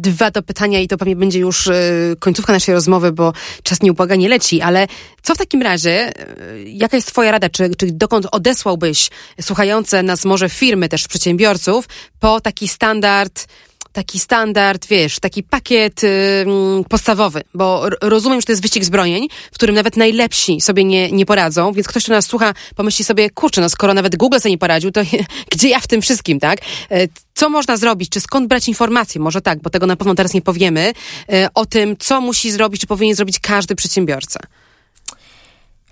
dwa 0.00 0.30
do 0.30 0.42
pytania 0.42 0.80
i 0.80 0.88
to 0.88 0.98
pewnie 0.98 1.16
będzie 1.16 1.38
już 1.38 1.68
końcówka 2.18 2.37
końcówka 2.38 2.52
naszej 2.52 2.74
rozmowy, 2.74 3.12
bo 3.12 3.32
czas 3.62 3.82
nieubłaganie 3.82 4.28
leci, 4.28 4.60
ale 4.60 4.86
co 5.22 5.34
w 5.34 5.38
takim 5.38 5.62
razie, 5.62 5.90
e, 5.90 6.62
jaka 6.64 6.96
jest 6.96 7.08
twoja 7.08 7.30
rada, 7.30 7.48
czy, 7.48 7.74
czy 7.74 7.86
dokąd 7.92 8.26
odesłałbyś 8.32 9.10
słuchające 9.40 10.02
nas 10.02 10.24
może 10.24 10.48
firmy, 10.48 10.88
też 10.88 11.08
przedsiębiorców, 11.08 11.88
po 12.20 12.40
taki 12.40 12.68
standard 12.68 13.46
taki 13.92 14.18
standard, 14.18 14.86
wiesz, 14.86 15.20
taki 15.20 15.42
pakiet 15.42 16.04
y, 16.04 16.46
podstawowy, 16.88 17.42
bo 17.54 17.86
rozumiem, 18.00 18.40
że 18.40 18.46
to 18.46 18.52
jest 18.52 18.62
wyścig 18.62 18.84
zbrojeń, 18.84 19.28
w 19.52 19.54
którym 19.54 19.74
nawet 19.74 19.96
najlepsi 19.96 20.60
sobie 20.60 20.84
nie, 20.84 21.12
nie 21.12 21.26
poradzą, 21.26 21.72
więc 21.72 21.88
ktoś, 21.88 22.04
kto 22.04 22.12
nas 22.12 22.26
słucha, 22.26 22.54
pomyśli 22.76 23.04
sobie, 23.04 23.30
kurczę, 23.30 23.60
no 23.60 23.68
skoro 23.68 23.94
nawet 23.94 24.16
Google 24.16 24.38
sobie 24.38 24.50
nie 24.50 24.58
poradził, 24.58 24.90
to 24.90 25.00
gdzie 25.52 25.68
ja 25.68 25.80
w 25.80 25.86
tym 25.86 26.02
wszystkim, 26.02 26.40
tak? 26.40 26.60
E, 26.90 27.08
co 27.34 27.50
można 27.50 27.76
zrobić, 27.76 28.10
czy 28.10 28.20
skąd 28.20 28.48
brać 28.48 28.68
informacje, 28.68 29.20
może 29.20 29.40
tak, 29.40 29.62
bo 29.62 29.70
tego 29.70 29.86
na 29.86 29.96
pewno 29.96 30.14
teraz 30.14 30.34
nie 30.34 30.42
powiemy, 30.42 30.92
e, 31.32 31.48
o 31.54 31.66
tym, 31.66 31.96
co 31.98 32.20
musi 32.20 32.50
zrobić, 32.50 32.80
czy 32.80 32.86
powinien 32.86 33.16
zrobić 33.16 33.38
każdy 33.38 33.74
przedsiębiorca. 33.74 34.40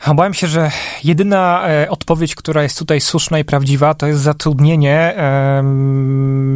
Obawiam 0.04 0.34
się, 0.34 0.46
że 0.46 0.70
jedyna 1.04 1.68
e, 1.68 1.90
odpowiedź, 1.90 2.34
która 2.34 2.62
jest 2.62 2.78
tutaj 2.78 3.00
słuszna 3.00 3.38
i 3.38 3.44
prawdziwa, 3.44 3.94
to 3.94 4.06
jest 4.06 4.20
zatrudnienie, 4.20 5.14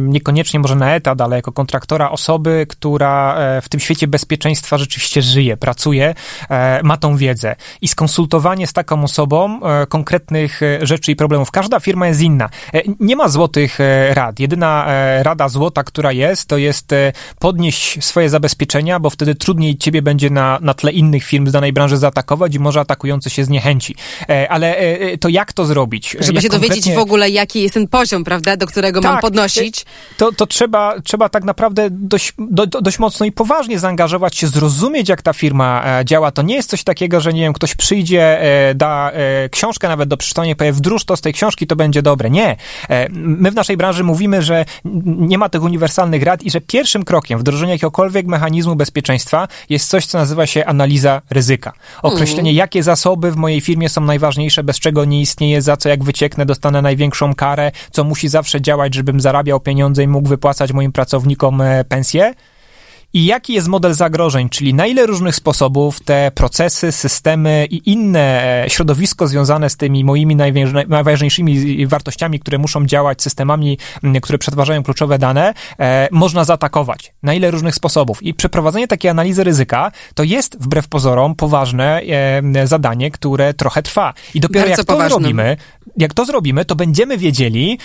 niekoniecznie 0.07 0.59
może 0.59 0.75
na 0.75 0.95
etat, 0.95 1.21
ale 1.21 1.35
jako 1.35 1.51
kontraktora 1.51 2.11
osoby, 2.11 2.65
która 2.69 3.35
e, 3.35 3.61
w 3.61 3.69
tym 3.69 3.79
świecie 3.79 4.07
bezpieczeństwa 4.07 4.77
rzeczywiście 4.77 5.21
żyje, 5.21 5.57
pracuje, 5.57 6.15
e, 6.49 6.83
ma 6.83 6.97
tą 6.97 7.17
wiedzę. 7.17 7.55
I 7.81 7.87
skonsultowanie 7.87 8.67
z 8.67 8.73
taką 8.73 9.03
osobą 9.03 9.59
konkretnych 9.89 10.61
rzeczy 10.81 11.11
i 11.11 11.15
problemów. 11.15 11.51
Każda 11.51 11.79
firma 11.79 12.07
jest 12.07 12.21
inna. 12.21 12.49
nie 12.99 13.15
ma 13.15 13.29
złotych 13.29 13.79
rad. 14.13 14.39
Jedyna 14.39 14.85
rada 15.23 15.49
złota, 15.49 15.83
która 15.83 16.11
jest, 16.11 16.47
to 16.47 16.57
jest 16.57 16.95
podnieść 17.39 18.05
swoje 18.05 18.29
zabezpieczenia, 18.29 18.99
bo 18.99 19.09
wtedy 19.09 19.35
trudniej 19.35 19.77
ciebie 19.77 20.01
będzie 20.01 20.29
na, 20.29 20.59
na 20.61 20.73
tle 20.73 20.91
innych 20.91 21.23
firm 21.23 21.47
z 21.47 21.51
danej 21.51 21.73
branży 21.73 21.97
zaatakować 21.97 22.55
i 22.55 22.59
może 22.59 22.79
atakujący 22.79 23.29
się 23.31 23.45
zniechęci. 23.45 23.95
E, 24.29 24.51
ale 24.51 24.77
e, 24.77 25.17
to 25.17 25.29
jak 25.29 25.53
to 25.53 25.65
zrobić? 25.65 26.09
Żeby 26.19 26.33
jak 26.33 26.43
się 26.43 26.49
konkretnie... 26.49 26.59
dowiedzieć 26.59 26.95
w 26.95 26.97
ogóle, 26.97 27.29
jaki 27.29 27.61
jest 27.61 27.73
ten 27.73 27.87
poziom, 27.87 28.23
prawda, 28.23 28.57
do 28.57 28.67
którego 28.67 29.01
tak, 29.01 29.11
mam 29.11 29.21
podnosić. 29.21 29.85
To, 30.17 30.31
to 30.31 30.47
trzeba, 30.47 31.01
trzeba 31.01 31.29
tak 31.29 31.43
naprawdę 31.43 31.87
dość, 31.91 32.33
do, 32.37 32.67
dość 32.67 32.99
mocno 32.99 33.25
i 33.25 33.31
poważnie 33.31 33.79
zaangażować 33.79 34.37
się, 34.37 34.47
zrozumieć, 34.47 35.09
jak 35.09 35.21
ta 35.21 35.33
firma 35.33 35.83
e, 35.99 36.05
działa. 36.05 36.31
To 36.31 36.41
nie 36.41 36.55
jest 36.55 36.69
coś 36.69 36.83
takiego, 36.83 37.21
że 37.21 37.33
nie 37.33 37.41
wiem, 37.41 37.53
ktoś 37.53 37.75
przyjdzie, 37.75 38.41
da 38.75 39.11
książkę 39.51 39.87
nawet 39.87 40.09
do 40.09 40.17
przeczytania 40.17 40.51
i 40.51 40.55
powie, 40.55 40.73
wdróż 40.73 41.05
to 41.05 41.17
z 41.17 41.21
tej 41.21 41.33
książki, 41.33 41.67
to 41.67 41.75
będzie 41.75 42.01
dobre. 42.01 42.29
Nie. 42.29 42.55
My 43.11 43.51
w 43.51 43.55
naszej 43.55 43.77
branży 43.77 44.03
mówimy, 44.03 44.41
że 44.41 44.65
nie 45.05 45.37
ma 45.37 45.49
tych 45.49 45.63
uniwersalnych 45.63 46.23
rad 46.23 46.43
i 46.43 46.51
że 46.51 46.61
pierwszym 46.61 47.03
krokiem 47.03 47.39
wdrożenia 47.39 47.73
jakiegokolwiek 47.73 48.27
mechanizmu 48.27 48.75
bezpieczeństwa 48.75 49.47
jest 49.69 49.89
coś, 49.89 50.05
co 50.05 50.17
nazywa 50.17 50.47
się 50.47 50.65
analiza 50.65 51.21
ryzyka. 51.29 51.73
Określenie, 52.01 52.49
mm. 52.49 52.55
jakie 52.55 52.83
zasoby 52.83 53.20
w 53.29 53.35
mojej 53.35 53.61
firmie 53.61 53.89
są 53.89 54.01
najważniejsze, 54.01 54.63
bez 54.63 54.79
czego 54.79 55.05
nie 55.05 55.21
istnieje, 55.21 55.61
za 55.61 55.77
co 55.77 55.89
jak 55.89 56.03
wycieknę 56.03 56.45
dostanę 56.45 56.81
największą 56.81 57.35
karę, 57.35 57.71
co 57.91 58.03
musi 58.03 58.27
zawsze 58.27 58.61
działać, 58.61 58.95
żebym 58.95 59.19
zarabiał 59.19 59.59
pieniądze 59.59 60.03
i 60.03 60.07
mógł 60.07 60.29
wypłacać 60.29 60.73
moim 60.73 60.91
pracownikom 60.91 61.61
e, 61.61 61.83
pensje 61.83 62.33
i 63.13 63.25
jaki 63.25 63.53
jest 63.53 63.67
model 63.67 63.93
zagrożeń, 63.93 64.49
czyli 64.49 64.73
na 64.73 64.87
ile 64.87 65.05
różnych 65.05 65.35
sposobów 65.35 65.99
te 65.99 66.31
procesy, 66.35 66.91
systemy 66.91 67.67
i 67.69 67.91
inne 67.91 68.43
e, 68.65 68.69
środowisko 68.69 69.27
związane 69.27 69.69
z 69.69 69.77
tymi 69.77 70.03
moimi 70.03 70.35
najważniejszymi 70.87 71.87
wartościami, 71.87 72.39
które 72.39 72.57
muszą 72.57 72.85
działać, 72.85 73.21
systemami, 73.21 73.77
które 74.21 74.37
przetwarzają 74.37 74.83
kluczowe 74.83 75.19
dane, 75.19 75.53
e, 75.79 76.07
można 76.11 76.43
zaatakować. 76.43 77.13
Na 77.23 77.33
ile 77.33 77.51
różnych 77.51 77.75
sposobów. 77.75 78.23
I 78.23 78.33
przeprowadzenie 78.33 78.87
takiej 78.87 79.11
analizy 79.11 79.43
ryzyka 79.43 79.91
to 80.15 80.23
jest 80.23 80.57
wbrew 80.59 80.87
pozorom 80.87 81.35
poważne 81.35 82.01
e, 82.55 82.67
zadanie, 82.67 83.11
które 83.11 83.53
trochę 83.53 83.83
trwa. 83.83 84.13
I 84.33 84.39
dopiero 84.39 84.67
Bardzo 84.67 84.81
jak 84.81 84.87
to 84.87 85.09
zrobimy, 85.09 85.57
jak 85.97 86.13
to 86.13 86.25
zrobimy, 86.25 86.65
to 86.65 86.75
będziemy 86.75 87.17
wiedzieli, 87.17 87.79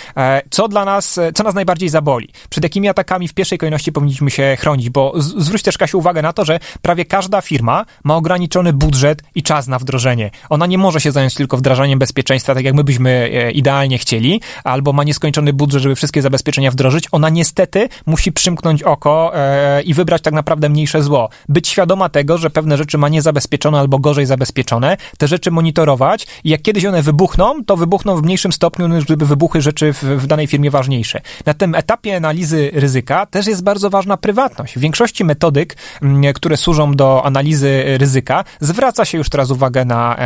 co 0.49 0.67
dla 0.67 0.85
nas, 0.85 1.19
co 1.33 1.43
nas 1.43 1.55
najbardziej 1.55 1.89
zaboli. 1.89 2.29
Przed 2.49 2.63
jakimi 2.63 2.89
atakami 2.89 3.27
w 3.27 3.33
pierwszej 3.33 3.57
kolejności 3.57 3.91
powinniśmy 3.91 4.31
się 4.31 4.57
chronić, 4.59 4.89
bo 4.89 5.16
zwróć 5.21 5.63
też, 5.63 5.77
Kasiu, 5.77 5.97
uwagę 5.97 6.21
na 6.21 6.33
to, 6.33 6.45
że 6.45 6.59
prawie 6.81 7.05
każda 7.05 7.41
firma 7.41 7.85
ma 8.03 8.15
ograniczony 8.15 8.73
budżet 8.73 9.23
i 9.35 9.43
czas 9.43 9.67
na 9.67 9.79
wdrożenie. 9.79 10.31
Ona 10.49 10.65
nie 10.65 10.77
może 10.77 11.01
się 11.01 11.11
zająć 11.11 11.33
tylko 11.33 11.57
wdrażaniem 11.57 11.99
bezpieczeństwa, 11.99 12.55
tak 12.55 12.63
jak 12.63 12.73
my 12.73 12.83
byśmy 12.83 13.09
e, 13.33 13.51
idealnie 13.51 13.97
chcieli, 13.97 14.41
albo 14.63 14.93
ma 14.93 15.03
nieskończony 15.03 15.53
budżet, 15.53 15.81
żeby 15.81 15.95
wszystkie 15.95 16.21
zabezpieczenia 16.21 16.71
wdrożyć. 16.71 17.07
Ona 17.11 17.29
niestety 17.29 17.89
musi 18.05 18.31
przymknąć 18.31 18.83
oko 18.83 19.31
e, 19.35 19.81
i 19.81 19.93
wybrać 19.93 20.21
tak 20.21 20.33
naprawdę 20.33 20.69
mniejsze 20.69 21.03
zło. 21.03 21.29
Być 21.49 21.67
świadoma 21.67 22.09
tego, 22.09 22.37
że 22.37 22.49
pewne 22.49 22.77
rzeczy 22.77 22.97
ma 22.97 23.09
niezabezpieczone 23.09 23.79
albo 23.79 23.99
gorzej 23.99 24.25
zabezpieczone, 24.25 24.97
te 25.17 25.27
rzeczy 25.27 25.51
monitorować 25.51 26.27
i 26.43 26.49
jak 26.49 26.61
kiedyś 26.61 26.85
one 26.85 27.01
wybuchną, 27.01 27.65
to 27.65 27.77
wybuchną 27.77 28.17
w 28.17 28.23
mniejszym 28.23 28.53
stopniu, 28.53 28.87
niż 28.87 29.05
gdyby 29.05 29.25
wybuchły 29.25 29.61
rzeczy 29.61 29.93
w, 29.93 30.03
w 30.03 30.27
danej 30.27 30.47
firmie 30.47 30.71
ważniejsze. 30.71 31.21
Na 31.45 31.53
tym 31.53 31.75
etapie 31.75 32.15
analizy 32.15 32.71
ryzyka 32.73 33.25
też 33.25 33.47
jest 33.47 33.63
bardzo 33.63 33.89
ważna 33.89 34.17
prywatność. 34.17 34.75
W 34.75 34.79
większości 34.79 35.06
większości 35.07 35.23
metodyk, 35.23 35.75
mm, 36.01 36.33
które 36.33 36.57
służą 36.57 36.91
do 36.91 37.25
analizy 37.25 37.83
ryzyka, 37.97 38.43
zwraca 38.59 39.05
się 39.05 39.17
już 39.17 39.29
teraz 39.29 39.51
uwagę 39.51 39.85
na 39.85 40.17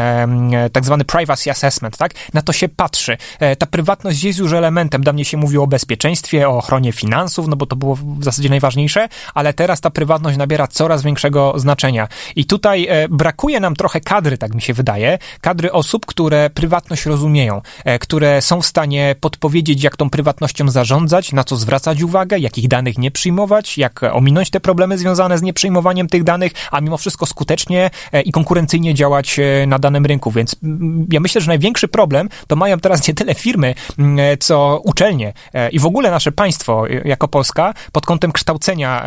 tak 0.72 0.86
zwany 0.86 1.06
privacy 1.06 1.52
assessment, 1.52 1.98
tak? 1.98 2.12
Na 2.34 2.42
to 2.42 2.54
się 2.54 2.70
patrzy. 2.70 3.18
E, 3.40 3.56
ta 3.56 3.66
prywatność 3.66 4.24
jest 4.24 4.40
już 4.40 4.54
elementem. 4.54 5.04
Dawniej 5.04 5.26
się 5.26 5.38
mówiło 5.38 5.64
o 5.64 5.68
bezpieczeństwie, 5.68 6.50
o 6.50 6.58
ochronie 6.58 6.92
finansów, 6.92 7.48
no 7.48 7.56
bo 7.56 7.66
to 7.66 7.76
było 7.76 7.96
w 7.96 8.24
zasadzie 8.24 8.50
najważniejsze, 8.50 9.08
ale 9.34 9.54
teraz 9.54 9.82
ta 9.82 9.90
prywatność 9.90 10.38
nabiera 10.38 10.68
coraz 10.68 11.04
większego 11.04 11.54
znaczenia. 11.60 12.08
I 12.36 12.46
tutaj 12.46 12.88
e, 12.90 13.10
brakuje 13.10 13.60
nam 13.60 13.76
trochę 13.76 14.02
kadry, 14.02 14.38
tak 14.38 14.56
mi 14.56 14.62
się 14.62 14.74
wydaje, 14.74 15.18
kadry 15.42 15.72
osób, 15.72 16.06
które 16.06 16.50
prywatność 16.50 17.06
rozumieją, 17.06 17.62
e, 17.86 18.00
które 18.00 18.42
są 18.42 18.62
w 18.62 18.66
stanie 18.66 19.16
podpowiedzieć, 19.20 19.84
jak 19.84 19.98
tą 19.98 20.10
prywatnością 20.10 20.70
zarządzać, 20.70 21.32
na 21.34 21.44
co 21.44 21.56
zwracać 21.56 22.02
uwagę, 22.02 22.40
jakich 22.40 22.68
danych 22.68 22.98
nie 22.98 23.12
przyjmować, 23.12 23.78
jak 23.78 24.04
ominąć 24.04 24.50
te 24.50 24.60
problemy, 24.60 24.71
problemy 24.72 24.98
związane 24.98 25.38
z 25.38 25.42
nieprzyjmowaniem 25.42 26.08
tych 26.08 26.24
danych, 26.24 26.52
a 26.72 26.82
mimo 26.82 26.98
wszystko 26.98 27.26
skutecznie 27.26 27.90
e, 28.12 28.22
i 28.22 28.32
konkurencyjnie 28.32 28.94
działać 28.94 29.40
e, 29.40 29.68
na 29.68 29.80
danym 29.80 30.06
rynku. 30.06 30.32
Więc 30.32 30.56
mm, 30.64 31.08
ja 31.12 31.20
myślę, 31.20 31.42
że 31.42 31.48
największy 31.48 31.88
problem 31.88 32.30
to 32.48 32.56
mają 32.56 32.80
teraz 32.80 33.08
nie 33.08 33.14
tyle 33.14 33.36
firmy, 33.36 33.76
mm, 34.00 34.20
e, 34.20 34.38
co 34.38 34.82
uczelnie 34.84 35.34
i 35.72 35.80
w 35.80 35.86
ogóle 35.86 36.12
nasze 36.12 36.32
państwo 36.32 36.84
jako 37.06 37.28
Polska 37.28 37.74
pod 37.92 38.06
kątem 38.06 38.32
kształcenia 38.32 39.06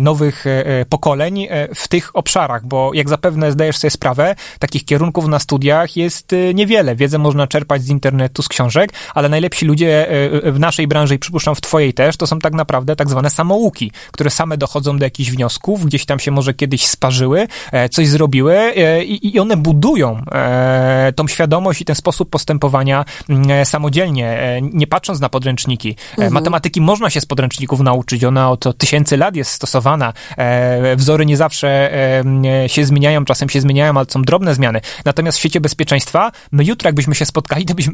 nowych 0.00 0.44
pokoleń 0.88 1.48
w 1.74 1.88
tych 1.88 2.16
obszarach, 2.16 2.66
bo 2.66 2.90
jak 2.94 3.08
zapewne 3.08 3.52
zdajesz 3.52 3.76
sobie 3.76 3.90
sprawę, 3.90 4.34
takich 4.58 4.84
kierunków 4.84 5.28
na 5.28 5.38
studiach 5.38 5.96
jest 5.96 6.34
niewiele. 6.54 6.96
Wiedzę 6.96 7.18
można 7.18 7.46
czerpać 7.46 7.82
z 7.82 7.88
internetu, 7.88 8.42
z 8.42 8.48
książek, 8.48 8.92
ale 9.14 9.28
najlepsi 9.28 9.66
ludzie 9.66 10.06
w 10.42 10.58
naszej 10.58 10.86
branży 10.86 11.14
i 11.14 11.18
przypuszczam 11.18 11.54
w 11.54 11.60
twojej 11.60 11.94
też, 11.94 12.16
to 12.16 12.26
są 12.26 12.38
tak 12.38 12.52
naprawdę 12.52 12.96
tak 12.96 13.08
zwane 13.08 13.30
samouki, 13.30 13.92
które 14.12 14.30
same 14.30 14.56
dochodzą 14.56 14.95
do 14.98 15.04
jakichś 15.04 15.30
wniosków, 15.30 15.86
gdzieś 15.86 16.06
tam 16.06 16.18
się 16.18 16.30
może 16.30 16.54
kiedyś 16.54 16.86
sparzyły, 16.86 17.48
e, 17.72 17.88
coś 17.88 18.08
zrobiły 18.08 18.54
e, 18.54 19.04
i 19.04 19.38
one 19.38 19.56
budują 19.56 20.22
e, 20.32 21.12
tą 21.16 21.28
świadomość 21.28 21.80
i 21.80 21.84
ten 21.84 21.96
sposób 21.96 22.30
postępowania 22.30 23.04
mm, 23.28 23.66
samodzielnie, 23.66 24.60
nie 24.72 24.86
patrząc 24.86 25.20
na 25.20 25.28
podręczniki. 25.28 25.96
Mhm. 26.10 26.32
Matematyki 26.32 26.80
można 26.80 27.10
się 27.10 27.20
z 27.20 27.26
podręczników 27.26 27.80
nauczyć, 27.80 28.24
ona 28.24 28.50
od 28.50 28.78
tysięcy 28.78 29.16
lat 29.16 29.36
jest 29.36 29.50
stosowana. 29.50 30.12
Wzory 30.96 31.26
nie 31.26 31.36
zawsze 31.36 31.90
się 32.66 32.84
zmieniają, 32.84 33.24
czasem 33.24 33.48
się 33.48 33.60
zmieniają, 33.60 33.96
ale 33.96 34.06
są 34.08 34.22
drobne 34.22 34.54
zmiany. 34.54 34.80
Natomiast 35.04 35.38
w 35.38 35.40
świecie 35.40 35.60
bezpieczeństwa, 35.60 36.32
my 36.52 36.64
jutro 36.64 36.88
jakbyśmy 36.88 37.14
się 37.14 37.26
spotkali, 37.26 37.64
to 37.64 37.74
byśmy 37.74 37.92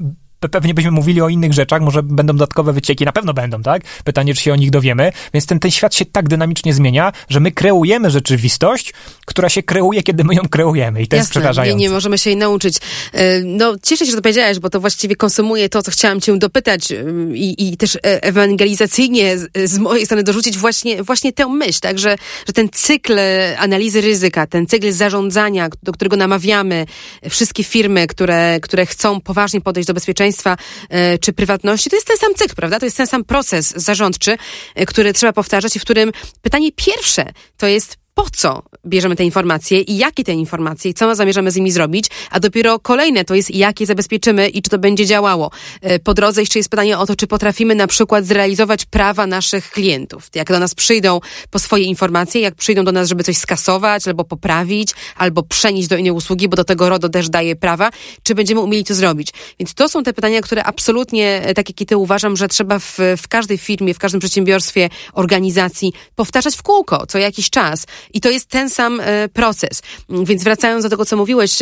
pewnie 0.48 0.74
byśmy 0.74 0.90
mówili 0.90 1.20
o 1.20 1.28
innych 1.28 1.52
rzeczach, 1.52 1.82
może 1.82 2.02
będą 2.02 2.32
dodatkowe 2.32 2.72
wycieki, 2.72 3.04
na 3.04 3.12
pewno 3.12 3.34
będą, 3.34 3.62
tak? 3.62 3.82
Pytanie, 4.04 4.34
czy 4.34 4.42
się 4.42 4.52
o 4.52 4.56
nich 4.56 4.70
dowiemy. 4.70 5.12
Więc 5.34 5.46
ten, 5.46 5.58
ten 5.58 5.70
świat 5.70 5.94
się 5.94 6.04
tak 6.04 6.28
dynamicznie 6.28 6.74
zmienia, 6.74 7.12
że 7.28 7.40
my 7.40 7.52
kreujemy 7.52 8.10
rzeczywistość, 8.10 8.92
która 9.26 9.48
się 9.48 9.62
kreuje, 9.62 10.02
kiedy 10.02 10.24
my 10.24 10.34
ją 10.34 10.42
kreujemy. 10.48 11.02
I 11.02 11.08
to 11.08 11.16
Jasne, 11.16 11.22
jest 11.22 11.30
przerażające. 11.30 11.78
Nie, 11.78 11.82
nie 11.82 11.90
możemy 11.90 12.18
się 12.18 12.30
jej 12.30 12.36
nauczyć. 12.36 12.76
E, 13.12 13.40
no, 13.44 13.74
cieszę 13.82 14.04
się, 14.04 14.10
że 14.10 14.16
to 14.16 14.22
powiedziałeś, 14.22 14.58
bo 14.58 14.70
to 14.70 14.80
właściwie 14.80 15.16
konsumuje 15.16 15.68
to, 15.68 15.82
co 15.82 15.90
chciałam 15.90 16.20
cię 16.20 16.38
dopytać 16.38 16.92
e, 16.92 17.04
i, 17.34 17.72
i 17.72 17.76
też 17.76 17.96
e, 17.96 18.00
ewangelizacyjnie 18.22 19.38
z, 19.38 19.70
z, 19.70 19.78
mojej 19.78 20.06
strony 20.06 20.22
dorzucić 20.22 20.58
właśnie, 20.58 21.02
właśnie 21.02 21.32
tę 21.32 21.48
myśl, 21.48 21.80
tak? 21.80 21.98
Że, 21.98 22.16
że 22.46 22.52
ten 22.52 22.68
cykl 22.72 23.18
analizy 23.58 24.00
ryzyka, 24.00 24.46
ten 24.46 24.66
cykl 24.66 24.92
zarządzania, 24.92 25.68
do 25.82 25.92
którego 25.92 26.16
namawiamy 26.16 26.86
wszystkie 27.30 27.64
firmy, 27.64 28.06
które, 28.06 28.58
które 28.60 28.86
chcą 28.86 29.20
poważnie 29.20 29.60
podejść 29.60 29.86
do 29.86 29.94
bezpieczeństwa, 29.94 30.31
bezpieczeństwa 30.32 30.56
e, 30.88 31.18
czy 31.18 31.32
prywatności, 31.32 31.90
to 31.90 31.96
jest 31.96 32.06
ten 32.06 32.16
sam 32.16 32.34
cykl, 32.34 32.54
prawda? 32.54 32.78
To 32.78 32.86
jest 32.86 32.96
ten 32.96 33.06
sam 33.06 33.24
proces 33.24 33.72
zarządczy, 33.76 34.36
e, 34.74 34.86
który 34.86 35.12
trzeba 35.12 35.32
powtarzać 35.32 35.76
i 35.76 35.78
w 35.78 35.82
którym 35.82 36.12
pytanie 36.42 36.72
pierwsze 36.76 37.32
to 37.56 37.66
jest 37.66 37.96
po 38.14 38.30
co 38.30 38.62
bierzemy 38.86 39.16
te 39.16 39.24
informacje 39.24 39.80
i 39.80 39.96
jakie 39.96 40.24
te 40.24 40.32
informacje 40.32 40.90
i 40.90 40.94
co 40.94 41.14
zamierzamy 41.14 41.50
z 41.50 41.56
nimi 41.56 41.72
zrobić, 41.72 42.06
a 42.30 42.40
dopiero 42.40 42.78
kolejne 42.78 43.24
to 43.24 43.34
jest 43.34 43.50
jakie 43.50 43.86
zabezpieczymy 43.86 44.48
i 44.48 44.62
czy 44.62 44.70
to 44.70 44.78
będzie 44.78 45.06
działało. 45.06 45.50
E, 45.80 45.98
po 45.98 46.14
drodze 46.14 46.40
jeszcze 46.40 46.58
jest 46.58 46.68
pytanie 46.68 46.98
o 46.98 47.06
to, 47.06 47.16
czy 47.16 47.26
potrafimy 47.26 47.74
na 47.74 47.86
przykład 47.86 48.26
zrealizować 48.26 48.84
prawa 48.84 49.26
naszych 49.26 49.70
klientów. 49.70 50.28
Jak 50.34 50.48
do 50.48 50.58
nas 50.58 50.74
przyjdą 50.74 51.20
po 51.50 51.58
swoje 51.58 51.84
informacje, 51.84 52.40
jak 52.40 52.54
przyjdą 52.54 52.84
do 52.84 52.92
nas, 52.92 53.08
żeby 53.08 53.24
coś 53.24 53.36
skasować, 53.36 54.08
albo 54.08 54.24
poprawić, 54.24 54.94
albo 55.16 55.42
przenieść 55.42 55.88
do 55.88 55.96
innej 55.96 56.12
usługi, 56.12 56.48
bo 56.48 56.56
do 56.56 56.64
tego 56.64 56.88
RODO 56.88 57.08
też 57.08 57.28
daje 57.28 57.56
prawa, 57.56 57.90
czy 58.22 58.34
będziemy 58.34 58.60
umieli 58.60 58.84
to 58.84 58.94
zrobić. 58.94 59.32
Więc 59.58 59.74
to 59.74 59.88
są 59.88 60.02
te 60.02 60.12
pytania, 60.12 60.40
które 60.40 60.64
absolutnie, 60.64 61.42
e, 61.44 61.54
tak 61.54 61.68
jak 61.68 61.80
i 61.80 61.86
ty 61.86 61.96
uważam, 61.96 62.36
że 62.36 62.48
trzeba 62.48 62.78
w, 62.78 62.98
w 63.18 63.28
każdej 63.28 63.58
firmie, 63.58 63.94
w 63.94 63.98
każdym 63.98 64.20
przedsiębiorstwie, 64.20 64.88
organizacji 65.12 65.92
powtarzać 66.16 66.56
w 66.56 66.62
kółko 66.62 67.06
co 67.08 67.18
jakiś 67.18 67.50
czas 67.50 67.86
i 68.12 68.20
to 68.20 68.30
jest 68.30 68.46
ten 68.46 68.70
sam 68.72 69.00
e, 69.00 69.28
proces. 69.28 69.82
Więc 70.08 70.44
wracając 70.44 70.84
do 70.84 70.90
tego, 70.90 71.04
co 71.04 71.16
mówiłeś, 71.16 71.58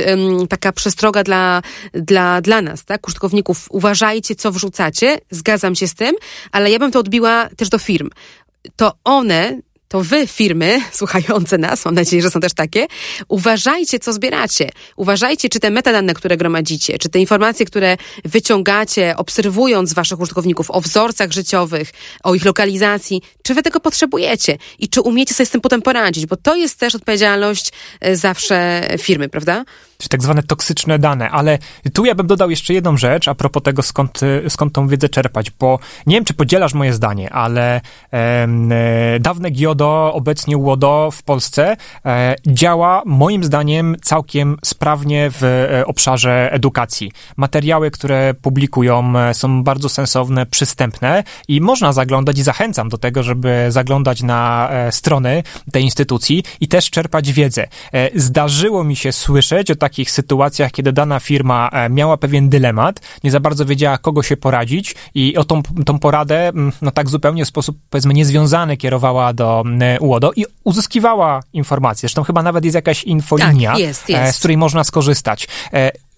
taka 0.48 0.72
przestroga 0.72 1.22
dla, 1.22 1.62
dla, 1.92 2.40
dla 2.40 2.62
nas, 2.62 2.84
tak, 2.84 3.08
użytkowników, 3.08 3.66
uważajcie, 3.70 4.34
co 4.34 4.52
wrzucacie, 4.52 5.18
zgadzam 5.30 5.74
się 5.74 5.86
z 5.86 5.94
tym, 5.94 6.14
ale 6.52 6.70
ja 6.70 6.78
bym 6.78 6.92
to 6.92 6.98
odbiła 6.98 7.48
też 7.56 7.68
do 7.68 7.78
firm. 7.78 8.10
To 8.76 8.92
one 9.04 9.60
to 9.90 10.00
wy, 10.00 10.26
firmy 10.26 10.80
słuchające 10.92 11.58
nas, 11.58 11.84
mam 11.84 11.94
nadzieję, 11.94 12.22
że 12.22 12.30
są 12.30 12.40
też 12.40 12.54
takie, 12.54 12.86
uważajcie, 13.28 13.98
co 13.98 14.12
zbieracie. 14.12 14.70
Uważajcie, 14.96 15.48
czy 15.48 15.60
te 15.60 15.70
metadane, 15.70 16.14
które 16.14 16.36
gromadzicie, 16.36 16.98
czy 16.98 17.08
te 17.08 17.18
informacje, 17.18 17.66
które 17.66 17.96
wyciągacie, 18.24 19.14
obserwując 19.16 19.92
waszych 19.92 20.20
użytkowników 20.20 20.70
o 20.70 20.80
wzorcach 20.80 21.32
życiowych, 21.32 21.90
o 22.22 22.34
ich 22.34 22.44
lokalizacji, 22.44 23.22
czy 23.42 23.54
wy 23.54 23.62
tego 23.62 23.80
potrzebujecie 23.80 24.58
i 24.78 24.88
czy 24.88 25.00
umiecie 25.00 25.34
sobie 25.34 25.46
z 25.46 25.50
tym 25.50 25.60
potem 25.60 25.82
poradzić, 25.82 26.26
bo 26.26 26.36
to 26.36 26.56
jest 26.56 26.78
też 26.78 26.94
odpowiedzialność 26.94 27.72
e, 28.00 28.16
zawsze 28.16 28.88
firmy, 28.98 29.28
prawda? 29.28 29.64
Czy 30.00 30.08
tak 30.08 30.22
zwane 30.22 30.42
toksyczne 30.42 30.98
dane, 30.98 31.30
ale 31.30 31.58
tu 31.94 32.04
ja 32.04 32.14
bym 32.14 32.26
dodał 32.26 32.50
jeszcze 32.50 32.74
jedną 32.74 32.96
rzecz 32.96 33.28
a 33.28 33.34
propos 33.34 33.62
tego, 33.62 33.82
skąd, 33.82 34.20
skąd 34.48 34.72
tą 34.72 34.88
wiedzę 34.88 35.08
czerpać, 35.08 35.50
bo 35.50 35.78
nie 36.06 36.16
wiem, 36.16 36.24
czy 36.24 36.34
podzielasz 36.34 36.74
moje 36.74 36.92
zdanie, 36.92 37.32
ale 37.32 37.80
e, 38.12 38.48
dawne 39.20 39.50
GIODO, 39.50 40.12
obecnie 40.14 40.56
UODO 40.56 41.10
w 41.12 41.22
Polsce 41.22 41.76
e, 42.06 42.36
działa 42.46 43.02
moim 43.06 43.44
zdaniem 43.44 43.96
całkiem 44.02 44.56
sprawnie 44.64 45.30
w 45.30 45.44
e, 45.44 45.86
obszarze 45.86 46.52
edukacji. 46.52 47.12
Materiały, 47.36 47.90
które 47.90 48.34
publikują 48.34 49.18
e, 49.18 49.34
są 49.34 49.62
bardzo 49.64 49.88
sensowne, 49.88 50.46
przystępne 50.46 51.24
i 51.48 51.60
można 51.60 51.92
zaglądać 51.92 52.38
i 52.38 52.42
zachęcam 52.42 52.88
do 52.88 52.98
tego, 52.98 53.22
żeby 53.22 53.66
zaglądać 53.68 54.22
na 54.22 54.68
e, 54.70 54.92
strony 54.92 55.42
tej 55.72 55.82
instytucji 55.84 56.44
i 56.60 56.68
też 56.68 56.90
czerpać 56.90 57.32
wiedzę. 57.32 57.66
E, 57.92 58.20
zdarzyło 58.20 58.84
mi 58.84 58.96
się 58.96 59.12
słyszeć 59.12 59.70
o 59.70 59.76
takich 59.76 59.89
sytuacjach, 60.10 60.72
kiedy 60.72 60.92
dana 60.92 61.20
firma 61.20 61.70
miała 61.90 62.16
pewien 62.16 62.48
dylemat, 62.48 63.00
nie 63.24 63.30
za 63.30 63.40
bardzo 63.40 63.66
wiedziała, 63.66 63.98
kogo 63.98 64.22
się 64.22 64.36
poradzić 64.36 64.94
i 65.14 65.36
o 65.36 65.44
tą, 65.44 65.62
tą 65.62 65.98
poradę, 65.98 66.48
mm, 66.48 66.72
no 66.82 66.90
tak 66.90 67.08
zupełnie 67.08 67.44
w 67.44 67.48
sposób, 67.48 67.76
powiedzmy, 67.90 68.14
niezwiązany 68.14 68.76
kierowała 68.76 69.32
do 69.32 69.64
UODO 70.00 70.32
i 70.36 70.44
uzyskiwała 70.64 71.42
informacje. 71.52 72.00
Zresztą 72.00 72.22
chyba 72.22 72.42
nawet 72.42 72.64
jest 72.64 72.74
jakaś 72.74 73.04
infolinia, 73.04 73.70
tak, 73.70 73.80
jest, 73.80 74.08
jest. 74.08 74.36
z 74.36 74.38
której 74.38 74.56
można 74.56 74.84
skorzystać 74.84 75.48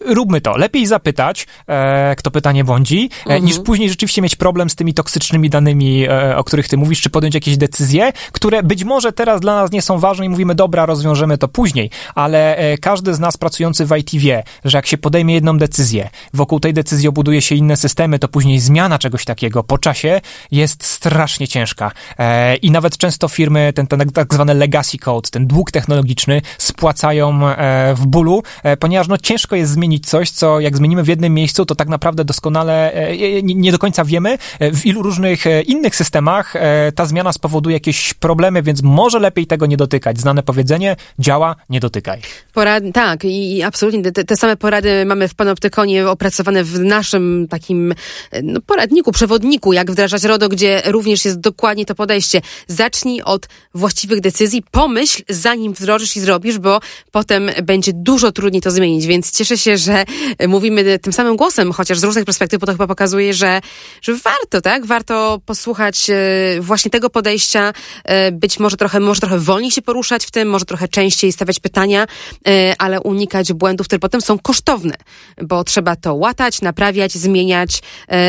róbmy 0.07 0.41
to. 0.41 0.57
Lepiej 0.57 0.87
zapytać, 0.87 1.47
e, 1.69 2.17
kto 2.17 2.31
pytanie 2.31 2.65
błądzi, 2.65 3.11
e, 3.21 3.23
mhm. 3.23 3.45
niż 3.45 3.59
później 3.59 3.89
rzeczywiście 3.89 4.23
mieć 4.23 4.37
problem 4.37 4.71
z 4.71 4.75
tymi 4.75 4.95
toksycznymi 4.95 5.51
danymi, 5.51 6.05
e, 6.09 6.37
o 6.37 6.45
których 6.45 6.69
ty 6.69 6.77
mówisz, 6.77 7.01
czy 7.01 7.11
podjąć 7.11 7.35
jakieś 7.35 7.57
decyzje, 7.57 8.13
które 8.33 8.63
być 8.63 8.85
może 8.85 9.13
teraz 9.13 9.41
dla 9.41 9.55
nas 9.55 9.73
nie 9.73 9.83
są 9.83 9.99
ważne 9.99 10.27
i 10.27 10.29
mówimy, 10.29 10.55
dobra, 10.55 10.87
rozwiążemy 10.87 11.39
to 11.39 11.49
później, 11.49 11.91
ale 12.15 12.57
e, 12.57 12.79
każdy 12.79 13.15
z 13.15 13.21
nas 13.21 13.37
pracujący 13.37 13.87
w 13.87 13.97
IT 13.97 14.11
wie, 14.15 14.43
że 14.65 14.79
jak 14.79 14.87
się 14.87 14.99
podejmie 14.99 15.35
jedną 15.35 15.59
decyzję, 15.59 16.11
wokół 16.35 16.61
tej 16.61 16.75
decyzji 16.75 17.09
obuduje 17.09 17.43
się 17.43 17.55
inne 17.55 17.77
systemy, 17.77 18.19
to 18.19 18.29
później 18.29 18.61
zmiana 18.61 18.99
czegoś 18.99 19.25
takiego 19.25 19.65
po 19.65 19.79
czasie 19.79 20.21
jest 20.51 20.85
strasznie 20.85 21.49
ciężka. 21.49 21.91
E, 22.19 22.57
I 22.57 22.71
nawet 22.71 22.97
często 22.97 23.29
firmy, 23.29 23.73
ten, 23.73 23.87
ten 23.87 24.11
tak 24.11 24.35
zwany 24.35 24.55
legacy 24.55 24.99
code, 24.99 25.31
ten 25.31 25.47
dług 25.47 25.71
technologiczny 25.71 26.43
spłacają 26.59 27.49
e, 27.49 27.95
w 27.95 28.07
bólu, 28.07 28.43
ponieważ 28.79 29.09
no 29.09 29.19
ciężko 29.19 29.57
jest 29.57 29.73
zmienić 29.73 29.92
zmienić 29.93 30.07
coś, 30.07 30.31
co 30.31 30.61
jak 30.61 30.77
zmienimy 30.77 31.03
w 31.03 31.09
jednym 31.09 31.35
miejscu, 31.35 31.67
to 31.67 31.75
tak 31.75 31.89
naprawdę 31.89 32.25
doskonale 32.25 32.95
e, 32.95 33.09
e, 33.09 33.43
nie 33.43 33.73
do 33.73 33.79
końca 33.79 34.05
wiemy, 34.05 34.39
e, 34.59 34.73
w 34.73 34.87
ilu 34.87 35.03
różnych 35.03 35.45
innych 35.67 35.97
systemach 35.97 36.55
ta 36.95 37.07
zmiana 37.07 37.33
spowoduje 37.33 37.77
jakieś 37.77 38.15
problemy, 38.15 38.63
więc 38.63 38.83
może 38.83 39.19
lepiej 39.19 39.47
tego 39.47 39.67
nie 39.67 39.77
dotykać. 39.77 40.21
Znane 40.21 40.43
powiedzenie, 40.43 40.97
działa, 41.19 41.57
nie 41.69 41.81
dotykaj. 41.81 42.21
Porad, 42.53 42.85
tak, 42.95 43.25
i 43.25 43.63
absolutnie 43.63 44.13
te, 44.13 44.25
te, 44.25 44.37
same 44.37 44.57
porady 44.57 45.05
mamy 45.05 45.29
w 45.29 45.35
Panoptykonie 45.35 46.09
opracowane 46.09 46.65
w 46.65 46.79
naszym 46.79 47.47
takim 47.51 47.95
no, 48.43 48.61
poradniku, 48.61 49.13
przewodniku, 49.13 49.73
jak 49.73 49.91
wdrażać 49.91 50.25
RODO, 50.25 50.49
gdzie 50.49 50.83
również 50.87 51.25
jest 51.25 51.41
dokładnie 51.41 51.85
to 51.85 51.95
podejście. 51.95 52.41
Zacznij 52.67 53.23
od 53.23 53.49
właściwych 53.75 54.21
decyzji, 54.21 54.63
pomyśl 54.71 55.23
zanim 55.29 55.73
wdrożysz 55.73 56.17
i 56.17 56.21
zrobisz, 56.21 56.59
bo 56.59 56.81
potem 57.11 57.51
będzie 57.63 57.93
dużo 57.95 58.33
trudniej 58.33 58.63
to 58.63 58.71
zmienić, 58.71 59.07
więc 59.07 59.31
cieszę 59.31 59.59
się, 59.59 59.72
że 59.79 60.05
mówimy 60.49 60.99
tym 60.99 61.13
samym 61.13 61.37
głosem, 61.37 61.73
chociaż 61.73 61.99
z 61.99 62.05
różnych 62.05 62.25
perspektyw, 62.25 62.61
bo 62.61 62.67
to 62.67 62.73
chyba 62.73 62.87
pokazuje, 62.87 63.35
że, 63.35 63.61
że 64.03 64.15
warto, 64.15 64.61
tak? 64.61 64.87
Warto 64.87 65.41
posłuchać 65.47 66.11
e, 66.11 66.15
właśnie 66.61 66.91
tego 66.91 67.11
podejścia, 67.11 67.73
e, 68.05 68.33
być 68.33 68.59
może 68.59 68.77
trochę, 68.77 69.01
może 69.01 69.21
trochę 69.21 69.39
wolniej 69.39 69.71
się 69.71 69.83
poruszać 69.83 70.27
w 70.27 70.31
tym, 70.31 70.49
może 70.49 70.65
trochę 70.65 70.89
częściej 70.89 71.33
stawiać 71.33 71.61
pytania, 71.61 72.07
e, 72.49 72.75
ale 72.79 73.01
unikać 73.01 73.53
błędów, 73.53 73.87
które 73.87 73.99
potem 73.99 74.21
są 74.21 74.39
kosztowne, 74.39 74.95
bo 75.43 75.65
trzeba 75.65 75.97
to 75.97 76.15
łatać, 76.15 76.61
naprawiać, 76.61 77.13
zmieniać, 77.13 77.83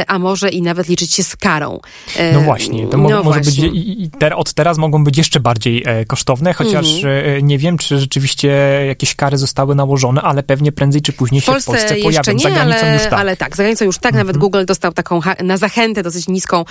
a 0.08 0.20
może 0.20 0.50
i 0.50 0.62
nawet 0.62 0.88
liczyć 0.88 1.14
się 1.14 1.24
z 1.24 1.36
karą. 1.36 1.80
No 2.34 2.42
właśnie, 2.42 2.88
to 2.88 2.98
mo 2.98 3.10
no 3.10 3.24
może 3.24 3.42
właśnie. 3.42 3.70
być 3.70 3.78
i, 3.78 4.10
ter 4.20 4.34
od 4.34 4.54
teraz 4.54 4.78
mogą 4.78 5.04
być 5.04 5.18
jeszcze 5.18 5.40
bardziej 5.40 5.86
kosztowne, 6.08 6.54
chociaż 6.54 6.88
mhm. 6.96 7.48
nie 7.48 7.58
wiem, 7.58 7.78
czy 7.78 8.00
rzeczywiście 8.00 8.48
jakieś 8.88 9.16
kary 9.16 9.38
zostały 9.38 9.76
nałożone, 9.76 10.22
ale 10.22 10.44
pewnie 10.44 10.72
prędzej 10.72 11.02
czy 11.02 11.14
później 11.14 11.33
w 11.42 11.46
Polsce, 11.46 11.72
w 11.72 11.76
Polsce 11.76 12.00
jeszcze 12.00 12.36
nie, 12.36 12.62
ale, 12.62 12.94
już 12.94 13.04
tak. 13.04 13.14
ale 13.14 13.38
tak, 13.38 13.56
za 13.56 13.64
granicą 13.64 13.86
już 13.86 13.98
tak. 13.98 14.14
Nawet 14.14 14.36
mhm. 14.36 14.40
Google 14.40 14.66
dostał 14.66 14.94
taką 14.94 15.20
na 15.44 15.58
zachętę 15.58 16.04
dosyć 16.04 16.28
niską 16.28 16.66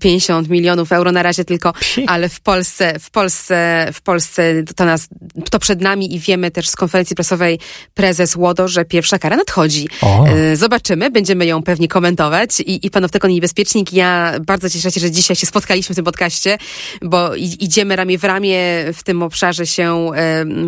50 0.00 0.46
e, 0.46 0.50
milionów 0.50 0.92
euro 0.92 1.12
na 1.12 1.22
razie 1.22 1.44
tylko, 1.44 1.72
Psi. 1.72 2.04
ale 2.06 2.28
w 2.28 2.40
Polsce, 2.40 2.98
w 2.98 3.10
Polsce, 3.10 3.88
w 3.92 4.00
Polsce 4.00 4.62
to 4.76 4.84
nas, 4.84 5.08
to 5.50 5.58
przed 5.58 5.80
nami 5.80 6.14
i 6.14 6.18
wiemy 6.18 6.50
też 6.50 6.68
z 6.68 6.76
konferencji 6.76 7.16
prasowej 7.16 7.58
prezes 7.94 8.36
Łodo, 8.36 8.68
że 8.68 8.84
pierwsza 8.84 9.18
kara 9.18 9.36
nadchodzi. 9.36 9.88
O. 10.02 10.26
E, 10.26 10.56
zobaczymy, 10.56 11.10
będziemy 11.10 11.46
ją 11.46 11.62
pewnie 11.62 11.88
komentować 11.88 12.60
i, 12.60 12.86
i 12.86 12.90
Panoptykon 12.90 13.30
Niebezpiecznik. 13.30 13.92
Ja 13.92 14.32
bardzo 14.46 14.70
cieszę 14.70 14.90
się, 14.90 15.00
że 15.00 15.10
dzisiaj 15.10 15.36
się 15.36 15.46
spotkaliśmy 15.46 15.92
w 15.92 15.96
tym 15.96 16.04
podcaście, 16.04 16.58
bo 17.02 17.34
idziemy 17.34 17.96
ramię 17.96 18.18
w 18.18 18.24
ramię 18.24 18.58
w 18.92 19.02
tym 19.02 19.22
obszarze 19.22 19.66
się 19.66 20.10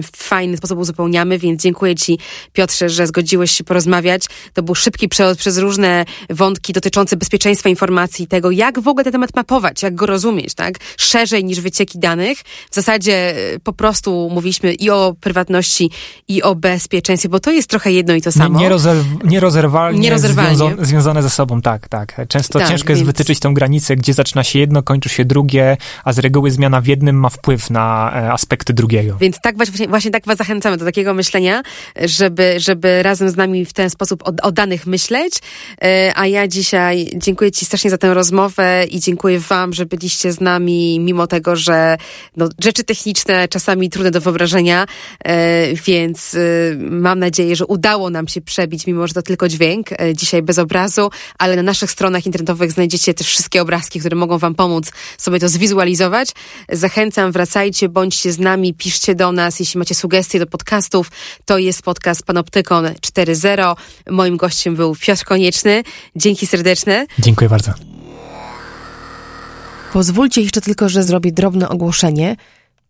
w 0.02 0.16
fajny 0.16 0.56
sposób 0.56 0.78
uzupełniamy, 0.78 1.38
więc 1.38 1.62
dziękuję 1.62 1.94
Ci 1.94 2.18
Piotrze, 2.52 2.88
że 2.88 3.06
zgodziłeś 3.06 3.37
się 3.46 3.64
porozmawiać. 3.64 4.24
To 4.54 4.62
był 4.62 4.74
szybki 4.74 5.08
przelot 5.08 5.38
przez 5.38 5.58
różne 5.58 6.04
wątki 6.30 6.72
dotyczące 6.72 7.16
bezpieczeństwa 7.16 7.68
informacji, 7.68 8.26
tego 8.26 8.50
jak 8.50 8.80
w 8.80 8.88
ogóle 8.88 9.04
ten 9.04 9.12
temat 9.12 9.36
mapować, 9.36 9.82
jak 9.82 9.94
go 9.94 10.06
rozumieć, 10.06 10.54
tak? 10.54 10.74
Szerzej 10.96 11.44
niż 11.44 11.60
wycieki 11.60 11.98
danych. 11.98 12.38
W 12.70 12.74
zasadzie 12.74 13.34
e, 13.54 13.58
po 13.58 13.72
prostu 13.72 14.30
mówiliśmy 14.32 14.74
i 14.74 14.90
o 14.90 15.14
prywatności, 15.20 15.90
i 16.28 16.42
o 16.42 16.54
bezpieczeństwie, 16.54 17.28
bo 17.28 17.40
to 17.40 17.50
jest 17.50 17.70
trochę 17.70 17.92
jedno 17.92 18.14
i 18.14 18.22
to 18.22 18.32
samo. 18.32 18.58
Nierozerw 18.58 19.06
nierozerwalnie, 19.24 20.00
nierozerwalnie. 20.00 20.56
Związo 20.56 20.84
związane 20.84 21.22
ze 21.22 21.30
sobą, 21.30 21.62
tak, 21.62 21.88
tak. 21.88 22.28
Często 22.28 22.58
tak, 22.58 22.68
ciężko 22.68 22.92
jest 22.92 23.02
więc... 23.02 23.06
wytyczyć 23.06 23.40
tą 23.40 23.54
granicę, 23.54 23.96
gdzie 23.96 24.14
zaczyna 24.14 24.44
się 24.44 24.58
jedno, 24.58 24.82
kończy 24.82 25.08
się 25.08 25.24
drugie, 25.24 25.76
a 26.04 26.12
z 26.12 26.18
reguły 26.18 26.50
zmiana 26.50 26.80
w 26.80 26.86
jednym 26.86 27.16
ma 27.20 27.28
wpływ 27.28 27.70
na 27.70 28.12
e, 28.14 28.32
aspekty 28.32 28.72
drugiego. 28.72 29.16
Więc 29.20 29.40
tak 29.40 29.56
właśnie, 29.56 29.88
właśnie 29.88 30.10
tak 30.10 30.26
was 30.26 30.38
zachęcamy 30.38 30.76
do 30.76 30.84
takiego 30.84 31.14
myślenia, 31.14 31.62
żeby, 32.04 32.54
żeby 32.58 33.02
razem 33.02 33.27
z 33.30 33.36
nami 33.36 33.64
w 33.64 33.72
ten 33.72 33.90
sposób 33.90 34.22
o, 34.22 34.32
o 34.42 34.52
danych 34.52 34.86
myśleć. 34.86 35.34
E, 35.82 36.12
a 36.16 36.26
ja 36.26 36.48
dzisiaj 36.48 37.10
dziękuję 37.16 37.52
Ci 37.52 37.64
strasznie 37.64 37.90
za 37.90 37.98
tę 37.98 38.14
rozmowę 38.14 38.84
i 38.90 39.00
dziękuję 39.00 39.38
Wam, 39.38 39.72
że 39.72 39.86
byliście 39.86 40.32
z 40.32 40.40
nami, 40.40 41.00
mimo 41.00 41.26
tego, 41.26 41.56
że 41.56 41.96
no, 42.36 42.48
rzeczy 42.60 42.84
techniczne 42.84 43.48
czasami 43.48 43.90
trudne 43.90 44.10
do 44.10 44.20
wyobrażenia, 44.20 44.86
e, 45.24 45.74
więc 45.74 46.34
e, 46.34 46.38
mam 46.78 47.18
nadzieję, 47.18 47.56
że 47.56 47.66
udało 47.66 48.10
nam 48.10 48.28
się 48.28 48.40
przebić, 48.40 48.86
mimo 48.86 49.06
że 49.06 49.14
to 49.14 49.22
tylko 49.22 49.48
dźwięk, 49.48 49.88
dzisiaj 50.14 50.42
bez 50.42 50.58
obrazu, 50.58 51.10
ale 51.38 51.56
na 51.56 51.62
naszych 51.62 51.90
stronach 51.90 52.26
internetowych 52.26 52.72
znajdziecie 52.72 53.14
też 53.14 53.26
wszystkie 53.26 53.62
obrazki, 53.62 54.00
które 54.00 54.16
mogą 54.16 54.38
Wam 54.38 54.54
pomóc 54.54 54.92
sobie 55.18 55.40
to 55.40 55.48
zwizualizować. 55.48 56.32
Zachęcam, 56.72 57.32
wracajcie, 57.32 57.88
bądźcie 57.88 58.32
z 58.32 58.38
nami, 58.38 58.74
piszcie 58.74 59.14
do 59.14 59.32
nas, 59.32 59.60
jeśli 59.60 59.78
macie 59.78 59.94
sugestie 59.94 60.38
do 60.38 60.46
podcastów, 60.46 61.10
to 61.44 61.58
jest 61.58 61.82
podcast 61.82 62.22
Panoptykon 62.22 62.94
4 63.00 63.17
2.0. 63.26 63.76
Moim 64.10 64.36
gościem 64.36 64.76
był 64.76 64.96
Piotr 64.96 65.24
Konieczny. 65.24 65.82
Dzięki 66.16 66.46
serdeczne. 66.46 67.06
Dziękuję 67.18 67.50
bardzo. 67.50 67.72
Pozwólcie 69.92 70.40
jeszcze 70.40 70.60
tylko, 70.60 70.88
że 70.88 71.02
zrobię 71.02 71.32
drobne 71.32 71.68
ogłoszenie. 71.68 72.36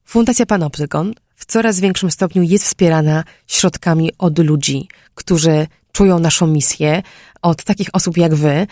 Fundacja 0.04 0.46
Panoptykon 0.46 1.14
w 1.36 1.46
coraz 1.46 1.80
większym 1.80 2.10
stopniu 2.10 2.42
jest 2.42 2.64
wspierana 2.64 3.24
środkami 3.46 4.10
od 4.18 4.38
ludzi, 4.38 4.88
którzy 5.14 5.66
czują 5.92 6.18
naszą 6.18 6.46
misję, 6.46 7.02
od 7.42 7.64
takich 7.64 7.88
osób 7.92 8.16
jak 8.16 8.34
wy, 8.34 8.66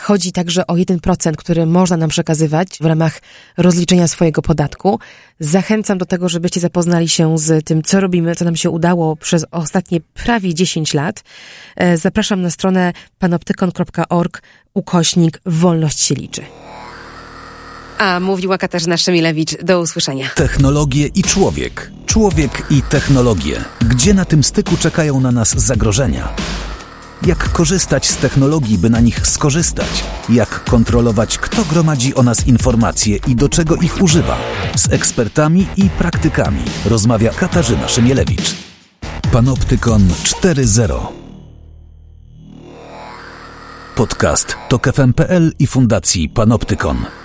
Chodzi 0.00 0.32
także 0.32 0.66
o 0.66 0.74
1%, 0.74 1.36
który 1.36 1.66
można 1.66 1.96
nam 1.96 2.10
przekazywać 2.10 2.68
w 2.80 2.84
ramach 2.84 3.20
rozliczenia 3.56 4.08
swojego 4.08 4.42
podatku. 4.42 4.98
Zachęcam 5.40 5.98
do 5.98 6.06
tego, 6.06 6.28
żebyście 6.28 6.60
zapoznali 6.60 7.08
się 7.08 7.38
z 7.38 7.64
tym, 7.64 7.82
co 7.82 8.00
robimy, 8.00 8.34
co 8.34 8.44
nam 8.44 8.56
się 8.56 8.70
udało 8.70 9.16
przez 9.16 9.46
ostatnie 9.50 10.00
prawie 10.14 10.54
10 10.54 10.94
lat. 10.94 11.24
E, 11.76 11.96
zapraszam 11.96 12.42
na 12.42 12.50
stronę 12.50 12.92
panoptykon.org 13.18 14.42
ukośnik 14.74 15.40
Wolność 15.46 16.00
się 16.00 16.14
liczy. 16.14 16.42
A 17.98 18.20
mówiła 18.20 18.58
Katarzyna 18.58 18.96
Szemilewicz. 18.96 19.62
Do 19.62 19.80
usłyszenia. 19.80 20.30
Technologie 20.34 21.06
i 21.06 21.22
człowiek. 21.22 21.90
Człowiek 22.06 22.62
i 22.70 22.82
technologie. 22.82 23.64
Gdzie 23.88 24.14
na 24.14 24.24
tym 24.24 24.44
styku 24.44 24.76
czekają 24.76 25.20
na 25.20 25.32
nas 25.32 25.48
zagrożenia? 25.48 26.34
Jak 27.26 27.52
korzystać 27.52 28.08
z 28.08 28.16
technologii, 28.16 28.78
by 28.78 28.90
na 28.90 29.00
nich 29.00 29.26
skorzystać? 29.26 30.04
Jak 30.28 30.64
kontrolować, 30.64 31.38
kto 31.38 31.64
gromadzi 31.64 32.14
o 32.14 32.22
nas 32.22 32.46
informacje 32.46 33.16
i 33.28 33.36
do 33.36 33.48
czego 33.48 33.76
ich 33.76 34.02
używa? 34.02 34.36
Z 34.76 34.92
ekspertami 34.92 35.66
i 35.76 35.90
praktykami 35.90 36.62
rozmawia 36.84 37.30
Katarzyna 37.30 37.88
Szymielewicz. 37.88 38.54
Panoptykon 39.32 40.08
4.0 40.08 41.00
Podcast 43.96 44.56
to 44.68 44.78
KFM.pl 44.78 45.52
i 45.58 45.66
Fundacji 45.66 46.28
Panoptykon. 46.28 47.21